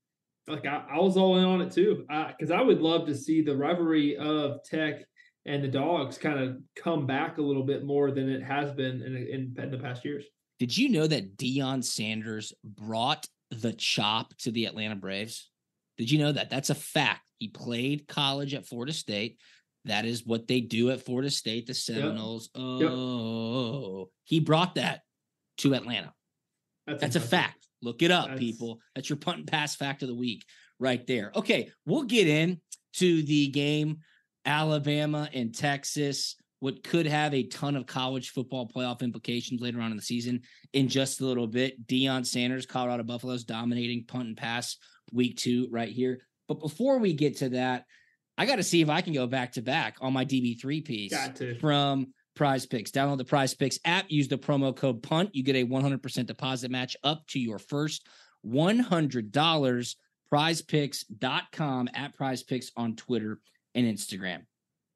like 0.48 0.66
I, 0.66 0.84
I 0.90 0.98
was 0.98 1.16
all 1.16 1.36
in 1.36 1.44
on 1.44 1.60
it 1.60 1.72
too, 1.72 2.06
Uh, 2.08 2.28
because 2.28 2.50
I, 2.50 2.58
I 2.58 2.62
would 2.62 2.80
love 2.80 3.06
to 3.06 3.14
see 3.14 3.42
the 3.42 3.56
rivalry 3.56 4.16
of 4.16 4.64
Tech 4.64 5.04
and 5.46 5.62
the 5.62 5.68
Dogs 5.68 6.16
kind 6.16 6.38
of 6.38 6.56
come 6.74 7.06
back 7.06 7.36
a 7.38 7.42
little 7.42 7.64
bit 7.64 7.84
more 7.84 8.10
than 8.10 8.30
it 8.30 8.42
has 8.42 8.72
been 8.72 9.02
in, 9.02 9.16
in, 9.16 9.54
in 9.62 9.70
the 9.70 9.78
past 9.78 10.04
years. 10.04 10.24
Did 10.58 10.76
you 10.76 10.88
know 10.88 11.06
that 11.06 11.36
Deion 11.36 11.84
Sanders 11.84 12.54
brought 12.64 13.26
the 13.50 13.72
chop 13.74 14.34
to 14.38 14.50
the 14.50 14.64
Atlanta 14.64 14.96
Braves? 14.96 15.50
Did 15.98 16.10
you 16.10 16.18
know 16.18 16.32
that? 16.32 16.48
That's 16.48 16.70
a 16.70 16.74
fact. 16.74 17.20
He 17.38 17.48
played 17.48 18.08
college 18.08 18.54
at 18.54 18.66
Florida 18.66 18.92
State. 18.92 19.38
That 19.86 20.04
is 20.06 20.24
what 20.24 20.46
they 20.48 20.60
do 20.60 20.90
at 20.90 21.04
Florida 21.04 21.30
State, 21.30 21.66
the 21.66 21.74
Seminoles. 21.74 22.50
Yep. 22.54 22.90
Oh, 22.90 23.98
yep. 23.98 24.08
he 24.24 24.40
brought 24.40 24.76
that 24.76 25.02
to 25.58 25.74
Atlanta. 25.74 26.12
That's, 26.86 27.00
That's 27.00 27.16
a 27.16 27.20
fact. 27.20 27.66
Look 27.82 28.02
it 28.02 28.10
up, 28.10 28.28
That's... 28.28 28.40
people. 28.40 28.80
That's 28.94 29.10
your 29.10 29.18
punt 29.18 29.38
and 29.38 29.46
pass 29.46 29.76
fact 29.76 30.02
of 30.02 30.08
the 30.08 30.14
week 30.14 30.44
right 30.78 31.06
there. 31.06 31.32
Okay, 31.36 31.70
we'll 31.86 32.04
get 32.04 32.26
in 32.26 32.60
to 32.94 33.22
the 33.22 33.48
game 33.48 33.98
Alabama 34.46 35.28
and 35.32 35.54
Texas, 35.54 36.36
what 36.60 36.82
could 36.82 37.06
have 37.06 37.34
a 37.34 37.44
ton 37.44 37.76
of 37.76 37.86
college 37.86 38.30
football 38.30 38.68
playoff 38.68 39.02
implications 39.02 39.60
later 39.60 39.80
on 39.80 39.90
in 39.90 39.96
the 39.96 40.02
season 40.02 40.40
in 40.72 40.88
just 40.88 41.20
a 41.20 41.26
little 41.26 41.46
bit. 41.46 41.86
Deion 41.86 42.24
Sanders, 42.24 42.66
Colorado 42.66 43.02
Buffaloes 43.02 43.44
dominating 43.44 44.04
punt 44.04 44.28
and 44.28 44.36
pass 44.36 44.76
week 45.12 45.36
two 45.36 45.68
right 45.70 45.88
here. 45.88 46.20
But 46.48 46.60
before 46.60 46.98
we 46.98 47.12
get 47.12 47.38
to 47.38 47.50
that, 47.50 47.84
I 48.36 48.46
got 48.46 48.56
to 48.56 48.62
see 48.62 48.80
if 48.80 48.88
I 48.88 49.00
can 49.00 49.12
go 49.12 49.26
back 49.26 49.52
to 49.52 49.62
back 49.62 49.96
on 50.00 50.12
my 50.12 50.24
DB3 50.24 50.84
piece 50.84 51.12
from 51.60 52.08
Prize 52.34 52.66
Picks. 52.66 52.90
Download 52.90 53.18
the 53.18 53.24
Prize 53.24 53.54
Picks 53.54 53.78
app, 53.84 54.06
use 54.08 54.28
the 54.28 54.38
promo 54.38 54.74
code 54.74 55.02
PUNT. 55.02 55.34
You 55.34 55.42
get 55.42 55.56
a 55.56 55.64
100% 55.64 56.26
deposit 56.26 56.70
match 56.70 56.96
up 57.04 57.26
to 57.28 57.38
your 57.38 57.58
first 57.58 58.06
$100. 58.46 59.94
Prizepicks.com 60.32 61.88
at 61.94 62.14
Prize 62.14 62.42
Picks 62.42 62.72
on 62.76 62.96
Twitter 62.96 63.40
and 63.74 63.86
Instagram. 63.86 64.42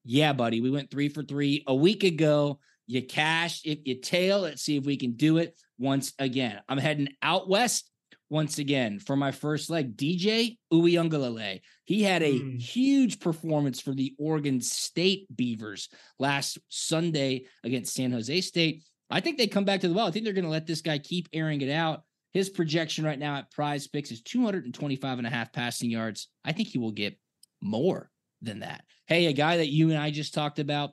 Yeah, 0.05 0.33
buddy, 0.33 0.61
we 0.61 0.71
went 0.71 0.91
three 0.91 1.09
for 1.09 1.23
three 1.23 1.63
a 1.67 1.75
week 1.75 2.03
ago. 2.03 2.59
You 2.87 3.03
cash, 3.03 3.61
if 3.65 3.81
you 3.85 4.01
tail, 4.01 4.41
let's 4.41 4.63
see 4.63 4.77
if 4.77 4.85
we 4.85 4.97
can 4.97 5.13
do 5.13 5.37
it 5.37 5.57
once 5.79 6.15
again. 6.19 6.61
I'm 6.69 6.79
heading 6.79 7.09
out 7.23 7.49
west 7.49 7.91
once 8.31 8.59
again 8.59 8.99
for 8.99 9.17
my 9.17 9.31
first 9.31 9.71
leg. 9.71 9.97
DJ 9.97 10.59
Uiagalelei. 10.73 11.61
He 11.85 12.03
had 12.03 12.23
a 12.23 12.39
mm. 12.39 12.61
huge 12.61 13.21
performance 13.21 13.81
for 13.81 13.93
the 13.93 14.15
Oregon 14.19 14.61
State 14.61 15.27
Beavers 15.35 15.89
last 16.19 16.59
Sunday 16.69 17.47
against 17.65 17.95
San 17.95 18.13
Jose 18.13 18.41
State. 18.43 18.83
I 19.11 19.21
think 19.21 19.39
they 19.39 19.47
come 19.47 19.65
back 19.65 19.81
to 19.81 19.89
the 19.89 19.95
well. 19.95 20.07
I 20.07 20.11
think 20.11 20.25
they're 20.25 20.35
going 20.35 20.45
to 20.45 20.51
let 20.51 20.67
this 20.67 20.83
guy 20.83 20.99
keep 20.99 21.29
airing 21.33 21.63
it 21.63 21.71
out. 21.71 22.03
His 22.35 22.51
projection 22.51 23.05
right 23.05 23.19
now 23.19 23.37
at 23.37 23.51
prize 23.51 23.87
picks 23.87 24.11
is 24.11 24.21
225 24.23 25.19
and 25.19 25.27
a 25.27 25.31
half 25.31 25.53
passing 25.53 25.91
yards. 25.91 26.29
I 26.45 26.53
think 26.53 26.69
he 26.69 26.79
will 26.79 26.93
get 26.93 27.19
more 27.63 28.11
than 28.43 28.61
that. 28.61 28.85
Hey, 29.07 29.27
a 29.27 29.33
guy 29.33 29.57
that 29.57 29.69
you 29.69 29.89
and 29.89 29.99
I 29.99 30.11
just 30.11 30.35
talked 30.35 30.59
about, 30.59 30.91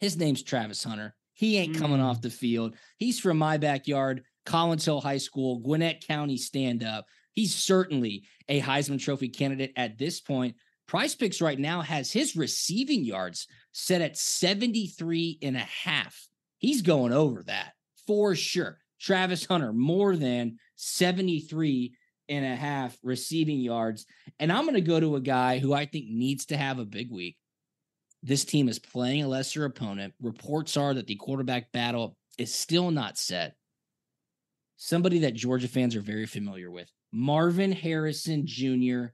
his 0.00 0.16
name's 0.16 0.42
Travis 0.42 0.82
Hunter. 0.82 1.14
He 1.34 1.58
ain't 1.58 1.76
coming 1.76 2.00
off 2.00 2.18
mm. 2.18 2.22
the 2.22 2.30
field. 2.30 2.74
He's 2.96 3.20
from 3.20 3.36
my 3.36 3.58
backyard. 3.58 4.24
Collins 4.46 4.84
Hill 4.84 5.00
High 5.00 5.18
School, 5.18 5.58
Gwinnett 5.58 6.06
County 6.06 6.36
stand 6.38 6.82
up. 6.82 7.06
He's 7.34 7.54
certainly 7.54 8.24
a 8.48 8.60
Heisman 8.60 9.00
Trophy 9.00 9.28
candidate 9.28 9.72
at 9.76 9.98
this 9.98 10.20
point. 10.20 10.56
Prize 10.88 11.14
Picks 11.14 11.40
right 11.40 11.58
now 11.58 11.82
has 11.82 12.12
his 12.12 12.36
receiving 12.36 13.04
yards 13.04 13.46
set 13.72 14.00
at 14.00 14.16
73 14.16 15.38
and 15.42 15.56
a 15.56 15.66
half. 15.84 16.28
He's 16.58 16.82
going 16.82 17.12
over 17.12 17.42
that 17.42 17.72
for 18.06 18.34
sure. 18.34 18.78
Travis 19.00 19.44
Hunter, 19.44 19.72
more 19.72 20.16
than 20.16 20.58
73 20.76 21.94
and 22.28 22.44
a 22.44 22.56
half 22.56 22.96
receiving 23.02 23.58
yards. 23.58 24.06
And 24.38 24.50
I'm 24.50 24.64
going 24.64 24.74
to 24.74 24.80
go 24.80 24.98
to 24.98 25.16
a 25.16 25.20
guy 25.20 25.58
who 25.58 25.74
I 25.74 25.86
think 25.86 26.06
needs 26.08 26.46
to 26.46 26.56
have 26.56 26.78
a 26.78 26.84
big 26.84 27.10
week. 27.10 27.36
This 28.22 28.44
team 28.44 28.68
is 28.68 28.78
playing 28.78 29.22
a 29.22 29.28
lesser 29.28 29.64
opponent. 29.64 30.14
Reports 30.20 30.76
are 30.76 30.94
that 30.94 31.06
the 31.06 31.16
quarterback 31.16 31.70
battle 31.72 32.16
is 32.38 32.54
still 32.54 32.90
not 32.90 33.18
set 33.18 33.54
somebody 34.76 35.20
that 35.20 35.34
Georgia 35.34 35.68
fans 35.68 35.96
are 35.96 36.00
very 36.00 36.26
familiar 36.26 36.70
with. 36.70 36.90
Marvin 37.12 37.72
Harrison 37.72 38.46
Jr., 38.46 39.06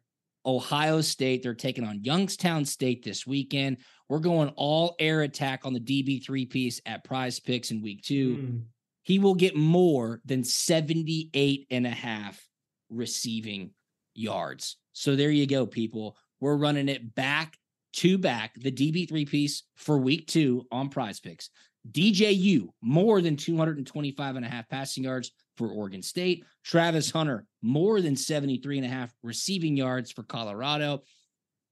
Ohio 0.44 1.01
State. 1.01 1.42
They're 1.42 1.55
taking 1.55 1.85
on 1.85 2.03
Youngstown 2.03 2.64
State 2.64 3.05
this 3.05 3.27
weekend. 3.27 3.79
We're 4.09 4.18
going 4.18 4.48
all 4.57 4.96
air 4.98 5.22
attack 5.22 5.64
on 5.64 5.72
the 5.72 5.81
DB3 5.81 6.51
piece 6.51 6.81
at 6.85 7.05
prize 7.05 7.38
picks 7.38 7.70
in 7.70 7.83
week 7.83 8.03
two. 8.03 8.37
Mm. 8.37 8.62
He 9.03 9.18
will 9.18 9.35
get 9.35 9.57
more 9.57 10.20
than 10.25 10.44
78 10.44 11.66
and 11.70 11.87
a 11.87 11.90
half 11.90 12.44
receiving 12.90 13.70
yards. 14.14 14.77
So 14.92 15.16
there 15.16 15.31
you 15.31 15.46
go, 15.46 15.66
people. 15.66 16.16
We're 16.40 16.57
running 16.57 16.88
it 16.88 17.14
back 17.14 17.57
to 17.94 18.18
back, 18.18 18.55
the 18.57 18.72
DB3 18.72 19.29
piece 19.29 19.64
for 19.77 19.98
week 19.98 20.27
two 20.27 20.66
on 20.72 20.88
prize 20.88 21.20
picks. 21.20 21.51
DJU, 21.90 22.68
more 22.81 23.20
than 23.20 23.37
225 23.37 24.37
and 24.37 24.44
a 24.44 24.48
half 24.48 24.68
passing 24.68 25.05
yards 25.05 25.33
for 25.57 25.69
Oregon 25.69 26.03
State. 26.03 26.45
Travis 26.65 27.11
Hunter, 27.11 27.45
more 27.62 28.01
than 28.01 28.17
73 28.17 28.79
and 28.79 28.87
a 28.87 28.91
half 28.91 29.12
receiving 29.23 29.77
yards 29.77 30.11
for 30.11 30.23
Colorado. 30.23 31.03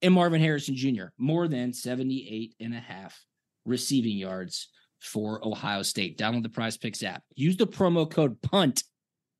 And 0.01 0.13
Marvin 0.13 0.41
Harrison 0.41 0.75
Jr., 0.75 1.05
more 1.17 1.47
than 1.47 1.73
78 1.73 2.55
and 2.59 2.73
a 2.73 2.79
half 2.79 3.19
receiving 3.65 4.17
yards 4.17 4.69
for 4.99 5.45
Ohio 5.45 5.83
State. 5.83 6.17
Download 6.17 6.43
the 6.43 6.49
Prize 6.49 6.77
Picks 6.77 7.03
app. 7.03 7.23
Use 7.35 7.57
the 7.57 7.67
promo 7.67 8.09
code 8.09 8.41
PUNT. 8.41 8.83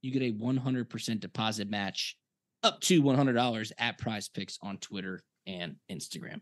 You 0.01 0.11
get 0.11 0.23
a 0.23 0.33
100% 0.33 1.19
deposit 1.19 1.69
match 1.69 2.15
up 2.63 2.79
to 2.81 3.01
$100 3.01 3.71
at 3.77 3.97
Prize 3.97 4.29
Picks 4.29 4.57
on 4.61 4.77
Twitter 4.77 5.21
and 5.47 5.75
Instagram. 5.91 6.41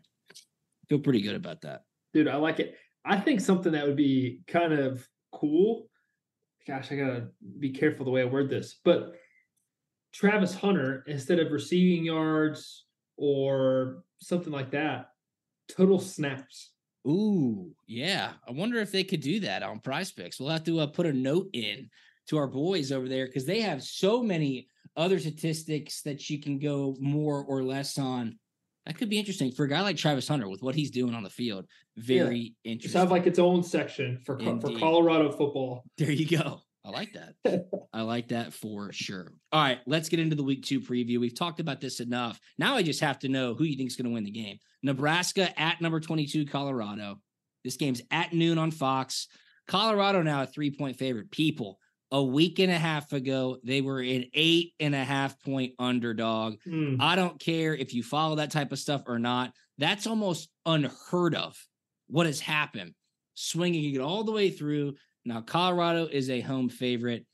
Feel 0.88 0.98
pretty 0.98 1.20
good 1.20 1.36
about 1.36 1.62
that. 1.62 1.82
Dude, 2.12 2.28
I 2.28 2.36
like 2.36 2.58
it. 2.60 2.76
I 3.04 3.18
think 3.18 3.40
something 3.40 3.72
that 3.72 3.86
would 3.86 3.96
be 3.96 4.40
kind 4.46 4.72
of 4.72 5.06
cool 5.32 5.86
gosh, 6.66 6.92
I 6.92 6.96
gotta 6.96 7.28
be 7.58 7.70
careful 7.70 8.04
the 8.04 8.10
way 8.10 8.22
I 8.22 8.26
word 8.26 8.50
this, 8.50 8.80
but 8.84 9.14
Travis 10.12 10.54
Hunter, 10.54 11.04
instead 11.06 11.38
of 11.38 11.52
receiving 11.52 12.04
yards 12.04 12.86
or 13.16 14.02
something 14.20 14.52
like 14.52 14.70
that, 14.72 15.10
total 15.68 16.00
snaps. 16.00 16.70
Ooh, 17.06 17.70
yeah. 17.86 18.32
I 18.46 18.52
wonder 18.52 18.78
if 18.78 18.92
they 18.92 19.04
could 19.04 19.20
do 19.20 19.40
that 19.40 19.62
on 19.62 19.80
prize 19.80 20.12
picks. 20.12 20.38
We'll 20.38 20.50
have 20.50 20.64
to 20.64 20.80
uh, 20.80 20.86
put 20.86 21.06
a 21.06 21.12
note 21.12 21.48
in 21.52 21.88
to 22.28 22.36
our 22.36 22.46
boys 22.46 22.92
over 22.92 23.08
there 23.08 23.26
because 23.26 23.46
they 23.46 23.60
have 23.60 23.82
so 23.82 24.22
many 24.22 24.68
other 24.96 25.18
statistics 25.18 26.02
that 26.02 26.28
you 26.28 26.40
can 26.40 26.58
go 26.58 26.96
more 27.00 27.44
or 27.44 27.62
less 27.62 27.98
on 27.98 28.38
that 28.90 28.98
could 28.98 29.08
be 29.08 29.20
interesting 29.20 29.52
for 29.52 29.62
a 29.62 29.68
guy 29.68 29.82
like 29.82 29.96
Travis 29.96 30.26
Hunter 30.26 30.48
with 30.48 30.62
what 30.62 30.74
he's 30.74 30.90
doing 30.90 31.14
on 31.14 31.22
the 31.22 31.30
field. 31.30 31.64
Very 31.96 32.56
yeah. 32.64 32.72
interesting. 32.72 32.80
Just 32.80 32.96
have 32.96 33.12
like 33.12 33.24
its 33.24 33.38
own 33.38 33.62
section 33.62 34.18
for 34.26 34.36
for 34.36 34.76
Colorado 34.76 35.30
football. 35.30 35.84
There 35.96 36.10
you 36.10 36.36
go. 36.36 36.60
I 36.84 36.88
like 36.88 37.12
that. 37.12 37.66
I 37.92 38.02
like 38.02 38.28
that 38.28 38.52
for 38.52 38.90
sure. 38.92 39.32
All 39.52 39.62
right, 39.62 39.78
let's 39.86 40.08
get 40.08 40.18
into 40.18 40.34
the 40.34 40.42
week 40.42 40.64
two 40.64 40.80
preview. 40.80 41.20
We've 41.20 41.38
talked 41.38 41.60
about 41.60 41.80
this 41.80 42.00
enough. 42.00 42.40
Now 42.58 42.74
I 42.74 42.82
just 42.82 43.00
have 43.00 43.20
to 43.20 43.28
know 43.28 43.54
who 43.54 43.62
you 43.62 43.76
think 43.76 43.90
is 43.90 43.96
going 43.96 44.06
to 44.06 44.14
win 44.14 44.24
the 44.24 44.32
game. 44.32 44.58
Nebraska 44.82 45.56
at 45.56 45.80
number 45.80 46.00
22, 46.00 46.46
Colorado. 46.46 47.20
This 47.62 47.76
game's 47.76 48.02
at 48.10 48.32
noon 48.32 48.58
on 48.58 48.72
Fox. 48.72 49.28
Colorado 49.68 50.20
now 50.22 50.42
a 50.42 50.46
three 50.46 50.72
point 50.76 50.96
favorite. 50.96 51.30
People, 51.30 51.78
a 52.12 52.22
week 52.22 52.58
and 52.58 52.72
a 52.72 52.78
half 52.78 53.12
ago, 53.12 53.58
they 53.64 53.80
were 53.80 54.00
an 54.00 54.26
eight 54.34 54.72
and 54.80 54.94
a 54.94 55.04
half 55.04 55.40
point 55.42 55.74
underdog. 55.78 56.56
Mm. 56.66 56.96
I 57.00 57.16
don't 57.16 57.38
care 57.38 57.74
if 57.74 57.94
you 57.94 58.02
follow 58.02 58.36
that 58.36 58.50
type 58.50 58.72
of 58.72 58.78
stuff 58.78 59.02
or 59.06 59.18
not. 59.18 59.52
That's 59.78 60.06
almost 60.06 60.48
unheard 60.66 61.34
of. 61.34 61.56
What 62.08 62.26
has 62.26 62.40
happened? 62.40 62.94
Swinging 63.34 63.94
it 63.94 64.00
all 64.00 64.24
the 64.24 64.32
way 64.32 64.50
through. 64.50 64.94
Now, 65.24 65.40
Colorado 65.40 66.06
is 66.06 66.30
a 66.30 66.40
home 66.40 66.68
favorite. 66.68 67.24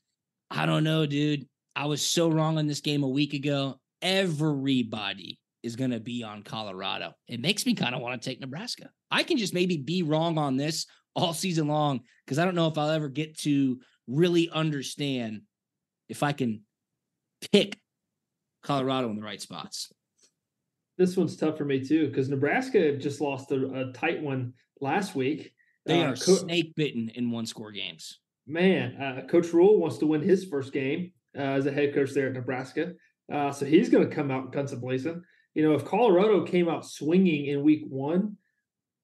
I 0.51 0.65
don't 0.65 0.83
know, 0.83 1.05
dude. 1.05 1.47
I 1.75 1.85
was 1.87 2.01
so 2.01 2.29
wrong 2.29 2.57
on 2.57 2.67
this 2.67 2.81
game 2.81 3.03
a 3.03 3.09
week 3.09 3.33
ago. 3.33 3.79
Everybody 4.01 5.39
is 5.63 5.75
going 5.75 5.91
to 5.91 5.99
be 5.99 6.23
on 6.23 6.43
Colorado. 6.43 7.13
It 7.27 7.41
makes 7.41 7.65
me 7.65 7.73
kind 7.73 7.95
of 7.95 8.01
want 8.01 8.21
to 8.21 8.29
take 8.29 8.39
Nebraska. 8.39 8.89
I 9.11 9.23
can 9.23 9.37
just 9.37 9.53
maybe 9.53 9.77
be 9.77 10.03
wrong 10.03 10.37
on 10.37 10.55
this 10.55 10.85
all 11.15 11.33
season 11.33 11.67
long 11.67 12.01
because 12.25 12.39
I 12.39 12.45
don't 12.45 12.55
know 12.55 12.67
if 12.67 12.77
I'll 12.77 12.91
ever 12.91 13.09
get 13.09 13.37
to 13.39 13.79
really 14.07 14.49
understand 14.49 15.41
if 16.09 16.23
I 16.23 16.31
can 16.31 16.61
pick 17.51 17.77
Colorado 18.63 19.09
in 19.09 19.15
the 19.15 19.21
right 19.21 19.41
spots. 19.41 19.91
This 20.97 21.15
one's 21.15 21.37
tough 21.37 21.57
for 21.57 21.65
me 21.65 21.83
too 21.83 22.07
because 22.07 22.29
Nebraska 22.29 22.97
just 22.97 23.21
lost 23.21 23.51
a, 23.51 23.89
a, 23.89 23.93
tight 23.93 24.21
one 24.21 24.53
last 24.81 25.15
week. 25.15 25.53
They 25.85 26.01
uh, 26.01 26.11
are 26.11 26.15
co- 26.15 26.35
snake 26.35 26.73
bitten 26.75 27.09
in 27.09 27.29
one 27.29 27.45
score 27.45 27.71
games. 27.71 28.19
Man, 28.47 28.95
uh, 28.95 29.27
Coach 29.27 29.53
Rhule 29.53 29.77
wants 29.77 29.97
to 29.99 30.07
win 30.07 30.21
his 30.21 30.45
first 30.45 30.73
game 30.73 31.11
uh, 31.37 31.41
as 31.41 31.65
a 31.65 31.71
head 31.71 31.93
coach 31.93 32.13
there 32.13 32.27
at 32.27 32.33
Nebraska, 32.33 32.93
uh, 33.31 33.51
so 33.51 33.65
he's 33.65 33.89
going 33.89 34.09
to 34.09 34.15
come 34.15 34.31
out 34.31 34.51
guns 34.51 34.73
blazing. 34.73 35.21
You 35.53 35.63
know, 35.63 35.73
if 35.75 35.85
Colorado 35.85 36.45
came 36.45 36.69
out 36.69 36.85
swinging 36.85 37.47
in 37.47 37.61
week 37.61 37.83
one, 37.87 38.37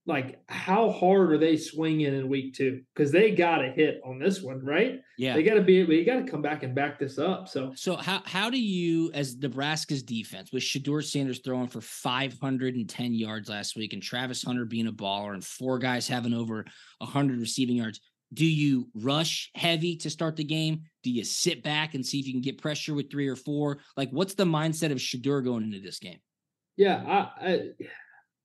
like 0.06 0.42
how 0.50 0.92
hard 0.92 1.32
are 1.32 1.38
they 1.38 1.56
swinging 1.56 2.13
in 2.13 2.28
week 2.28 2.54
two? 2.54 2.82
Because 2.94 3.12
they 3.12 3.32
got 3.32 3.63
a 3.63 3.70
hit 3.70 4.02
on 4.06 4.20
this 4.20 4.42
one, 4.42 4.63
right? 4.63 5.00
Yeah, 5.18 5.34
they 5.34 5.44
got 5.44 5.54
to 5.54 5.62
be. 5.62 5.76
You 5.76 6.06
got 6.06 6.26
to 6.26 6.30
come 6.30 6.42
back 6.42 6.63
and 6.63 6.76
back 6.76 7.00
this 7.00 7.18
up. 7.18 7.48
So, 7.48 7.72
so 7.76 7.96
how 7.96 8.22
how 8.26 8.50
do 8.50 8.62
you, 8.62 9.12
as 9.13 9.38
Nebraska's 9.38 10.04
defense, 10.04 10.52
with 10.52 10.63
Shedeur 10.63 11.04
Sanders 11.04 11.39
throwing 11.39 11.70
for 11.70 11.80
510 11.80 13.13
yards 13.13 13.48
last 13.48 13.78
week, 13.78 13.94
and 13.94 14.04
Travis 14.04 14.44
Hunter 14.44 14.66
being 14.66 14.88
a 14.88 14.92
baller, 14.92 15.34
and 15.34 15.44
four 15.44 15.80
guys 15.80 16.08
having 16.08 16.34
over 16.34 16.66
100 16.98 17.39
receiving 17.39 17.78
yards? 17.78 18.02
Do 18.34 18.46
you 18.46 18.89
rush 18.96 19.52
heavy 19.54 19.96
to 19.98 20.10
start 20.10 20.36
the 20.36 20.44
game? 20.44 20.82
Do 21.04 21.12
you 21.12 21.24
sit 21.24 21.63
back 21.63 21.94
and 21.94 22.04
see 22.04 22.20
if 22.20 22.26
you 22.26 22.34
can 22.34 22.42
get 22.42 22.60
pressure 22.60 22.96
with 22.96 23.12
three 23.12 23.28
or 23.28 23.36
four? 23.36 23.78
Like, 23.96 24.10
what's 24.10 24.34
the 24.34 24.44
mindset 24.44 24.92
of 24.92 24.98
Shedeur 24.98 25.44
going 25.44 25.63
into 25.63 25.80
this 25.80 26.00
game? 26.00 26.18
Yeah, 26.76 27.30
I, 27.39 27.48
I 27.48 27.70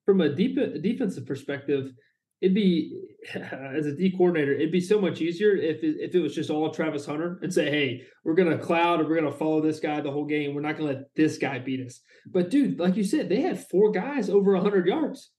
from 0.09 0.23
a 0.23 0.35
deep 0.35 0.57
defensive 0.81 1.27
perspective, 1.27 1.92
it'd 2.40 2.55
be 2.55 2.99
as 3.35 3.85
a 3.85 3.94
D 3.94 4.11
coordinator, 4.16 4.55
it'd 4.55 4.73
be 4.73 4.81
so 4.81 4.99
much 4.99 5.21
easier 5.21 5.55
if 5.55 5.85
it, 5.85 5.97
if 6.01 6.14
it 6.14 6.21
was 6.21 6.35
just 6.35 6.49
all 6.49 6.71
Travis 6.71 7.05
Hunter 7.05 7.38
and 7.42 7.53
say, 7.53 7.71
"Hey, 7.71 8.07
we're 8.25 8.33
gonna 8.33 8.57
cloud 8.57 9.03
or 9.03 9.05
we're 9.05 9.16
gonna 9.16 9.31
follow 9.31 9.61
this 9.61 9.81
guy 9.81 10.01
the 10.01 10.11
whole 10.11 10.25
game. 10.25 10.55
We're 10.55 10.62
not 10.62 10.79
gonna 10.79 10.92
let 10.92 11.14
this 11.14 11.37
guy 11.37 11.59
beat 11.59 11.85
us." 11.85 12.01
But 12.27 12.49
dude, 12.49 12.81
like 12.81 12.97
you 12.97 13.05
said, 13.05 13.29
they 13.29 13.42
had 13.42 13.68
four 13.68 13.90
guys 13.90 14.31
over 14.31 14.57
hundred 14.57 14.87
yards. 14.87 15.31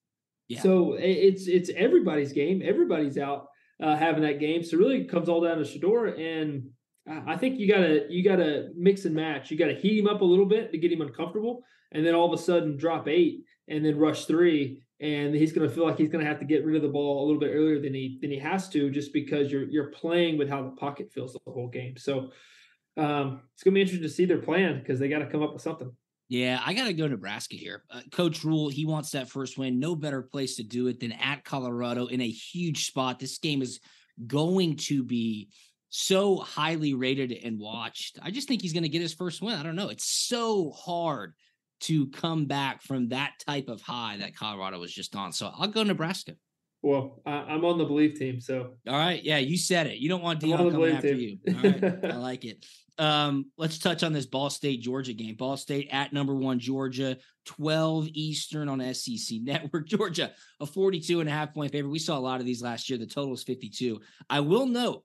Yeah. 0.50 0.62
So 0.62 0.98
it's 1.00 1.48
it's 1.48 1.72
everybody's 1.76 2.32
game. 2.32 2.62
Everybody's 2.64 3.18
out 3.18 3.48
uh, 3.82 3.96
having 3.96 4.22
that 4.22 4.40
game. 4.40 4.62
So 4.62 4.78
really, 4.78 5.02
it 5.02 5.10
comes 5.10 5.30
all 5.30 5.42
down 5.42 5.58
to 5.58 5.64
Shedeur, 5.64 6.16
and 6.20 6.70
I 7.26 7.38
think 7.38 7.60
you 7.60 7.68
gotta 7.68 8.06
you 8.08 8.24
gotta 8.24 8.70
mix 8.76 9.06
and 9.06 9.16
match. 9.16 9.50
You 9.50 9.58
gotta 9.58 9.74
heat 9.74 9.98
him 9.98 10.06
up 10.06 10.22
a 10.22 10.26
little 10.26 10.46
bit 10.46 10.72
to 10.72 10.78
get 10.78 10.92
him 10.92 11.02
uncomfortable, 11.02 11.64
and 11.92 12.06
then 12.06 12.14
all 12.14 12.32
of 12.32 12.40
a 12.40 12.44
sudden 12.44 12.78
drop 12.78 13.08
eight 13.08 13.46
and 13.70 13.86
then 13.86 13.98
rush 13.98 14.26
three, 14.26 14.82
and 15.00 15.34
he's 15.34 15.54
going 15.54 15.68
to 15.68 15.74
feel 15.74 15.86
like 15.86 15.98
he's 15.98 16.10
going 16.10 16.24
to 16.24 16.30
have 16.30 16.40
to 16.40 16.46
get 16.46 16.66
rid 16.66 16.76
of 16.76 16.82
the 16.82 16.90
ball 16.90 17.24
a 17.24 17.26
little 17.26 17.40
bit 17.40 17.52
earlier 17.54 17.80
than 17.80 17.94
he 17.94 18.18
than 18.22 18.32
he 18.32 18.40
has 18.40 18.68
to, 18.70 18.90
just 18.90 19.14
because 19.14 19.52
you're 19.52 19.70
you're 19.70 19.92
playing 19.92 20.38
with 20.38 20.50
how 20.50 20.64
the 20.64 20.72
pocket 20.72 21.12
feels 21.12 21.34
the 21.34 21.52
whole 21.52 21.70
game. 21.70 21.96
So 21.98 22.32
um, 22.98 23.42
it's 23.54 23.64
going 23.64 23.74
to 23.74 23.76
be 23.76 23.82
interesting 23.82 24.08
to 24.08 24.14
see 24.14 24.26
their 24.26 24.42
plan 24.42 24.80
because 24.80 25.00
they 25.00 25.08
got 25.08 25.20
to 25.20 25.28
come 25.28 25.44
up 25.44 25.54
with 25.54 25.62
something. 25.62 25.92
Yeah, 26.28 26.62
I 26.64 26.74
got 26.74 26.86
to 26.86 26.94
go 26.94 27.08
Nebraska 27.08 27.56
here. 27.56 27.84
Uh, 27.90 28.02
Coach 28.12 28.44
Rhule, 28.44 28.70
he 28.70 28.86
wants 28.86 29.12
that 29.12 29.30
first 29.30 29.58
win. 29.58 29.80
No 29.80 29.96
better 29.96 30.22
place 30.22 30.58
to 30.58 30.64
do 30.64 30.86
it 30.88 31.00
than 31.00 31.12
at 31.14 31.44
Colorado 31.44 32.06
in 32.06 32.22
a 32.22 32.30
huge 32.30 32.86
spot. 32.86 33.20
This 33.20 33.40
game 33.40 33.64
is 33.64 33.80
going 34.28 34.76
to 34.76 35.04
be 35.04 35.50
so 35.90 36.38
highly 36.38 36.94
rated 36.94 37.32
and 37.32 37.60
watched. 37.60 38.20
I 38.22 38.30
just 38.30 38.48
think 38.48 38.62
he's 38.62 38.74
going 38.74 38.84
to 38.84 38.90
get 38.90 39.02
his 39.02 39.14
first 39.16 39.42
win. 39.42 39.56
I 39.56 39.64
don't 39.64 39.76
know. 39.76 39.90
It's 39.90 40.06
so 40.06 40.70
hard 40.72 41.34
to 41.82 42.08
come 42.08 42.46
back 42.46 42.82
from 42.82 43.10
that 43.10 43.34
type 43.46 43.70
of 43.70 43.82
high 43.82 44.18
that 44.18 44.36
Colorado 44.36 44.80
was 44.80 44.94
just 44.94 45.16
on. 45.16 45.32
So 45.32 45.52
I'll 45.58 45.68
go 45.68 45.84
Nebraska. 45.84 46.36
Well, 46.82 47.22
I, 47.26 47.56
am 47.56 47.66
on 47.66 47.78
the 47.78 47.86
belief 47.86 48.18
team. 48.18 48.40
So 48.40 48.74
all 48.88 48.98
right, 48.98 49.22
yeah, 49.22 49.38
you 49.38 49.58
said 49.58 49.88
it. 49.88 49.98
You 49.98 50.08
don't 50.08 50.22
want 50.22 50.40
Deion 50.40 50.72
coming 50.72 50.96
after 50.96 51.16
team. 51.16 51.40
you. 51.46 51.56
All 51.56 51.62
right, 51.62 52.06
I 52.06 52.16
like 52.18 52.46
it. 52.46 52.66
Um, 52.98 53.46
let's 53.58 53.80
touch 53.80 54.04
on 54.04 54.12
this 54.12 54.26
Ball 54.26 54.50
State 54.50 54.82
Georgia 54.82 55.14
game. 55.14 55.36
Ball 55.36 55.58
State 55.58 55.90
at 55.92 56.12
number 56.14 56.36
one 56.36 56.60
Georgia, 56.60 57.18
12 57.46 58.10
Eastern 58.14 58.68
on 58.70 58.94
SEC 58.94 59.40
Network. 59.42 59.88
Georgia, 59.88 60.32
a 60.60 60.66
42 60.66 61.22
and 61.22 61.30
a 61.30 61.32
half 61.32 61.54
point 61.54 61.72
favorite. 61.72 61.92
We 61.92 62.00
saw 62.00 62.18
a 62.18 62.20
lot 62.20 62.40
of 62.40 62.46
these 62.46 62.62
last 62.62 62.90
year. 62.90 63.00
The 63.00 63.08
total 63.08 63.34
is 63.34 63.44
52. 63.44 64.00
I 64.30 64.42
will 64.42 64.66
note 64.66 65.04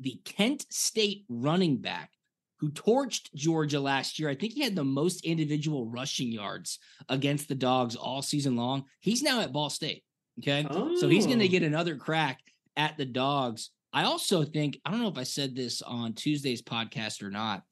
the 0.00 0.20
Kent 0.24 0.66
State 0.70 1.24
running 1.28 1.78
back 1.78 2.10
who 2.58 2.70
torched 2.70 3.32
Georgia 3.34 3.80
last 3.80 4.18
year. 4.18 4.28
I 4.28 4.34
think 4.34 4.54
he 4.54 4.62
had 4.62 4.74
the 4.74 4.84
most 4.84 5.24
individual 5.24 5.86
rushing 5.86 6.32
yards 6.32 6.78
against 7.08 7.48
the 7.48 7.54
dogs 7.54 7.96
all 7.96 8.22
season 8.22 8.56
long. 8.56 8.84
He's 9.00 9.22
now 9.22 9.40
at 9.40 9.52
Ball 9.52 9.70
State. 9.70 10.04
Okay. 10.40 10.66
Oh. 10.68 10.96
So 10.96 11.08
he's 11.08 11.26
going 11.26 11.38
to 11.38 11.46
oh. 11.46 11.50
get 11.50 11.62
another 11.62 11.96
crack 11.96 12.40
at 12.76 12.96
the 12.96 13.04
dogs. 13.04 13.70
I 13.92 14.04
also 14.04 14.44
think, 14.44 14.78
I 14.84 14.90
don't 14.90 15.00
know 15.00 15.08
if 15.08 15.18
I 15.18 15.22
said 15.22 15.54
this 15.54 15.82
on 15.82 16.12
Tuesday's 16.12 16.62
podcast 16.62 17.22
or 17.22 17.30
not. 17.30 17.62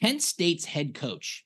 Kent 0.00 0.22
State's 0.22 0.64
head 0.64 0.94
coach, 0.94 1.44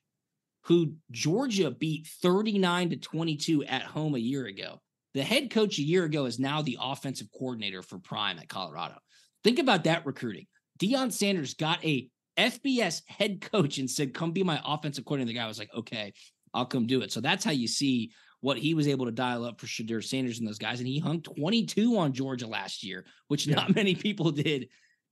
who 0.64 0.95
Georgia 1.11 1.71
beat 1.71 2.07
39 2.07 2.90
to 2.90 2.97
22 2.97 3.64
at 3.64 3.83
home 3.83 4.14
a 4.14 4.19
year 4.19 4.47
ago. 4.47 4.81
The 5.14 5.23
head 5.23 5.51
coach 5.51 5.79
a 5.79 5.83
year 5.83 6.05
ago 6.05 6.27
is 6.27 6.38
now 6.38 6.61
the 6.61 6.79
offensive 6.81 7.29
coordinator 7.33 7.83
for 7.83 7.99
Prime 7.99 8.38
at 8.38 8.49
Colorado. 8.49 8.97
Think 9.42 9.59
about 9.59 9.85
that 9.85 10.05
recruiting. 10.05 10.47
Deion 10.79 11.11
Sanders 11.11 11.55
got 11.55 11.83
a 11.85 12.11
FBS 12.37 13.03
head 13.07 13.40
coach 13.40 13.79
and 13.79 13.90
said, 13.90 14.14
"Come 14.14 14.33
be 14.33 14.42
my 14.42 14.61
offensive 14.64 15.05
coordinator." 15.05 15.33
The 15.33 15.38
guy 15.38 15.46
was 15.49 15.59
like, 15.59 15.72
"Okay, 15.75 16.12
I'll 16.53 16.66
come 16.66 16.87
do 16.87 17.03
it." 17.03 17.12
So 17.12 17.20
that's 17.20 17.44
how 17.44 17.53
you 17.53 17.68
see 17.68 18.12
what 18.40 18.59
he 18.59 18.75
was 18.75 18.87
able 18.87 19.07
to 19.07 19.12
dial 19.12 19.44
up 19.44 19.61
for 19.61 19.66
Shedeur 19.66 20.05
Sanders 20.05 20.38
and 20.38 20.46
those 20.46 20.59
guys, 20.59 20.79
and 20.79 20.88
he 20.88 20.99
hung 20.99 21.22
22 21.22 21.96
on 21.96 22.12
Georgia 22.12 22.46
last 22.46 22.85
year, 22.85 23.05
which 23.29 23.46
yeah. 23.46 23.57
not 23.57 23.75
many 23.75 23.94
people 23.94 24.31
did 24.31 24.68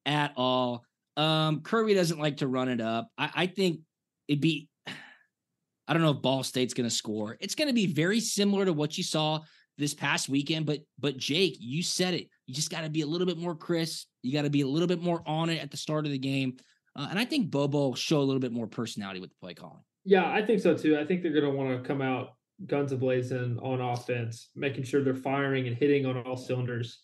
at 0.06 0.32
all. 0.36 0.84
Um, 1.16 1.62
Kirby 1.62 1.94
doesn't 1.94 2.18
like 2.18 2.38
to 2.38 2.48
run 2.48 2.68
it 2.68 2.80
up. 2.80 3.08
I, 3.16 3.30
I 3.34 3.46
think 3.46 3.80
it'd 4.28 4.40
be. 4.40 4.68
I 5.86 5.92
don't 5.92 6.02
know 6.02 6.12
if 6.12 6.22
Ball 6.22 6.42
State's 6.42 6.72
going 6.72 6.88
to 6.88 6.94
score. 6.94 7.36
It's 7.40 7.54
going 7.54 7.68
to 7.68 7.74
be 7.74 7.86
very 7.86 8.18
similar 8.18 8.64
to 8.64 8.72
what 8.72 8.96
you 8.96 9.04
saw 9.04 9.40
this 9.76 9.92
past 9.94 10.28
weekend. 10.28 10.64
But 10.66 10.80
but 10.98 11.16
Jake, 11.16 11.56
you 11.60 11.82
said 11.82 12.14
it. 12.14 12.28
You 12.46 12.54
just 12.54 12.70
got 12.70 12.82
to 12.82 12.90
be 12.90 13.02
a 13.02 13.06
little 13.06 13.26
bit 13.26 13.38
more 13.38 13.54
crisp. 13.54 14.06
You 14.22 14.32
got 14.32 14.42
to 14.42 14.50
be 14.50 14.62
a 14.62 14.66
little 14.66 14.88
bit 14.88 15.02
more 15.02 15.22
on 15.26 15.50
it 15.50 15.62
at 15.62 15.70
the 15.70 15.76
start 15.76 16.06
of 16.06 16.12
the 16.12 16.18
game. 16.18 16.56
Uh, 16.96 17.08
and 17.10 17.18
I 17.18 17.24
think 17.24 17.50
Bobo 17.50 17.94
show 17.94 18.18
a 18.18 18.22
little 18.22 18.40
bit 18.40 18.52
more 18.52 18.66
personality 18.66 19.20
with 19.20 19.30
the 19.30 19.36
play 19.40 19.54
calling. 19.54 19.82
Yeah, 20.04 20.30
I 20.30 20.44
think 20.44 20.60
so 20.60 20.76
too. 20.76 20.98
I 20.98 21.04
think 21.04 21.22
they're 21.22 21.32
going 21.32 21.44
to 21.44 21.50
want 21.50 21.82
to 21.82 21.86
come 21.86 22.02
out 22.02 22.34
guns 22.66 22.92
ablazing 22.92 23.62
on 23.62 23.80
offense, 23.80 24.50
making 24.54 24.84
sure 24.84 25.02
they're 25.02 25.14
firing 25.14 25.66
and 25.66 25.76
hitting 25.76 26.06
on 26.06 26.16
all 26.18 26.36
cylinders, 26.36 27.00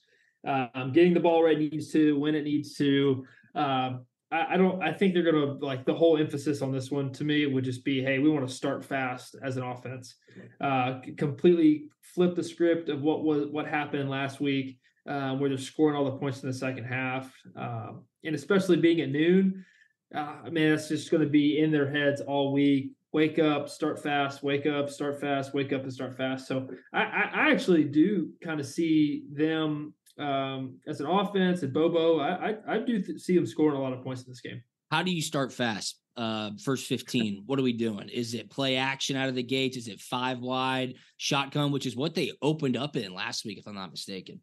um, 0.46 0.92
getting 0.92 1.14
the 1.14 1.20
ball 1.20 1.40
where 1.42 1.52
it 1.52 1.58
needs 1.58 1.90
to, 1.92 2.18
when 2.18 2.34
it 2.34 2.44
needs 2.44 2.76
to. 2.76 3.24
Um, 3.54 4.06
I, 4.30 4.54
I, 4.54 4.56
don't. 4.56 4.82
I 4.82 4.92
think 4.92 5.14
they're 5.14 5.24
going 5.24 5.58
to 5.58 5.64
like 5.64 5.84
the 5.84 5.94
whole 5.94 6.18
emphasis 6.18 6.62
on 6.62 6.70
this 6.70 6.90
one. 6.90 7.10
To 7.14 7.24
me, 7.24 7.46
would 7.46 7.64
just 7.64 7.84
be, 7.84 8.02
hey, 8.02 8.18
we 8.18 8.30
want 8.30 8.46
to 8.46 8.54
start 8.54 8.84
fast 8.84 9.34
as 9.42 9.56
an 9.56 9.64
offense. 9.64 10.14
Uh, 10.60 11.00
completely 11.16 11.88
flip 12.02 12.36
the 12.36 12.44
script 12.44 12.88
of 12.88 13.02
what 13.02 13.24
was 13.24 13.48
what 13.48 13.66
happened 13.66 14.08
last 14.08 14.40
week, 14.40 14.78
um, 15.08 15.40
where 15.40 15.48
they're 15.48 15.58
scoring 15.58 15.96
all 15.96 16.04
the 16.04 16.18
points 16.18 16.42
in 16.42 16.48
the 16.48 16.54
second 16.54 16.84
half, 16.84 17.32
um, 17.56 18.04
and 18.24 18.36
especially 18.36 18.76
being 18.76 19.00
at 19.00 19.08
noon 19.08 19.64
uh, 19.64 19.69
I 20.14 20.50
mean, 20.50 20.70
that's 20.70 20.88
just 20.88 21.10
going 21.10 21.22
to 21.22 21.28
be 21.28 21.58
in 21.58 21.70
their 21.70 21.90
heads 21.90 22.20
all 22.20 22.52
week. 22.52 22.92
Wake 23.12 23.38
up, 23.38 23.68
start 23.68 24.00
fast, 24.00 24.42
wake 24.42 24.66
up, 24.66 24.88
start 24.88 25.20
fast, 25.20 25.52
wake 25.52 25.72
up 25.72 25.82
and 25.82 25.92
start 25.92 26.16
fast. 26.16 26.46
So 26.46 26.68
I, 26.92 27.02
I 27.02 27.50
actually 27.50 27.84
do 27.84 28.30
kind 28.42 28.60
of 28.60 28.66
see 28.66 29.24
them 29.32 29.94
um, 30.18 30.78
as 30.86 31.00
an 31.00 31.06
offense 31.06 31.62
and 31.62 31.72
Bobo. 31.72 32.20
I, 32.20 32.50
I, 32.50 32.56
I 32.68 32.78
do 32.78 33.02
th- 33.02 33.18
see 33.18 33.34
them 33.34 33.46
scoring 33.46 33.76
a 33.76 33.82
lot 33.82 33.92
of 33.92 34.04
points 34.04 34.22
in 34.22 34.30
this 34.30 34.40
game. 34.40 34.62
How 34.90 35.02
do 35.02 35.10
you 35.10 35.22
start 35.22 35.52
fast? 35.52 35.98
Uh, 36.16 36.50
first 36.62 36.86
15. 36.86 37.44
what 37.46 37.58
are 37.58 37.62
we 37.62 37.72
doing? 37.72 38.08
Is 38.08 38.34
it 38.34 38.50
play 38.50 38.76
action 38.76 39.16
out 39.16 39.28
of 39.28 39.34
the 39.34 39.42
gates? 39.42 39.76
Is 39.76 39.88
it 39.88 40.00
five 40.00 40.40
wide 40.40 40.94
shotgun, 41.16 41.72
which 41.72 41.86
is 41.86 41.96
what 41.96 42.14
they 42.14 42.32
opened 42.42 42.76
up 42.76 42.96
in 42.96 43.14
last 43.14 43.44
week, 43.44 43.58
if 43.58 43.66
I'm 43.66 43.74
not 43.74 43.90
mistaken? 43.90 44.40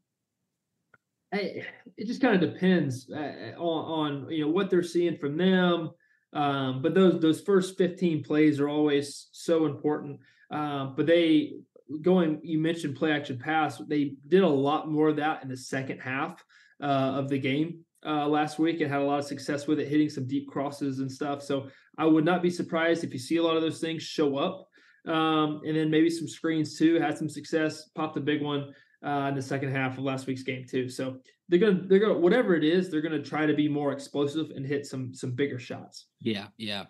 It 1.32 2.06
just 2.06 2.22
kind 2.22 2.42
of 2.42 2.54
depends 2.54 3.10
uh, 3.12 3.54
on, 3.58 4.24
on 4.24 4.32
you 4.32 4.46
know 4.46 4.52
what 4.52 4.70
they're 4.70 4.84
seeing 4.84 5.18
from 5.18 5.38
them. 5.38 5.92
Um, 6.34 6.82
but 6.82 6.94
those 6.94 7.22
those 7.22 7.42
first 7.42 7.78
15 7.78 8.24
plays 8.24 8.60
are 8.60 8.70
always 8.70 9.28
so 9.32 9.66
important. 9.66 10.20
Um, 10.52 10.94
but 10.96 11.06
they 11.06 11.54
going 12.02 12.40
you 12.44 12.60
mentioned 12.60 12.96
play 12.96 13.12
action 13.12 13.40
pass. 13.40 13.78
They 13.88 14.14
did 14.28 14.44
a 14.44 14.48
lot 14.48 14.90
more 14.90 15.10
of 15.10 15.18
that 15.18 15.44
in 15.44 15.50
the 15.50 15.58
second 15.58 16.00
half 16.00 16.44
uh, 16.82 16.86
of 17.16 17.30
the 17.30 17.40
game 17.40 17.80
uh, 18.06 18.28
last 18.28 18.60
week 18.60 18.82
and 18.82 18.92
had 18.92 19.02
a 19.02 19.06
lot 19.06 19.20
of 19.20 19.26
success 19.26 19.68
with 19.68 19.80
it, 19.80 19.88
hitting 19.88 20.10
some 20.10 20.28
deep 20.28 20.48
crosses 20.48 21.00
and 21.00 21.12
stuff. 21.12 21.42
So 21.42 21.68
I 21.98 22.06
would 22.06 22.26
not 22.26 22.42
be 22.42 22.50
surprised 22.50 23.04
if 23.04 23.14
you 23.14 23.20
see 23.20 23.38
a 23.38 23.44
lot 23.44 23.56
of 23.56 23.62
those 23.62 23.80
things 23.80 24.04
show 24.04 24.38
up 24.38 24.68
um, 25.08 25.62
and 25.66 25.76
then 25.76 25.90
maybe 25.90 26.10
some 26.10 26.28
screens 26.28 26.78
too. 26.78 27.00
Had 27.00 27.18
some 27.18 27.30
success, 27.30 27.90
popped 27.96 28.18
a 28.18 28.22
big 28.22 28.42
one 28.42 28.74
uh, 29.06 29.28
in 29.30 29.36
the 29.36 29.42
second 29.42 29.72
half 29.72 29.98
of 29.98 30.04
last 30.04 30.28
week's 30.28 30.44
game 30.44 30.66
too. 30.68 30.90
So 30.90 31.18
they're 31.50 31.60
gonna 31.60 31.82
they're 31.86 32.00
gonna 32.00 32.18
whatever 32.18 32.56
it 32.56 32.64
is, 32.64 32.90
they're 32.90 33.02
gonna 33.02 33.22
try 33.22 33.46
to 33.46 33.54
be 33.54 33.68
more 33.68 33.92
explosive 33.92 34.52
and 34.52 34.66
hit 34.66 34.86
some 34.86 35.14
some 35.14 35.32
bigger 35.32 35.60
shots. 35.60 36.08
Yeah, 36.20 36.48
yeah, 36.58 36.86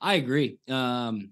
I 0.00 0.14
agree. 0.14 0.58
Um, 0.68 1.30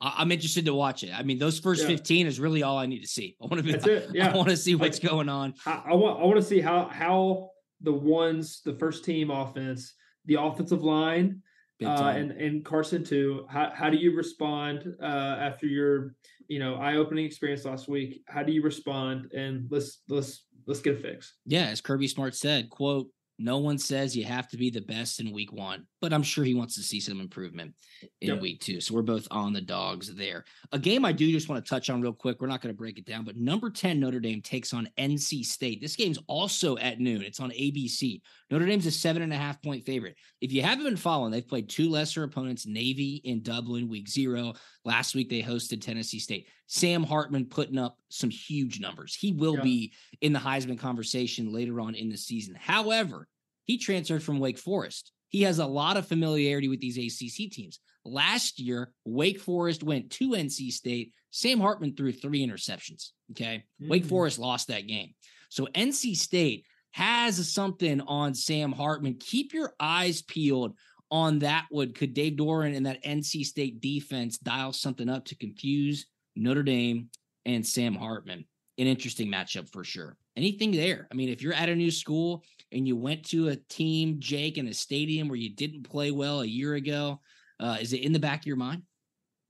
I, 0.00 0.22
am 0.22 0.32
interested 0.32 0.66
to 0.66 0.74
watch 0.74 1.02
it. 1.02 1.12
I 1.14 1.22
mean, 1.22 1.38
those 1.38 1.58
first 1.58 1.82
yeah. 1.82 1.88
15 1.88 2.26
is 2.26 2.40
really 2.40 2.62
all 2.62 2.76
I 2.76 2.86
need 2.86 3.00
to 3.00 3.08
see. 3.08 3.36
I 3.42 3.46
want 3.46 3.58
to 3.58 3.62
be. 3.62 3.72
That's 3.72 3.86
it. 3.86 4.10
Yeah. 4.12 4.32
I 4.32 4.36
want 4.36 4.50
to 4.50 4.56
see 4.56 4.74
what's 4.74 5.02
like, 5.02 5.10
going 5.10 5.28
on. 5.28 5.54
I, 5.64 5.82
I 5.86 5.94
want 5.94 6.20
I 6.20 6.24
want 6.24 6.36
to 6.36 6.42
see 6.42 6.60
how 6.60 6.86
how 6.86 7.50
the 7.80 7.92
ones 7.92 8.60
the 8.64 8.74
first 8.74 9.04
team 9.04 9.30
offense, 9.30 9.94
the 10.26 10.34
offensive 10.34 10.82
line, 10.82 11.42
uh, 11.82 12.12
and 12.16 12.30
and 12.32 12.64
Carson 12.64 13.04
too. 13.04 13.46
How 13.48 13.72
how 13.74 13.90
do 13.90 13.96
you 13.96 14.14
respond 14.14 14.94
uh, 15.02 15.04
after 15.40 15.66
your 15.66 16.14
you 16.48 16.58
know 16.58 16.76
eye 16.76 16.96
opening 16.96 17.24
experience 17.24 17.64
last 17.64 17.88
week? 17.88 18.22
How 18.28 18.42
do 18.42 18.52
you 18.52 18.62
respond? 18.62 19.32
And 19.32 19.66
let's 19.70 20.02
let's 20.08 20.46
let's 20.66 20.80
get 20.80 20.94
a 20.94 20.98
fix. 20.98 21.34
Yeah, 21.46 21.66
as 21.66 21.80
Kirby 21.80 22.08
Smart 22.08 22.34
said, 22.34 22.70
quote 22.70 23.08
no 23.38 23.58
one 23.58 23.78
says 23.78 24.16
you 24.16 24.24
have 24.24 24.48
to 24.48 24.56
be 24.56 24.70
the 24.70 24.80
best 24.80 25.20
in 25.20 25.32
week 25.32 25.52
one, 25.52 25.86
but 26.04 26.12
I'm 26.12 26.22
sure 26.22 26.44
he 26.44 26.52
wants 26.52 26.74
to 26.74 26.82
see 26.82 27.00
some 27.00 27.18
improvement 27.18 27.72
in 28.20 28.28
yep. 28.28 28.42
week 28.42 28.60
two. 28.60 28.78
So 28.78 28.92
we're 28.92 29.00
both 29.00 29.26
on 29.30 29.54
the 29.54 29.60
dogs 29.62 30.14
there. 30.14 30.44
A 30.72 30.78
game 30.78 31.02
I 31.02 31.12
do 31.12 31.32
just 31.32 31.48
want 31.48 31.64
to 31.64 31.66
touch 31.66 31.88
on 31.88 32.02
real 32.02 32.12
quick. 32.12 32.42
We're 32.42 32.46
not 32.46 32.60
going 32.60 32.74
to 32.74 32.76
break 32.76 32.98
it 32.98 33.06
down, 33.06 33.24
but 33.24 33.38
number 33.38 33.70
10 33.70 33.98
Notre 33.98 34.20
Dame 34.20 34.42
takes 34.42 34.74
on 34.74 34.86
NC 34.98 35.46
State. 35.46 35.80
This 35.80 35.96
game's 35.96 36.18
also 36.26 36.76
at 36.76 37.00
noon. 37.00 37.22
It's 37.22 37.40
on 37.40 37.52
ABC. 37.52 38.20
Notre 38.50 38.66
Dame's 38.66 38.84
a 38.84 38.90
seven 38.90 39.22
and 39.22 39.32
a 39.32 39.36
half 39.36 39.62
point 39.62 39.86
favorite. 39.86 40.16
If 40.42 40.52
you 40.52 40.60
haven't 40.60 40.84
been 40.84 40.98
following, 40.98 41.32
they've 41.32 41.48
played 41.48 41.70
two 41.70 41.88
lesser 41.88 42.22
opponents, 42.22 42.66
Navy 42.66 43.22
in 43.24 43.42
Dublin, 43.42 43.88
week 43.88 44.06
zero. 44.06 44.52
Last 44.84 45.14
week 45.14 45.30
they 45.30 45.40
hosted 45.40 45.80
Tennessee 45.80 46.18
State. 46.18 46.48
Sam 46.66 47.02
Hartman 47.02 47.46
putting 47.46 47.78
up 47.78 47.96
some 48.10 48.28
huge 48.28 48.78
numbers. 48.78 49.14
He 49.14 49.32
will 49.32 49.56
be 49.56 49.94
in 50.20 50.34
the 50.34 50.38
Heisman 50.38 50.78
conversation 50.78 51.50
later 51.50 51.80
on 51.80 51.94
in 51.94 52.10
the 52.10 52.18
season. 52.18 52.54
However, 52.60 53.26
he 53.64 53.78
transferred 53.78 54.22
from 54.22 54.38
Wake 54.38 54.58
Forest. 54.58 55.12
He 55.34 55.42
has 55.42 55.58
a 55.58 55.66
lot 55.66 55.96
of 55.96 56.06
familiarity 56.06 56.68
with 56.68 56.78
these 56.78 56.96
ACC 56.96 57.50
teams. 57.50 57.80
Last 58.04 58.60
year, 58.60 58.92
Wake 59.04 59.40
Forest 59.40 59.82
went 59.82 60.12
to 60.12 60.28
NC 60.30 60.70
State. 60.70 61.12
Sam 61.32 61.58
Hartman 61.58 61.96
threw 61.96 62.12
three 62.12 62.46
interceptions. 62.46 63.08
Okay. 63.32 63.64
Mm. 63.82 63.88
Wake 63.88 64.04
Forest 64.04 64.38
lost 64.38 64.68
that 64.68 64.86
game. 64.86 65.12
So 65.48 65.66
NC 65.74 66.14
State 66.14 66.66
has 66.92 67.52
something 67.52 68.00
on 68.02 68.32
Sam 68.32 68.70
Hartman. 68.70 69.16
Keep 69.18 69.54
your 69.54 69.72
eyes 69.80 70.22
peeled 70.22 70.76
on 71.10 71.40
that 71.40 71.64
one. 71.68 71.94
Could 71.94 72.14
Dave 72.14 72.34
Doeren 72.34 72.76
and 72.76 72.86
that 72.86 73.02
NC 73.02 73.44
State 73.44 73.80
defense 73.80 74.38
dial 74.38 74.72
something 74.72 75.08
up 75.08 75.24
to 75.24 75.36
confuse 75.36 76.06
Notre 76.36 76.62
Dame 76.62 77.10
and 77.44 77.66
Sam 77.66 77.96
Hartman? 77.96 78.44
An 78.78 78.86
interesting 78.86 79.32
matchup 79.32 79.68
for 79.68 79.82
sure. 79.82 80.16
Anything 80.36 80.72
there? 80.72 81.06
I 81.10 81.14
mean, 81.14 81.28
if 81.28 81.42
you're 81.42 81.52
at 81.52 81.68
a 81.68 81.76
new 81.76 81.90
school 81.90 82.44
and 82.72 82.88
you 82.88 82.96
went 82.96 83.24
to 83.26 83.48
a 83.48 83.56
team, 83.56 84.16
Jake, 84.18 84.58
in 84.58 84.66
a 84.66 84.74
stadium 84.74 85.28
where 85.28 85.38
you 85.38 85.54
didn't 85.54 85.84
play 85.84 86.10
well 86.10 86.40
a 86.40 86.46
year 86.46 86.74
ago, 86.74 87.20
uh, 87.60 87.76
is 87.80 87.92
it 87.92 88.00
in 88.00 88.12
the 88.12 88.18
back 88.18 88.40
of 88.40 88.46
your 88.46 88.56
mind? 88.56 88.82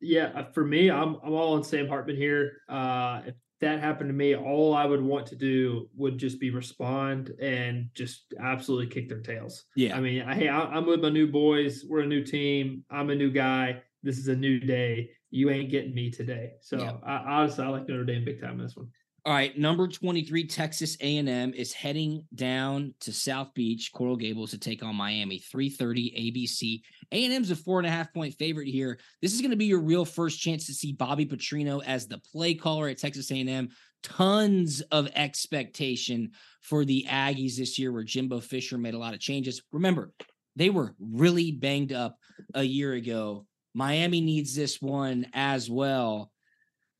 Yeah, 0.00 0.30
uh, 0.34 0.44
for 0.52 0.64
me, 0.64 0.90
I'm 0.90 1.16
I'm 1.24 1.32
all 1.32 1.54
on 1.54 1.64
Sam 1.64 1.88
Hartman 1.88 2.16
here. 2.16 2.58
Uh, 2.68 3.22
if 3.26 3.34
that 3.60 3.80
happened 3.80 4.10
to 4.10 4.14
me, 4.14 4.36
all 4.36 4.74
I 4.74 4.84
would 4.84 5.00
want 5.00 5.26
to 5.28 5.36
do 5.36 5.88
would 5.96 6.18
just 6.18 6.38
be 6.38 6.50
respond 6.50 7.32
and 7.40 7.88
just 7.94 8.34
absolutely 8.38 8.88
kick 8.88 9.08
their 9.08 9.20
tails. 9.20 9.64
Yeah, 9.76 9.96
I 9.96 10.00
mean, 10.00 10.22
I, 10.22 10.34
hey, 10.34 10.48
I, 10.48 10.76
am 10.76 10.84
with 10.84 11.00
my 11.00 11.08
new 11.08 11.26
boys. 11.26 11.84
We're 11.88 12.00
a 12.00 12.06
new 12.06 12.22
team. 12.22 12.84
I'm 12.90 13.08
a 13.08 13.14
new 13.14 13.30
guy. 13.30 13.82
This 14.02 14.18
is 14.18 14.28
a 14.28 14.36
new 14.36 14.60
day. 14.60 15.10
You 15.30 15.48
ain't 15.48 15.70
getting 15.70 15.94
me 15.94 16.10
today. 16.10 16.52
So 16.60 16.78
yeah. 16.78 16.92
I, 17.02 17.16
honestly, 17.16 17.64
I 17.64 17.68
like 17.68 17.88
Notre 17.88 18.04
Dame 18.04 18.24
big 18.24 18.40
time 18.40 18.60
in 18.60 18.66
this 18.66 18.76
one. 18.76 18.88
All 19.26 19.32
right, 19.32 19.56
number 19.56 19.88
23 19.88 20.46
Texas 20.46 20.98
A&M 21.00 21.54
is 21.54 21.72
heading 21.72 22.26
down 22.34 22.92
to 23.00 23.10
South 23.10 23.54
Beach, 23.54 23.90
Coral 23.90 24.16
Gables 24.16 24.50
to 24.50 24.58
take 24.58 24.82
on 24.82 24.94
Miami. 24.94 25.38
3:30 25.38 26.12
ABC. 26.14 26.82
A&M's 27.10 27.50
a 27.50 27.56
four 27.56 27.78
and 27.78 27.86
a 27.86 27.90
half 27.90 28.12
point 28.12 28.34
favorite 28.34 28.68
here. 28.68 28.98
This 29.22 29.32
is 29.32 29.40
going 29.40 29.52
to 29.52 29.56
be 29.56 29.64
your 29.64 29.80
real 29.80 30.04
first 30.04 30.40
chance 30.40 30.66
to 30.66 30.74
see 30.74 30.92
Bobby 30.92 31.24
Petrino 31.24 31.82
as 31.86 32.06
the 32.06 32.18
play 32.18 32.52
caller 32.52 32.88
at 32.88 32.98
Texas 32.98 33.30
A&M. 33.30 33.70
Tons 34.02 34.82
of 34.92 35.08
expectation 35.14 36.32
for 36.60 36.84
the 36.84 37.06
Aggies 37.08 37.56
this 37.56 37.78
year, 37.78 37.92
where 37.92 38.04
Jimbo 38.04 38.40
Fisher 38.40 38.76
made 38.76 38.92
a 38.92 38.98
lot 38.98 39.14
of 39.14 39.20
changes. 39.20 39.62
Remember, 39.72 40.12
they 40.54 40.68
were 40.68 40.94
really 41.00 41.50
banged 41.50 41.94
up 41.94 42.18
a 42.52 42.62
year 42.62 42.92
ago. 42.92 43.46
Miami 43.72 44.20
needs 44.20 44.54
this 44.54 44.82
one 44.82 45.28
as 45.32 45.70
well 45.70 46.30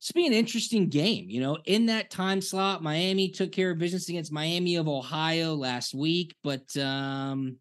it's 0.05 0.11
be 0.11 0.27
an 0.27 0.33
interesting 0.33 0.87
game. 0.87 1.31
You 1.31 1.41
know, 1.41 1.57
in 1.65 1.87
that 1.87 2.11
time 2.11 2.39
slot, 2.39 2.83
Miami 2.83 3.29
took 3.29 3.51
care 3.51 3.71
of 3.71 3.79
business 3.79 4.07
against 4.07 4.31
Miami 4.31 4.75
of 4.75 4.87
Ohio 4.87 5.55
last 5.55 5.95
week. 5.95 6.35
But 6.43 6.77
um, 6.77 7.57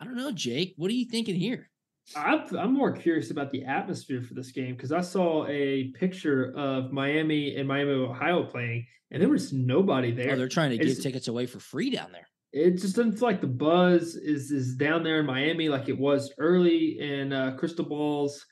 I 0.00 0.04
don't 0.04 0.16
know, 0.16 0.32
Jake. 0.32 0.74
What 0.76 0.90
are 0.90 0.94
you 0.94 1.04
thinking 1.04 1.36
here? 1.36 1.70
I'm, 2.16 2.44
I'm 2.58 2.74
more 2.74 2.90
curious 2.90 3.30
about 3.30 3.52
the 3.52 3.64
atmosphere 3.64 4.22
for 4.22 4.34
this 4.34 4.50
game 4.50 4.74
because 4.74 4.90
I 4.90 5.02
saw 5.02 5.46
a 5.46 5.92
picture 5.92 6.52
of 6.56 6.90
Miami 6.90 7.54
and 7.54 7.68
Miami, 7.68 7.92
Ohio 7.92 8.42
playing, 8.42 8.86
and 9.12 9.22
there 9.22 9.28
was 9.28 9.52
nobody 9.52 10.10
there. 10.10 10.32
Oh, 10.32 10.36
they're 10.36 10.48
trying 10.48 10.76
to 10.76 10.84
give 10.84 11.00
tickets 11.00 11.28
away 11.28 11.46
for 11.46 11.60
free 11.60 11.90
down 11.90 12.10
there. 12.10 12.26
It 12.52 12.72
just 12.72 12.96
doesn't 12.96 13.18
feel 13.18 13.28
like 13.28 13.40
the 13.40 13.46
buzz 13.46 14.16
is 14.16 14.50
is 14.50 14.74
down 14.74 15.04
there 15.04 15.20
in 15.20 15.26
Miami 15.26 15.68
like 15.68 15.88
it 15.88 15.98
was 15.98 16.32
early 16.38 16.98
in 16.98 17.32
uh, 17.32 17.56
Ball's 17.88 18.44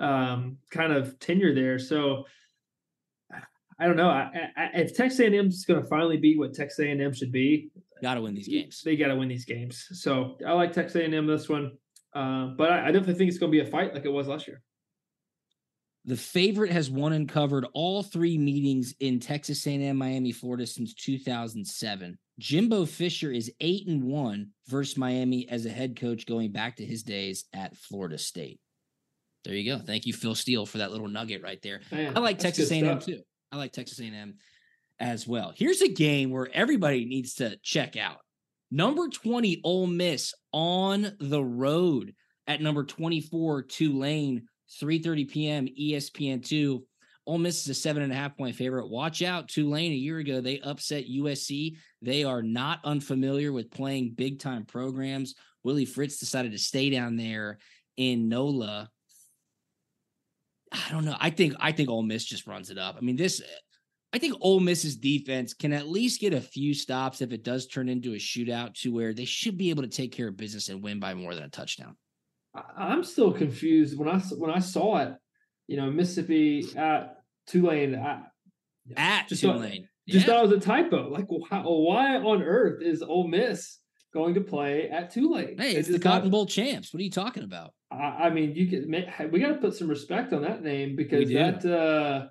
um, 0.00 0.56
kind 0.72 0.92
of 0.92 1.16
tenure 1.20 1.54
there. 1.54 1.78
So 1.78 2.24
I 3.80 3.86
don't 3.86 3.96
know. 3.96 4.08
I, 4.08 4.50
I, 4.56 4.70
if 4.74 4.96
Texas 4.96 5.20
A&M 5.20 5.46
is 5.46 5.64
going 5.64 5.80
to 5.80 5.88
finally 5.88 6.16
be 6.16 6.36
what 6.36 6.52
Texas 6.52 6.80
A&M 6.80 7.12
should 7.12 7.30
be, 7.30 7.70
got 8.02 8.14
to 8.14 8.20
win 8.20 8.34
these 8.34 8.48
games. 8.48 8.82
They 8.84 8.96
got 8.96 9.08
to 9.08 9.16
win 9.16 9.28
these 9.28 9.44
games. 9.44 9.86
So 9.92 10.36
I 10.46 10.52
like 10.52 10.72
Texas 10.72 11.00
A&M 11.00 11.26
this 11.26 11.48
one, 11.48 11.72
uh, 12.14 12.48
but 12.56 12.72
I, 12.72 12.88
I 12.88 12.90
definitely 12.90 13.14
think 13.14 13.28
it's 13.28 13.38
going 13.38 13.52
to 13.52 13.62
be 13.62 13.66
a 13.66 13.70
fight 13.70 13.94
like 13.94 14.04
it 14.04 14.12
was 14.12 14.26
last 14.26 14.48
year. 14.48 14.62
The 16.04 16.16
favorite 16.16 16.72
has 16.72 16.90
won 16.90 17.12
and 17.12 17.28
covered 17.28 17.66
all 17.74 18.02
three 18.02 18.38
meetings 18.38 18.94
in 18.98 19.20
Texas 19.20 19.66
A&M, 19.66 19.96
Miami, 19.96 20.32
Florida 20.32 20.66
since 20.66 20.94
2007. 20.94 22.18
Jimbo 22.38 22.86
Fisher 22.86 23.30
is 23.30 23.52
eight 23.60 23.86
and 23.86 24.04
one 24.04 24.50
versus 24.68 24.96
Miami 24.96 25.48
as 25.48 25.66
a 25.66 25.70
head 25.70 26.00
coach 26.00 26.24
going 26.24 26.50
back 26.50 26.76
to 26.76 26.84
his 26.84 27.02
days 27.02 27.44
at 27.52 27.76
Florida 27.76 28.16
State. 28.16 28.60
There 29.44 29.54
you 29.54 29.70
go. 29.70 29.82
Thank 29.82 30.06
you, 30.06 30.12
Phil 30.12 30.34
Steele, 30.34 30.66
for 30.66 30.78
that 30.78 30.92
little 30.92 31.08
nugget 31.08 31.42
right 31.42 31.60
there. 31.62 31.80
Man, 31.92 32.16
I 32.16 32.20
like 32.20 32.38
Texas 32.38 32.70
A&M 32.70 33.00
too. 33.00 33.20
I 33.52 33.56
like 33.56 33.72
Texas 33.72 34.00
A&M 34.00 34.36
as 35.00 35.26
well. 35.26 35.52
Here's 35.56 35.82
a 35.82 35.88
game 35.88 36.30
where 36.30 36.48
everybody 36.52 37.04
needs 37.04 37.34
to 37.34 37.56
check 37.62 37.96
out. 37.96 38.18
Number 38.70 39.08
20 39.08 39.62
Ole 39.64 39.86
Miss 39.86 40.34
on 40.52 41.16
the 41.20 41.42
road 41.42 42.14
at 42.46 42.60
number 42.60 42.84
24 42.84 43.62
Tulane, 43.62 44.46
3:30 44.82 45.28
p.m. 45.28 45.68
ESPN2. 45.68 46.82
Ole 47.26 47.38
Miss 47.38 47.62
is 47.62 47.68
a 47.68 47.74
seven 47.74 48.02
and 48.02 48.12
a 48.12 48.16
half 48.16 48.36
point 48.36 48.56
favorite. 48.56 48.88
Watch 48.88 49.22
out, 49.22 49.48
Tulane. 49.48 49.92
A 49.92 49.96
year 49.96 50.18
ago, 50.18 50.40
they 50.40 50.60
upset 50.60 51.04
USC. 51.08 51.76
They 52.02 52.24
are 52.24 52.42
not 52.42 52.80
unfamiliar 52.84 53.52
with 53.52 53.70
playing 53.70 54.14
big 54.14 54.38
time 54.38 54.64
programs. 54.64 55.34
Willie 55.62 55.84
Fritz 55.84 56.18
decided 56.18 56.52
to 56.52 56.58
stay 56.58 56.90
down 56.90 57.16
there 57.16 57.58
in 57.96 58.28
NOLA 58.28 58.90
I 60.72 60.90
don't 60.90 61.04
know. 61.04 61.16
I 61.18 61.30
think 61.30 61.54
I 61.60 61.72
think 61.72 61.88
Ole 61.88 62.02
Miss 62.02 62.24
just 62.24 62.46
runs 62.46 62.70
it 62.70 62.78
up. 62.78 62.96
I 62.96 63.00
mean, 63.00 63.16
this 63.16 63.42
I 64.12 64.18
think 64.18 64.36
Ole 64.40 64.60
Miss's 64.60 64.96
defense 64.96 65.52
can 65.52 65.72
at 65.72 65.88
least 65.88 66.20
get 66.20 66.32
a 66.32 66.40
few 66.40 66.72
stops 66.72 67.20
if 67.20 67.32
it 67.32 67.44
does 67.44 67.66
turn 67.66 67.88
into 67.88 68.14
a 68.14 68.16
shootout 68.16 68.74
to 68.80 68.92
where 68.92 69.12
they 69.12 69.26
should 69.26 69.58
be 69.58 69.70
able 69.70 69.82
to 69.82 69.88
take 69.88 70.12
care 70.12 70.28
of 70.28 70.36
business 70.36 70.68
and 70.68 70.82
win 70.82 70.98
by 70.98 71.14
more 71.14 71.34
than 71.34 71.44
a 71.44 71.48
touchdown. 71.48 71.96
I'm 72.76 73.04
still 73.04 73.32
confused 73.32 73.98
when 73.98 74.08
I 74.08 74.18
when 74.18 74.50
I 74.50 74.58
saw 74.60 74.98
it. 74.98 75.14
You 75.66 75.76
know, 75.76 75.90
Mississippi 75.90 76.64
at 76.76 77.16
Tulane 77.46 77.94
I, 77.94 78.22
at 78.96 79.28
just 79.28 79.42
Tulane. 79.42 79.82
Thought, 79.82 79.88
just 80.08 80.26
yeah. 80.26 80.32
thought 80.32 80.44
it 80.44 80.48
was 80.48 80.56
a 80.56 80.66
typo. 80.66 81.10
Like, 81.10 81.26
how, 81.50 81.62
why 81.64 82.16
on 82.16 82.42
earth 82.42 82.82
is 82.82 83.02
Ole 83.02 83.28
Miss 83.28 83.78
going 84.12 84.34
to 84.34 84.40
play 84.40 84.88
at 84.88 85.10
Tulane? 85.10 85.58
Hey, 85.58 85.70
it's, 85.72 85.88
it's 85.88 85.98
the 85.98 86.02
Cotton 86.02 86.30
Bowl 86.30 86.46
champs. 86.46 86.92
What 86.92 87.00
are 87.00 87.04
you 87.04 87.10
talking 87.10 87.44
about? 87.44 87.74
I, 87.90 87.96
I 87.96 88.30
mean, 88.30 88.54
you 88.54 88.68
can. 88.68 89.30
We 89.30 89.40
got 89.40 89.48
to 89.48 89.54
put 89.56 89.74
some 89.74 89.88
respect 89.88 90.32
on 90.32 90.42
that 90.42 90.62
name 90.62 90.96
because 90.96 91.28
that. 91.30 91.64
uh 91.64 92.28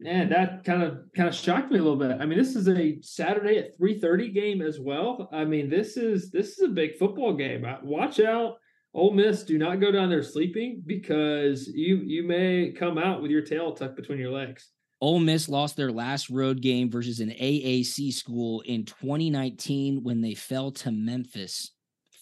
Man, 0.00 0.28
that 0.30 0.64
kind 0.64 0.82
of 0.82 0.98
kind 1.16 1.28
of 1.28 1.34
shocked 1.34 1.70
me 1.70 1.78
a 1.78 1.82
little 1.82 1.98
bit. 1.98 2.20
I 2.20 2.26
mean, 2.26 2.36
this 2.36 2.56
is 2.56 2.68
a 2.68 2.98
Saturday 3.00 3.58
at 3.58 3.78
3:30 3.78 4.34
game 4.34 4.60
as 4.60 4.80
well. 4.80 5.28
I 5.32 5.44
mean, 5.44 5.70
this 5.70 5.96
is 5.96 6.30
this 6.30 6.58
is 6.58 6.64
a 6.64 6.72
big 6.72 6.96
football 6.96 7.32
game. 7.34 7.64
Watch 7.84 8.18
out. 8.18 8.56
Ole 8.92 9.12
Miss, 9.12 9.44
do 9.44 9.56
not 9.56 9.80
go 9.80 9.90
down 9.92 10.10
there 10.10 10.22
sleeping 10.22 10.82
because 10.84 11.68
you 11.68 12.02
you 12.04 12.24
may 12.24 12.72
come 12.76 12.98
out 12.98 13.22
with 13.22 13.30
your 13.30 13.42
tail 13.42 13.72
tucked 13.72 13.96
between 13.96 14.18
your 14.18 14.32
legs. 14.32 14.70
Ole 15.04 15.20
Miss 15.20 15.50
lost 15.50 15.76
their 15.76 15.92
last 15.92 16.30
road 16.30 16.62
game 16.62 16.90
versus 16.90 17.20
an 17.20 17.28
AAC 17.28 18.10
school 18.10 18.62
in 18.62 18.86
2019 18.86 20.02
when 20.02 20.22
they 20.22 20.32
fell 20.32 20.70
to 20.70 20.90
Memphis 20.90 21.72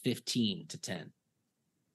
15 0.02 0.66
to 0.66 0.78
10. 0.78 1.12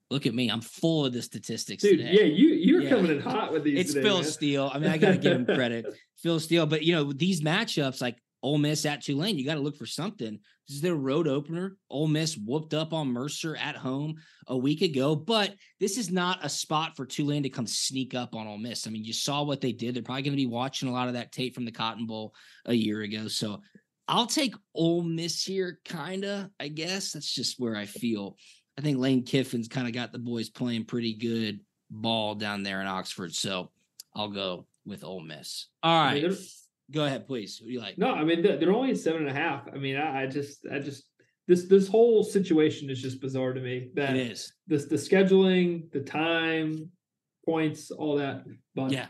Look 0.09 0.25
at 0.25 0.33
me. 0.33 0.47
I'm 0.49 0.61
full 0.61 1.05
of 1.05 1.11
the 1.11 1.21
statistics 1.21 1.83
Dude, 1.83 1.97
today. 1.99 2.13
yeah, 2.13 2.23
you 2.23 2.47
you're 2.53 2.81
Yeah. 2.83 2.89
coming 2.91 3.11
in 3.11 3.19
hot 3.19 3.51
with 3.51 3.65
these. 3.65 3.79
It's 3.79 3.93
today, 3.93 4.07
Phil 4.07 4.21
man. 4.21 4.23
Steele. 4.23 4.71
I 4.73 4.79
mean, 4.79 4.89
I 4.89 4.97
got 4.97 5.11
to 5.11 5.17
give 5.17 5.33
him 5.33 5.45
credit. 5.57 5.93
Phil 6.23 6.39
Steele. 6.39 6.65
But, 6.65 6.83
you 6.83 6.95
know, 6.95 7.11
these 7.11 7.41
matchups 7.41 8.01
like 8.01 8.15
Ole 8.43 8.57
Miss 8.57 8.85
at 8.85 9.01
Tulane, 9.01 9.37
you 9.37 9.45
got 9.45 9.55
to 9.55 9.59
look 9.61 9.77
for 9.77 9.85
something. 9.85 10.39
This 10.67 10.75
is 10.75 10.81
their 10.81 10.95
road 10.95 11.27
opener. 11.27 11.77
Ole 11.89 12.07
Miss 12.07 12.37
whooped 12.37 12.73
up 12.73 12.93
on 12.93 13.07
Mercer 13.07 13.55
at 13.55 13.75
home 13.75 14.15
a 14.47 14.57
week 14.57 14.81
ago, 14.81 15.15
but 15.15 15.55
this 15.79 15.97
is 15.97 16.11
not 16.11 16.43
a 16.45 16.49
spot 16.49 16.95
for 16.95 17.05
Tulane 17.05 17.43
to 17.43 17.49
come 17.49 17.65
sneak 17.67 18.13
up 18.13 18.35
on 18.35 18.47
Ole 18.47 18.57
Miss. 18.57 18.85
I 18.85 18.91
mean, 18.91 19.03
you 19.03 19.13
saw 19.13 19.43
what 19.43 19.61
they 19.61 19.71
did. 19.71 19.95
They're 19.95 20.03
probably 20.03 20.23
going 20.23 20.33
to 20.33 20.37
be 20.37 20.45
watching 20.45 20.87
a 20.87 20.91
lot 20.93 21.07
of 21.07 21.13
that 21.15 21.31
tape 21.31 21.55
from 21.55 21.65
the 21.65 21.71
Cotton 21.71 22.05
Bowl 22.05 22.33
a 22.65 22.73
year 22.73 23.01
ago. 23.01 23.27
So 23.27 23.61
I'll 24.07 24.27
take 24.27 24.55
Ole 24.75 25.03
Miss 25.03 25.43
here, 25.43 25.79
kind 25.85 26.23
of, 26.23 26.49
I 26.59 26.67
guess. 26.67 27.13
That's 27.13 27.33
just 27.33 27.59
where 27.59 27.75
I 27.75 27.85
feel. 27.85 28.37
I 28.77 28.81
think 28.81 28.99
Lane 28.99 29.23
Kiffin's 29.25 29.67
kind 29.67 29.87
of 29.87 29.93
got 29.93 30.11
the 30.11 30.19
boys 30.19 30.49
playing 30.49 30.85
pretty 30.85 31.15
good 31.15 31.61
ball 31.89 32.35
down 32.35 32.61
there 32.63 32.81
in 32.81 32.87
Oxford. 32.87 33.33
So 33.33 33.71
I'll 34.15 34.29
go 34.29 34.67
with 34.85 35.03
Ole 35.03 35.21
Miss. 35.21 35.67
All 35.81 35.97
right. 35.97 36.09
I 36.09 36.13
mean, 36.13 36.23
right. 36.25 36.31
they're- 36.33 36.45
Go 36.91 37.05
ahead, 37.05 37.27
please. 37.27 37.57
Who 37.57 37.67
do 37.67 37.73
you 37.73 37.79
like? 37.79 37.97
No, 37.97 38.11
I 38.13 38.23
mean 38.23 38.41
they're 38.41 38.57
they're 38.57 38.71
only 38.71 38.95
seven 38.95 39.21
and 39.27 39.29
a 39.29 39.33
half. 39.39 39.67
I 39.73 39.77
mean, 39.77 39.97
I, 39.97 40.23
I 40.23 40.27
just, 40.27 40.65
I 40.71 40.79
just 40.79 41.03
this 41.47 41.65
this 41.65 41.87
whole 41.87 42.23
situation 42.23 42.89
is 42.89 43.01
just 43.01 43.19
bizarre 43.21 43.53
to 43.53 43.61
me. 43.61 43.89
That 43.95 44.15
It 44.15 44.31
is. 44.31 44.53
this 44.67 44.85
the 44.85 44.95
scheduling, 44.95 45.91
the 45.91 45.99
time, 46.01 46.89
points, 47.45 47.91
all 47.91 48.15
that. 48.17 48.43
But 48.75 48.91
Yeah. 48.91 49.07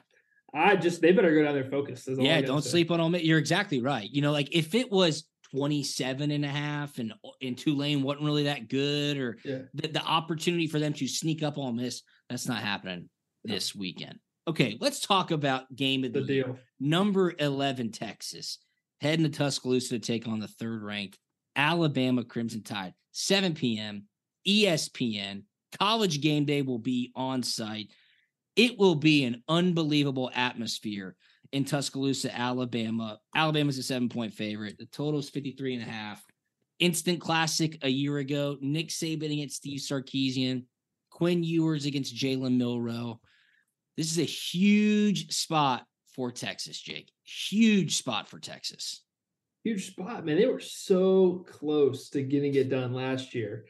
I 0.53 0.75
just 0.75 1.01
they 1.01 1.11
better 1.11 1.33
go 1.35 1.43
down 1.43 1.53
there 1.53 1.69
focused. 1.69 2.07
Yeah, 2.17 2.41
don't 2.41 2.63
say. 2.63 2.69
sleep 2.69 2.89
on 2.91 2.99
Ole 2.99 3.09
Miss. 3.09 3.21
You're 3.23 3.37
exactly 3.37 3.81
right. 3.81 4.09
You 4.09 4.21
know, 4.21 4.31
like 4.31 4.49
if 4.55 4.73
it 4.75 4.91
was 4.91 5.25
27 5.51 6.31
and 6.31 6.43
a 6.45 6.47
half 6.49 6.97
and 6.99 7.13
in 7.41 7.55
Tulane 7.55 8.01
wasn't 8.01 8.25
really 8.25 8.43
that 8.43 8.67
good 8.69 9.17
or 9.17 9.37
Yeah. 9.45 9.59
the, 9.73 9.87
the 9.89 10.01
opportunity 10.03 10.67
for 10.67 10.79
them 10.79 10.93
to 10.93 11.07
sneak 11.07 11.43
up 11.43 11.57
on 11.57 11.75
Miss, 11.75 12.01
that's 12.29 12.47
not 12.47 12.63
happening 12.63 13.09
No. 13.45 13.53
this 13.53 13.75
weekend. 13.75 14.19
Okay, 14.47 14.77
let's 14.79 15.01
talk 15.01 15.31
about 15.31 15.75
game 15.75 16.05
of 16.05 16.13
the, 16.13 16.21
The 16.21 16.27
deal. 16.27 16.57
Number 16.79 17.33
11 17.37 17.91
Texas 17.91 18.59
heading 19.01 19.25
to 19.25 19.31
Tuscaloosa 19.31 19.89
to 19.89 19.99
take 19.99 20.27
on 20.27 20.39
the 20.39 20.47
third 20.47 20.81
ranked 20.83 21.19
Alabama 21.55 22.23
Crimson 22.23 22.63
Tide. 22.63 22.93
7 23.11 23.53
p.m. 23.53 24.05
ESPN. 24.47 25.43
College 25.77 26.21
game 26.21 26.45
day 26.45 26.61
will 26.61 26.79
be 26.79 27.11
on 27.15 27.43
site. 27.43 27.89
It 28.55 28.79
will 28.79 28.95
be 28.95 29.25
an 29.25 29.43
unbelievable 29.49 30.31
atmosphere 30.33 31.15
in 31.51 31.65
Tuscaloosa, 31.65 32.35
Alabama. 32.35 33.19
Alabama's 33.35 33.77
a 33.77 33.83
seven 33.83 34.07
point 34.07 34.33
favorite. 34.33 34.77
The 34.77 34.85
total 34.85 35.19
is 35.19 35.29
53 35.29 35.75
and 35.75 35.83
a 35.83 35.91
half. 35.91 36.23
Instant 36.79 37.19
classic 37.19 37.79
a 37.81 37.89
year 37.89 38.17
ago. 38.19 38.57
Nick 38.61 38.89
Saban 38.89 39.33
against 39.33 39.57
Steve 39.57 39.81
Sarkisian. 39.81 40.65
Quinn 41.09 41.43
Ewers 41.43 41.85
against 41.85 42.15
Jalen 42.15 42.57
Milroe. 42.57 43.19
This 43.97 44.11
is 44.11 44.19
a 44.19 44.23
huge 44.23 45.33
spot 45.33 45.85
for 46.15 46.31
Texas, 46.31 46.79
Jake. 46.79 47.11
Huge 47.23 47.97
spot 47.97 48.27
for 48.27 48.39
Texas. 48.39 49.01
huge 49.63 49.87
spot, 49.87 50.25
man. 50.25 50.37
They 50.37 50.45
were 50.45 50.59
so 50.61 51.45
close 51.49 52.09
to 52.11 52.21
getting 52.21 52.53
it 52.55 52.69
done 52.69 52.93
last 52.93 53.33
year. 53.35 53.65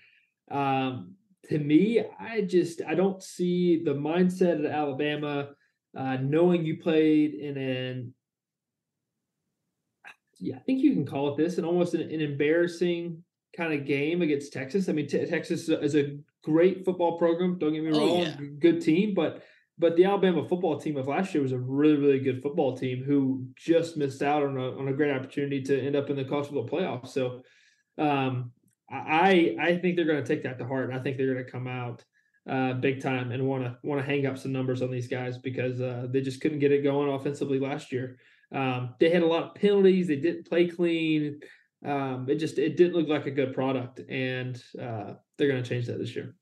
Um, 0.52 1.16
to 1.50 1.58
me, 1.58 2.04
I 2.20 2.42
just 2.42 2.82
I 2.86 2.94
don't 2.94 3.24
see 3.24 3.84
the 3.84 3.94
mindset 3.96 4.60
of 4.60 4.66
Alabama, 4.66 5.50
uh, 5.98 6.18
knowing 6.18 6.66
you 6.66 6.78
played 6.78 7.34
in 7.34 7.58
an 7.58 8.14
yeah, 10.40 10.58
I 10.58 10.60
think 10.60 10.82
you 10.84 10.94
can 10.94 11.06
call 11.06 11.34
it 11.34 11.38
this, 11.38 11.58
and 11.58 11.66
almost 11.66 11.96
an, 11.96 12.02
an 12.02 12.22
embarrassing 12.22 13.24
kind 13.56 13.74
of 13.74 13.86
game 13.88 14.22
against 14.22 14.54
Texas. 14.54 14.88
I 14.88 14.92
mean, 14.94 15.08
te- 15.08 15.26
Texas 15.26 15.68
is 15.68 15.96
a 15.96 16.18
great 16.44 16.86
football 16.86 17.18
program. 17.18 17.58
Don't 17.58 17.74
get 17.74 17.84
me 17.84 17.90
Oh, 17.92 17.98
wrong, 18.00 18.22
yeah. 18.22 18.36
good 18.60 18.82
team, 18.82 19.16
but 19.16 19.42
but 19.80 19.96
the 19.96 20.06
Alabama 20.06 20.48
football 20.48 20.80
team 20.80 20.98
of 20.98 21.08
last 21.08 21.34
year 21.34 21.44
was 21.44 21.52
a 21.52 21.58
really 21.58 21.98
really 21.98 22.20
good 22.20 22.42
football 22.42 22.76
team 22.76 23.04
who 23.04 23.48
just 23.56 23.98
missed 23.98 24.22
out 24.22 24.44
on 24.44 24.58
a 24.58 24.78
on 24.78 24.88
a 24.88 24.94
great 24.94 25.16
opportunity 25.16 25.62
to 25.64 25.80
end 25.80 25.96
up 25.96 26.10
in 26.10 26.16
the 26.16 26.26
college 26.26 26.48
football 26.48 26.68
playoffs. 26.68 27.10
So, 27.10 27.42
um, 27.98 28.52
I 28.90 29.56
I 29.60 29.78
think 29.78 29.96
they're 29.96 30.06
going 30.06 30.24
to 30.24 30.28
take 30.28 30.44
that 30.44 30.60
to 30.60 30.66
heart. 30.66 30.92
I 30.92 31.00
think 31.00 31.18
they're 31.18 31.34
going 31.34 31.46
to 31.46 31.52
come 31.52 31.68
out 31.68 32.04
uh, 32.50 32.74
big 32.74 33.02
time 33.02 33.32
and 33.32 33.48
want 33.48 33.64
to 33.64 33.78
want 33.84 34.02
to 34.02 34.06
hang 34.06 34.26
up 34.26 34.38
some 34.38 34.54
numbers 34.54 34.82
on 34.82 34.92
these 34.92 35.08
guys 35.08 35.38
because 35.38 35.82
uh, 35.82 36.08
they 36.10 36.22
just 36.22 36.42
couldn't 36.42 36.60
get 36.60 36.72
it 36.72 36.84
going 36.84 37.10
offensively 37.10 37.60
last 37.60 37.92
year. 37.92 38.18
Um, 38.54 38.96
they 39.00 39.10
had 39.10 39.24
a 39.24 39.28
lot 39.28 39.44
of 39.44 39.56
penalties. 39.56 40.08
They 40.08 40.16
didn't 40.16 40.48
play 40.48 40.68
clean. 40.68 41.40
Um, 41.86 42.28
it 42.30 42.36
just 42.36 42.58
it 42.58 42.78
didn't 42.78 42.96
look 42.96 43.08
like 43.08 43.26
a 43.26 43.32
good 43.32 43.54
product, 43.54 44.00
and 44.10 44.62
uh, 44.82 45.14
they're 45.38 45.50
going 45.50 45.62
to 45.62 45.70
change 45.70 45.88
that 45.88 46.00
this 46.00 46.16
year. 46.16 46.36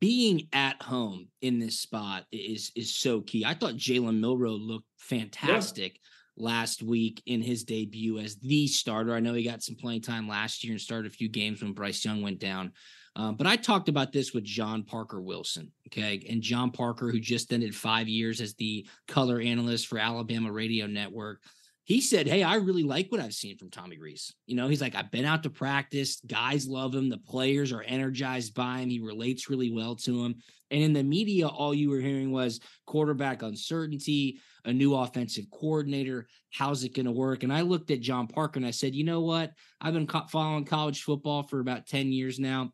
Being 0.00 0.48
at 0.52 0.82
home 0.82 1.28
in 1.40 1.58
this 1.58 1.80
spot 1.80 2.24
is 2.32 2.72
is 2.74 2.94
so 2.94 3.20
key. 3.20 3.44
I 3.44 3.54
thought 3.54 3.74
Jalen 3.74 4.18
Milroe 4.18 4.52
looked 4.52 4.88
fantastic 4.98 6.00
last 6.36 6.82
week 6.82 7.22
in 7.26 7.42
his 7.42 7.64
debut 7.64 8.18
as 8.18 8.36
the 8.36 8.66
starter. 8.66 9.14
I 9.14 9.20
know 9.20 9.34
he 9.34 9.42
got 9.42 9.62
some 9.62 9.76
playing 9.76 10.02
time 10.02 10.28
last 10.28 10.64
year 10.64 10.72
and 10.72 10.80
started 10.80 11.10
a 11.10 11.14
few 11.14 11.28
games 11.28 11.62
when 11.62 11.72
Bryce 11.72 12.04
Young 12.04 12.22
went 12.22 12.38
down. 12.38 12.72
Um, 13.16 13.34
but 13.34 13.48
I 13.48 13.56
talked 13.56 13.88
about 13.88 14.12
this 14.12 14.32
with 14.32 14.44
John 14.44 14.84
Parker 14.84 15.20
Wilson. 15.20 15.72
Okay. 15.88 16.24
And 16.30 16.40
John 16.40 16.70
Parker, 16.70 17.10
who 17.10 17.18
just 17.18 17.52
ended 17.52 17.74
five 17.74 18.06
years 18.06 18.40
as 18.40 18.54
the 18.54 18.86
color 19.08 19.40
analyst 19.40 19.88
for 19.88 19.98
Alabama 19.98 20.52
Radio 20.52 20.86
Network, 20.86 21.42
he 21.88 22.02
said, 22.02 22.28
Hey, 22.28 22.42
I 22.42 22.56
really 22.56 22.82
like 22.82 23.10
what 23.10 23.22
I've 23.22 23.32
seen 23.32 23.56
from 23.56 23.70
Tommy 23.70 23.96
Rees. 23.96 24.34
You 24.46 24.56
know, 24.56 24.68
he's 24.68 24.82
like, 24.82 24.94
I've 24.94 25.10
been 25.10 25.24
out 25.24 25.44
to 25.44 25.50
practice. 25.50 26.20
Guys 26.26 26.68
love 26.68 26.94
him. 26.94 27.08
The 27.08 27.16
players 27.16 27.72
are 27.72 27.80
energized 27.80 28.52
by 28.52 28.80
him. 28.80 28.90
He 28.90 29.00
relates 29.00 29.48
really 29.48 29.72
well 29.72 29.96
to 29.96 30.22
him. 30.22 30.34
And 30.70 30.82
in 30.82 30.92
the 30.92 31.02
media, 31.02 31.48
all 31.48 31.72
you 31.72 31.88
were 31.88 32.00
hearing 32.00 32.30
was 32.30 32.60
quarterback 32.86 33.40
uncertainty, 33.40 34.38
a 34.66 34.72
new 34.72 34.94
offensive 34.94 35.46
coordinator. 35.50 36.26
How's 36.52 36.84
it 36.84 36.94
going 36.94 37.06
to 37.06 37.10
work? 37.10 37.42
And 37.42 37.50
I 37.50 37.62
looked 37.62 37.90
at 37.90 38.00
John 38.00 38.26
Parker 38.26 38.58
and 38.58 38.66
I 38.66 38.70
said, 38.70 38.94
you 38.94 39.04
know 39.04 39.22
what? 39.22 39.52
I've 39.80 39.94
been 39.94 40.06
following 40.28 40.66
college 40.66 41.02
football 41.02 41.44
for 41.44 41.58
about 41.58 41.86
10 41.86 42.12
years 42.12 42.38
now. 42.38 42.64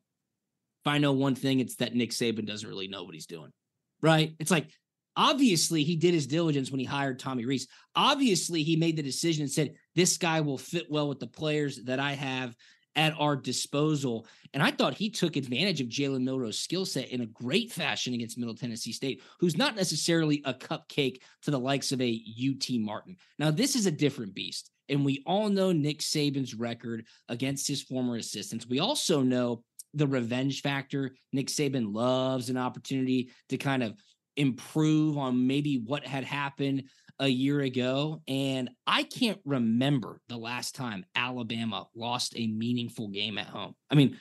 If 0.84 0.90
I 0.90 0.98
know 0.98 1.12
one 1.12 1.36
thing, 1.36 1.60
it's 1.60 1.76
that 1.76 1.94
Nick 1.94 2.10
Saban 2.10 2.48
doesn't 2.48 2.68
really 2.68 2.88
know 2.88 3.04
what 3.04 3.14
he's 3.14 3.26
doing. 3.26 3.52
Right? 4.02 4.34
It's 4.40 4.50
like, 4.50 4.66
obviously, 5.16 5.84
he 5.84 5.96
did 5.96 6.14
his 6.14 6.26
diligence 6.26 6.70
when 6.70 6.80
he 6.80 6.86
hired 6.86 7.18
Tommy 7.18 7.44
Rees. 7.44 7.68
Obviously, 7.94 8.62
he 8.62 8.76
made 8.76 8.96
the 8.96 9.02
decision 9.02 9.42
and 9.42 9.50
said, 9.50 9.74
this 9.94 10.18
guy 10.18 10.40
will 10.40 10.58
fit 10.58 10.90
well 10.90 11.08
with 11.08 11.20
the 11.20 11.26
players 11.26 11.84
that 11.84 12.00
I 12.00 12.12
have 12.12 12.54
at 12.96 13.14
our 13.18 13.36
disposal. 13.36 14.26
And 14.52 14.62
I 14.62 14.70
thought 14.70 14.94
he 14.94 15.10
took 15.10 15.36
advantage 15.36 15.80
of 15.80 15.88
Jalen 15.88 16.22
Milroe's 16.22 16.60
skill 16.60 16.86
set 16.86 17.08
in 17.08 17.22
a 17.22 17.26
great 17.26 17.72
fashion 17.72 18.14
against 18.14 18.38
Middle 18.38 18.54
Tennessee 18.54 18.92
State, 18.92 19.22
who's 19.40 19.56
not 19.56 19.76
necessarily 19.76 20.42
a 20.44 20.54
cupcake 20.54 21.20
to 21.42 21.50
the 21.50 21.58
likes 21.58 21.92
of 21.92 22.00
a 22.00 22.22
UT 22.38 22.64
Martin. 22.78 23.16
Now, 23.38 23.50
this 23.50 23.74
is 23.74 23.86
a 23.86 23.90
different 23.90 24.34
beast. 24.34 24.70
And 24.88 25.04
we 25.04 25.22
all 25.26 25.48
know 25.48 25.72
Nick 25.72 26.00
Saban's 26.00 26.54
record 26.54 27.06
against 27.28 27.66
his 27.66 27.82
former 27.82 28.16
assistants. 28.16 28.66
We 28.66 28.80
also 28.80 29.22
know 29.22 29.64
the 29.94 30.06
revenge 30.06 30.60
factor. 30.60 31.14
Nick 31.32 31.46
Saban 31.46 31.94
loves 31.94 32.50
an 32.50 32.56
opportunity 32.56 33.30
to 33.48 33.56
kind 33.56 33.82
of 33.82 33.94
improve 34.36 35.16
on 35.18 35.46
maybe 35.46 35.82
what 35.84 36.06
had 36.06 36.24
happened 36.24 36.84
a 37.20 37.28
year 37.28 37.60
ago. 37.60 38.22
And 38.26 38.70
I 38.86 39.04
can't 39.04 39.40
remember 39.44 40.20
the 40.28 40.36
last 40.36 40.74
time 40.74 41.04
Alabama 41.14 41.86
lost 41.94 42.34
a 42.36 42.46
meaningful 42.46 43.08
game 43.08 43.38
at 43.38 43.46
home. 43.46 43.74
I 43.90 43.94
mean, 43.94 44.18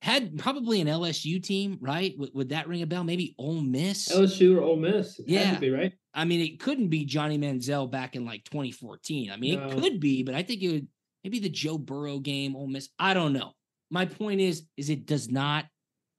had 0.00 0.38
probably 0.38 0.80
an 0.80 0.86
LSU 0.86 1.42
team, 1.42 1.76
right? 1.80 2.14
Would, 2.18 2.30
would 2.32 2.48
that 2.50 2.68
ring 2.68 2.82
a 2.82 2.86
bell? 2.86 3.04
Maybe 3.04 3.34
Ole 3.38 3.60
Miss. 3.60 4.08
LSU 4.08 4.56
or 4.56 4.62
Ole 4.62 4.76
Miss, 4.76 5.18
it 5.18 5.28
Yeah. 5.28 5.58
be 5.58 5.70
right. 5.70 5.92
I 6.14 6.24
mean, 6.24 6.40
it 6.40 6.60
couldn't 6.60 6.88
be 6.88 7.04
Johnny 7.04 7.36
Manziel 7.36 7.90
back 7.90 8.16
in 8.16 8.24
like 8.24 8.44
2014. 8.44 9.30
I 9.30 9.36
mean, 9.36 9.58
No. 9.58 9.66
it 9.66 9.78
could 9.80 10.00
be, 10.00 10.22
but 10.22 10.34
I 10.34 10.42
think 10.42 10.62
it 10.62 10.72
would 10.72 10.88
maybe 11.24 11.40
the 11.40 11.48
Joe 11.48 11.78
Burrow 11.78 12.20
game, 12.20 12.54
Ole 12.56 12.68
Miss. 12.68 12.88
I 12.98 13.12
don't 13.12 13.32
know. 13.32 13.52
My 13.90 14.06
point 14.06 14.40
is, 14.40 14.64
is 14.76 14.88
it 14.88 15.04
does 15.04 15.28
not 15.30 15.66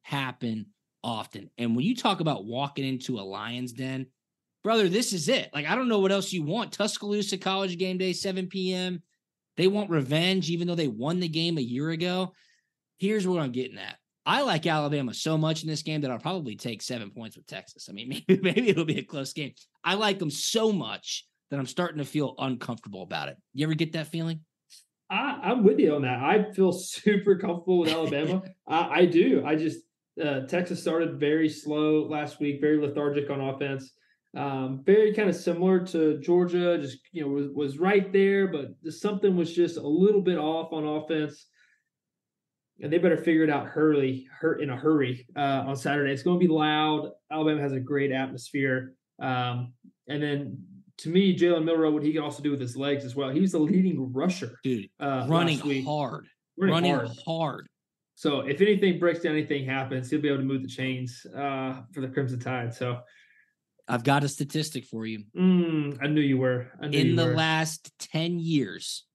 happen 0.03 0.67
often. 1.03 1.49
And 1.57 1.75
when 1.75 1.85
you 1.85 1.95
talk 1.95 2.19
about 2.19 2.45
walking 2.45 2.85
into 2.85 3.19
a 3.19 3.21
Lions 3.21 3.73
den, 3.73 4.07
brother, 4.63 4.89
this 4.89 5.13
is 5.13 5.29
it. 5.29 5.49
Like, 5.53 5.65
I 5.65 5.75
don't 5.75 5.89
know 5.89 5.99
what 5.99 6.11
else 6.11 6.33
you 6.33 6.43
want. 6.43 6.71
Tuscaloosa 6.71 7.37
College 7.37 7.77
game 7.77 7.97
day, 7.97 8.13
7 8.13 8.47
p.m. 8.47 9.01
They 9.57 9.67
want 9.67 9.89
revenge, 9.89 10.49
even 10.49 10.67
though 10.67 10.75
they 10.75 10.87
won 10.87 11.19
the 11.19 11.27
game 11.27 11.57
a 11.57 11.61
year 11.61 11.89
ago. 11.89 12.33
Here's 12.97 13.27
where 13.27 13.41
I'm 13.41 13.51
getting 13.51 13.77
at. 13.77 13.97
I 14.25 14.41
like 14.41 14.67
Alabama 14.67 15.13
so 15.13 15.37
much 15.37 15.63
in 15.63 15.69
this 15.69 15.81
game 15.81 16.01
that 16.01 16.11
I'll 16.11 16.19
probably 16.19 16.55
take 16.55 16.81
seven 16.81 17.09
points 17.09 17.35
with 17.35 17.47
Texas. 17.47 17.87
I 17.89 17.93
mean, 17.93 18.09
maybe, 18.27 18.41
maybe 18.41 18.69
it'll 18.69 18.85
be 18.85 18.99
a 18.99 19.03
close 19.03 19.33
game. 19.33 19.53
I 19.83 19.95
like 19.95 20.19
them 20.19 20.29
so 20.29 20.71
much 20.71 21.25
that 21.49 21.59
I'm 21.59 21.65
starting 21.65 21.97
to 21.97 22.05
feel 22.05 22.35
uncomfortable 22.37 23.01
about 23.01 23.29
it. 23.29 23.37
You 23.53 23.65
ever 23.65 23.73
get 23.73 23.93
that 23.93 24.07
feeling? 24.07 24.41
I, 25.09 25.39
I'm 25.43 25.63
with 25.63 25.79
you 25.79 25.95
on 25.95 26.03
that. 26.03 26.19
I 26.19 26.51
feel 26.53 26.71
super 26.73 27.37
comfortable 27.37 27.79
with 27.79 27.89
Alabama. 27.89 28.43
I, 28.67 28.99
I 28.99 29.05
do. 29.05 29.43
I 29.45 29.55
just 29.55 29.79
uh, 30.19 30.41
Texas 30.47 30.81
started 30.81 31.19
very 31.19 31.49
slow 31.49 32.07
last 32.07 32.39
week, 32.39 32.61
very 32.61 32.79
lethargic 32.79 33.29
on 33.29 33.41
offense. 33.41 33.91
Um, 34.37 34.83
very 34.85 35.13
kind 35.13 35.27
of 35.29 35.35
similar 35.35 35.79
to 35.87 36.19
Georgia, 36.19 36.77
just 36.77 36.99
you 37.11 37.23
know 37.23 37.29
was 37.29 37.47
was 37.53 37.79
right 37.79 38.11
there, 38.13 38.47
but 38.47 38.67
something 38.93 39.35
was 39.35 39.53
just 39.53 39.77
a 39.77 39.87
little 39.87 40.21
bit 40.21 40.37
off 40.37 40.71
on 40.71 40.85
offense. 40.85 41.47
and 42.81 42.93
they 42.93 42.97
better 42.97 43.17
figure 43.17 43.43
it 43.43 43.49
out 43.49 43.67
hurry, 43.67 44.27
hurt 44.39 44.61
in 44.61 44.69
a 44.69 44.75
hurry 44.75 45.25
uh, 45.35 45.63
on 45.65 45.75
Saturday. 45.75 46.13
It's 46.13 46.23
going 46.23 46.39
to 46.39 46.45
be 46.45 46.51
loud. 46.51 47.11
Alabama 47.31 47.61
has 47.61 47.73
a 47.73 47.79
great 47.79 48.11
atmosphere, 48.11 48.93
um, 49.19 49.73
and 50.07 50.21
then 50.21 50.63
to 50.99 51.09
me, 51.09 51.35
Jalen 51.35 51.63
Milroe, 51.63 51.91
what 51.91 52.03
he 52.03 52.13
can 52.13 52.21
also 52.21 52.43
do 52.43 52.51
with 52.51 52.59
his 52.59 52.75
legs 52.75 53.05
as 53.05 53.15
well. 53.15 53.29
He 53.29 53.39
was 53.39 53.53
the 53.53 53.59
leading 53.59 54.13
rusher, 54.13 54.59
dude, 54.63 54.89
uh, 54.99 55.25
running 55.27 55.83
hard, 55.83 56.27
running, 56.57 56.73
running 56.73 56.95
hard. 56.95 57.09
hard. 57.25 57.68
So 58.19 58.41
if 58.41 58.59
anything 58.59 58.99
breaks 58.99 59.21
down, 59.21 59.31
anything 59.31 59.63
happens, 59.63 60.09
he'll 60.09 60.19
be 60.19 60.27
able 60.27 60.39
to 60.39 60.43
move 60.43 60.61
the 60.61 60.67
chains 60.67 61.25
uh, 61.33 61.83
for 61.93 62.01
the 62.01 62.09
Crimson 62.09 62.37
Tide. 62.37 62.73
So 62.73 62.99
I've 63.87 64.03
got 64.03 64.25
a 64.25 64.27
statistic 64.27 64.83
for 64.83 65.05
you. 65.05 65.23
Mm, 65.37 65.99
I 66.01 66.07
knew 66.07 66.19
you 66.19 66.37
were. 66.37 66.67
Knew 66.81 66.99
In 66.99 67.07
you 67.07 67.15
the 67.15 67.27
were. 67.27 67.35
last 67.35 67.97
10 68.11 68.37
years, 68.39 69.05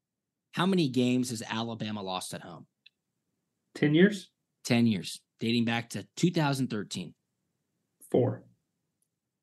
how 0.52 0.64
many 0.64 0.88
games 0.88 1.28
has 1.28 1.42
Alabama 1.46 2.00
lost 2.00 2.32
at 2.32 2.40
home? 2.40 2.66
10 3.74 3.94
years? 3.94 4.30
10 4.64 4.86
years, 4.86 5.20
dating 5.38 5.66
back 5.66 5.90
to 5.90 6.06
2013. 6.16 7.12
Four. 8.10 8.44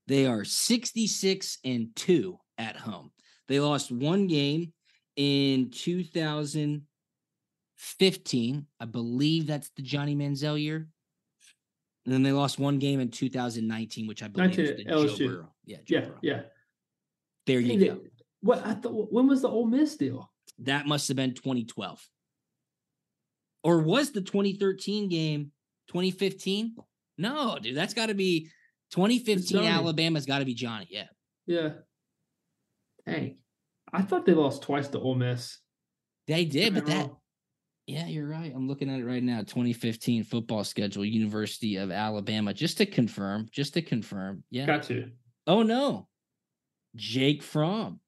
They 0.07 0.25
are 0.25 0.43
66 0.43 1.59
and 1.63 1.89
2 1.95 2.39
at 2.57 2.77
home. 2.77 3.11
They 3.47 3.59
lost 3.59 3.91
one 3.91 4.25
game 4.25 4.73
in 5.15 5.69
2015. 7.81 8.65
I 8.79 8.85
believe 8.85 9.47
that's 9.47 9.69
the 9.75 9.81
Johnny 9.81 10.15
Manziel 10.15 10.61
year. 10.61 10.87
And 12.05 12.13
then 12.13 12.23
they 12.23 12.31
lost 12.31 12.59
one 12.59 12.79
game 12.79 12.99
in 12.99 13.09
2019, 13.09 14.07
which 14.07 14.23
I 14.23 14.27
believe 14.27 14.57
was 14.57 14.69
the 14.69 14.85
LSU. 14.85 15.17
Joe 15.17 15.27
Burrow. 15.27 15.49
Yeah, 15.65 15.77
Joe 15.85 15.95
Yeah, 15.95 16.01
Burrow. 16.05 16.19
yeah. 16.21 16.41
There 17.45 17.59
you 17.59 17.79
Hey, 17.79 17.87
go. 17.87 18.01
What 18.41 18.65
I 18.65 18.73
thought? 18.73 19.11
When 19.11 19.27
was 19.27 19.41
the 19.43 19.49
Ole 19.49 19.67
Miss 19.67 19.95
deal? 19.97 20.31
That 20.59 20.87
must 20.87 21.07
have 21.09 21.17
been 21.17 21.33
2012. 21.33 22.07
Or 23.63 23.79
was 23.79 24.11
the 24.11 24.21
2013 24.21 25.09
game 25.09 25.51
2015? 25.87 26.75
No, 27.19 27.59
dude, 27.61 27.77
that's 27.77 27.93
got 27.93 28.07
to 28.07 28.15
be 28.15 28.49
2015 28.91 29.63
Alabama's 29.63 30.25
got 30.25 30.39
to 30.39 30.45
be 30.45 30.55
Johnny. 30.55 30.87
Yeah. 30.89 31.07
Yeah. 31.45 31.69
Dang. 33.05 33.37
I 33.93 34.01
thought 34.01 34.25
they 34.25 34.33
lost 34.33 34.63
twice 34.63 34.87
to 34.89 34.99
Ole 34.99 35.15
Miss. 35.15 35.59
They 36.27 36.45
did, 36.45 36.73
but 36.73 36.85
that 36.87 36.97
wrong? 37.07 37.17
Yeah, 37.87 38.07
you're 38.07 38.27
right. 38.27 38.51
I'm 38.55 38.67
looking 38.67 38.89
at 38.89 38.99
it 38.99 39.05
right 39.05 39.23
now. 39.23 39.39
2015 39.39 40.23
football 40.23 40.63
schedule, 40.63 41.03
University 41.03 41.77
of 41.77 41.91
Alabama. 41.91 42.53
Just 42.53 42.77
to 42.77 42.85
confirm, 42.85 43.47
just 43.51 43.73
to 43.73 43.81
confirm. 43.81 44.43
Yeah. 44.49 44.65
got 44.65 44.83
to. 44.83 45.09
Oh 45.47 45.63
no. 45.63 46.07
Jake 46.95 47.41
Fromm 47.41 47.99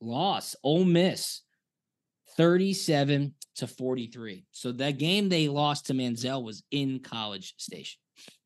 loss. 0.00 0.56
Ole 0.64 0.84
Miss 0.84 1.42
37 2.36 3.34
to 3.56 3.66
43. 3.66 4.44
So 4.50 4.72
that 4.72 4.98
game 4.98 5.28
they 5.28 5.48
lost 5.48 5.86
to 5.86 5.94
Manziel 5.94 6.42
was 6.42 6.62
in 6.70 7.00
College 7.00 7.54
Station. 7.58 8.00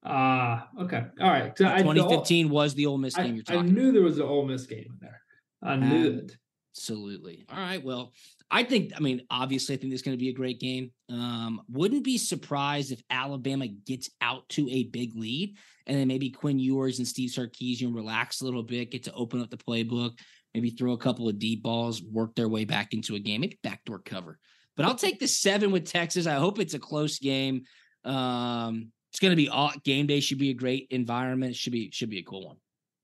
Ah, 0.05 0.69
okay. 0.81 1.05
All 1.21 1.31
right. 1.31 1.57
So 1.57 1.67
I- 1.67 1.83
the- 1.83 1.95
2015 1.95 2.49
was 2.51 2.75
the 2.75 2.87
Ole 2.87 2.99
Miss 2.99 3.17
I, 3.17 3.25
game 3.25 3.35
you're 3.37 3.45
talking 3.45 3.61
about. 3.61 3.65
I 3.65 3.69
talking. 3.69 3.85
knew 3.85 3.93
there 3.93 4.03
was 4.03 4.19
an 4.19 4.25
Ole 4.25 4.47
Miss 4.47 4.67
game 4.67 4.87
in 4.91 4.99
there. 5.01 5.21
I 5.63 5.77
knew 5.77 6.19
it. 6.19 6.37
Absolutely. 6.77 7.45
All 7.51 7.59
right. 7.59 7.83
Well, 7.83 8.13
I 8.51 8.65
think, 8.65 8.93
I 8.97 9.01
mean, 9.01 9.23
obviously, 9.31 9.75
I 9.75 9.79
think 9.79 9.93
this 9.93 10.01
is 10.01 10.05
going 10.05 10.17
to 10.17 10.23
be 10.23 10.31
a 10.31 10.35
great 10.35 10.59
game. 10.59 10.91
Um, 11.11 11.61
wouldn't 11.69 12.05
be 12.05 12.17
surprised 12.17 12.93
if 12.93 13.03
Alabama 13.11 13.67
gets 13.67 14.09
out 14.23 14.49
to 14.51 14.69
a 14.71 14.85
big 14.85 15.15
lead 15.15 15.57
and 15.87 15.99
then 15.99 16.09
maybe 16.09 16.31
Quinn 16.31 16.59
Ewers 16.59 16.99
and 16.99 17.07
Steve 17.07 17.31
Sarkisian 17.31 17.95
relax 17.95 18.41
a 18.41 18.45
little 18.45 18.63
bit, 18.63 18.91
get 18.91 19.03
to 19.05 19.13
open 19.13 19.43
up 19.43 19.51
the 19.51 19.59
playbook, 19.59 20.19
maybe 20.55 20.71
throw 20.71 20.93
a 20.93 20.99
couple 20.99 21.29
of 21.29 21.39
deep 21.39 21.63
balls, 21.63 22.03
work 22.03 22.35
their 22.35 22.49
way 22.49 22.65
back 22.65 22.95
into 22.95 23.17
a 23.17 23.19
game, 23.19 23.43
maybe 23.43 23.59
backdoor 23.63 23.99
cover. 23.99 24.39
But 24.77 24.87
I'll 24.87 24.95
take 24.95 25.19
the 25.19 25.29
seven 25.29 25.71
with 25.71 25.85
Texas. 25.85 26.27
I 26.27 26.35
hope 26.35 26.59
it's 26.59 26.75
a 26.75 26.79
close 26.79 27.19
game. 27.19 27.65
Um, 28.05 28.93
it's 29.11 29.21
going 29.21 29.33
to 29.33 29.37
be 29.37 29.49
all, 29.49 29.73
game 29.85 30.07
day. 30.07 30.21
Should 30.21 30.39
be 30.39 30.51
a 30.51 30.55
great 30.55 30.87
environment. 30.91 31.57
Should 31.57 31.73
be 31.73 31.91
should 31.91 32.11
be 32.11 32.21
a 32.21 32.23
cool 32.23 32.47
one. 32.47 32.57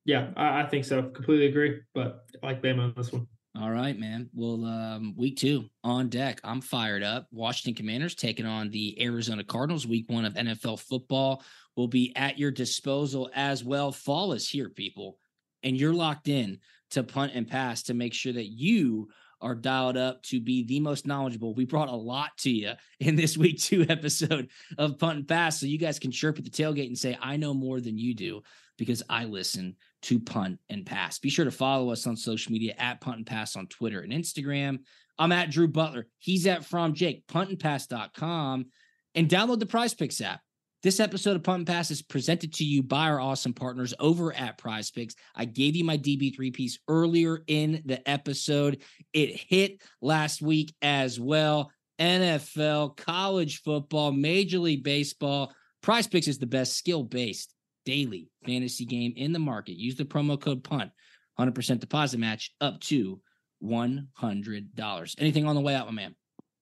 Yeah, 0.05 0.31
I, 0.37 0.63
I 0.63 0.67
think 0.67 0.85
so. 0.85 1.03
Completely 1.03 1.47
agree. 1.47 1.81
But 1.95 2.25
I 2.43 2.47
like 2.47 2.63
Bama 2.63 2.85
on 2.85 2.95
this 2.97 3.13
one. 3.13 3.27
All 3.57 3.71
right, 3.71 3.97
man. 3.97 4.29
Well, 4.35 4.65
um, 4.65 5.15
week 5.17 5.37
two 5.37 5.67
on 5.85 6.09
deck. 6.09 6.41
I'm 6.43 6.61
fired 6.61 7.05
up. 7.05 7.29
Washington 7.31 7.77
Commanders 7.77 8.17
taking 8.17 8.47
on 8.47 8.69
the 8.71 9.01
Arizona 9.01 9.45
Cardinals. 9.45 9.87
Week 9.87 10.07
one 10.09 10.25
of 10.25 10.35
NFL 10.35 10.81
football 10.81 11.45
will 11.77 11.87
be 11.87 12.13
at 12.17 12.37
your 12.37 12.51
disposal 12.51 13.31
as 13.33 13.63
well. 13.63 13.93
Fall 13.93 14.33
is 14.33 14.49
here, 14.49 14.71
people, 14.71 15.19
and 15.63 15.77
you're 15.77 15.95
locked 15.95 16.27
in 16.27 16.59
to 16.91 17.05
punt 17.05 17.33
and 17.37 17.47
pass 17.47 17.85
to 17.85 17.95
make 17.95 18.13
sure 18.13 18.33
that 18.33 18.49
you 18.49 19.09
are 19.41 19.55
dialed 19.55 19.97
up 19.97 20.23
to 20.25 20.41
be 20.41 20.65
the 20.65 20.81
most 20.81 21.07
knowledgeable. 21.07 21.55
We 21.55 21.65
brought 21.65 21.89
a 21.89 21.95
lot 21.95 22.37
to 22.39 22.51
you 22.51 22.73
in 22.99 23.15
this 23.15 23.39
week 23.39 23.61
two 23.61 23.87
episode 23.89 24.49
of 24.79 24.99
Punt 24.99 25.19
and 25.19 25.29
Pass, 25.29 25.61
so 25.61 25.67
you 25.67 25.79
guys 25.79 26.01
can 26.01 26.11
chirp 26.11 26.39
at 26.39 26.45
the 26.45 26.51
tailgate 26.51 26.89
and 26.89 26.99
say, 26.99 27.17
"I 27.23 27.37
know 27.37 27.55
more 27.55 27.81
than 27.81 27.99
you 27.99 28.15
do," 28.15 28.43
because 28.79 29.05
I 29.09 29.27
listen 29.27 29.77
to 30.05 30.21
Punt 30.21 30.59
and 30.69 30.85
Pass. 30.85 31.19
Be 31.19 31.31
sure 31.31 31.45
to 31.45 31.51
follow 31.51 31.91
us 31.91 32.07
on 32.07 32.17
social 32.17 32.53
media 32.53 32.75
at 32.79 33.01
Punt 33.01 33.19
and 33.19 33.27
Pass 33.27 33.57
on 33.57 33.67
Twitter 33.67 34.01
and 34.01 34.13
Instagram. 34.13 34.81
I'm 35.19 35.33
at 35.33 35.51
Drew 35.51 35.69
Butler. 35.69 36.07
He's 36.19 36.47
at 36.47 36.65
From 36.65 36.95
Jake, 36.95 37.27
puntandpass.com, 37.27 38.67
and 39.15 39.29
download 39.29 39.61
the 39.61 39.67
Prize 39.67 39.95
Picks 39.95 40.21
app. 40.21 40.41
This 40.83 41.01
episode 41.01 41.37
of 41.37 41.43
Punt 41.43 41.61
and 41.61 41.67
Pass 41.67 41.91
is 41.91 42.03
presented 42.03 42.53
to 42.55 42.65
you 42.65 42.83
by 42.83 43.09
our 43.09 43.19
awesome 43.19 43.55
partners 43.55 43.95
over 43.99 44.35
at 44.35 44.59
Prize 44.59 44.91
Picks. 44.91 45.15
I 45.35 45.47
gave 45.47 45.75
you 45.75 45.85
my 45.85 45.97
DB3 45.97 46.53
piece 46.53 46.79
earlier 46.89 47.43
in 47.47 47.83
the 47.87 48.07
episode. 48.09 48.83
It 49.15 49.35
hit 49.35 49.81
last 50.03 50.43
week 50.43 50.75
as 50.83 51.19
well. 51.19 51.71
NFL, 51.99 52.99
college 52.99 53.63
football, 53.63 54.13
Major 54.13 54.59
League 54.59 54.85
Baseball. 54.85 55.55
Prize 55.81 56.07
Picks 56.07 56.29
is 56.29 56.39
the 56.39 56.47
best 56.47 56.77
skill 56.77 57.03
based 57.03 57.54
daily 57.85 58.31
fantasy 58.47 58.85
game 58.85 59.13
in 59.17 59.33
the 59.33 59.39
market. 59.39 59.77
Use 59.77 59.97
the 59.97 60.05
promo 60.05 60.41
code 60.41 60.65
PUNT, 60.65 60.91
100% 61.39 61.81
deposit 61.81 62.19
match 62.19 62.51
up 62.61 62.81
to 62.81 63.21
$100. 63.63 65.15
Anything 65.19 65.47
on 65.47 65.55
the 65.55 65.61
way 65.61 65.75
out, 65.75 65.87
my 65.87 65.93
man? 65.93 66.15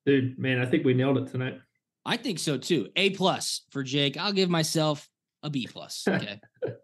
Dude, 0.06 0.38
man, 0.38 0.60
I 0.60 0.66
think 0.66 0.84
we 0.84 0.94
nailed 0.94 1.18
it 1.18 1.28
tonight. 1.28 1.60
I 2.04 2.16
think 2.16 2.38
so 2.38 2.58
too. 2.58 2.88
A 2.96 3.10
plus 3.10 3.62
for 3.70 3.82
Jake. 3.82 4.16
I'll 4.16 4.32
give 4.32 4.50
myself 4.50 5.08
a 5.42 5.50
B 5.50 5.68
plus. 5.70 6.06
Okay. 6.08 6.40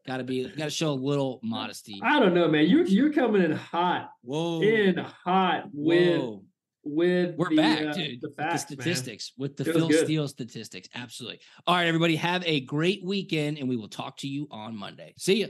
gotta 0.06 0.24
be 0.24 0.48
gotta 0.56 0.70
show 0.70 0.90
a 0.90 0.92
little 0.92 1.38
modesty. 1.42 2.00
I 2.02 2.18
don't 2.18 2.34
know, 2.34 2.48
man. 2.48 2.66
You're 2.66 2.84
you're 2.84 3.12
coming 3.12 3.42
in 3.42 3.52
hot. 3.52 4.10
Whoa. 4.22 4.60
In 4.62 4.96
hot 4.96 5.64
with 5.72 6.20
Whoa. 6.20 6.42
With 6.84 7.36
We're 7.36 7.50
the, 7.50 7.56
back, 7.56 7.86
uh, 7.86 7.92
dude. 7.92 8.20
The 8.20 8.30
facts, 8.36 8.64
the 8.64 8.76
man. 8.76 8.82
statistics, 8.82 9.32
with 9.36 9.56
the 9.56 9.68
It 9.68 9.72
Phil. 9.72 9.92
Steele 9.92 10.28
statistics. 10.28 10.88
Absolutely. 10.94 11.40
All 11.66 11.74
right, 11.74 11.86
everybody. 11.86 12.16
Have 12.16 12.42
a 12.46 12.60
great 12.60 13.04
weekend, 13.04 13.58
and 13.58 13.68
we 13.68 13.76
will 13.76 13.88
talk 13.88 14.16
to 14.18 14.28
you 14.28 14.48
on 14.50 14.76
Monday. 14.76 15.14
See 15.16 15.40
you. 15.40 15.48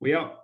We 0.00 0.14
out. 0.14 0.43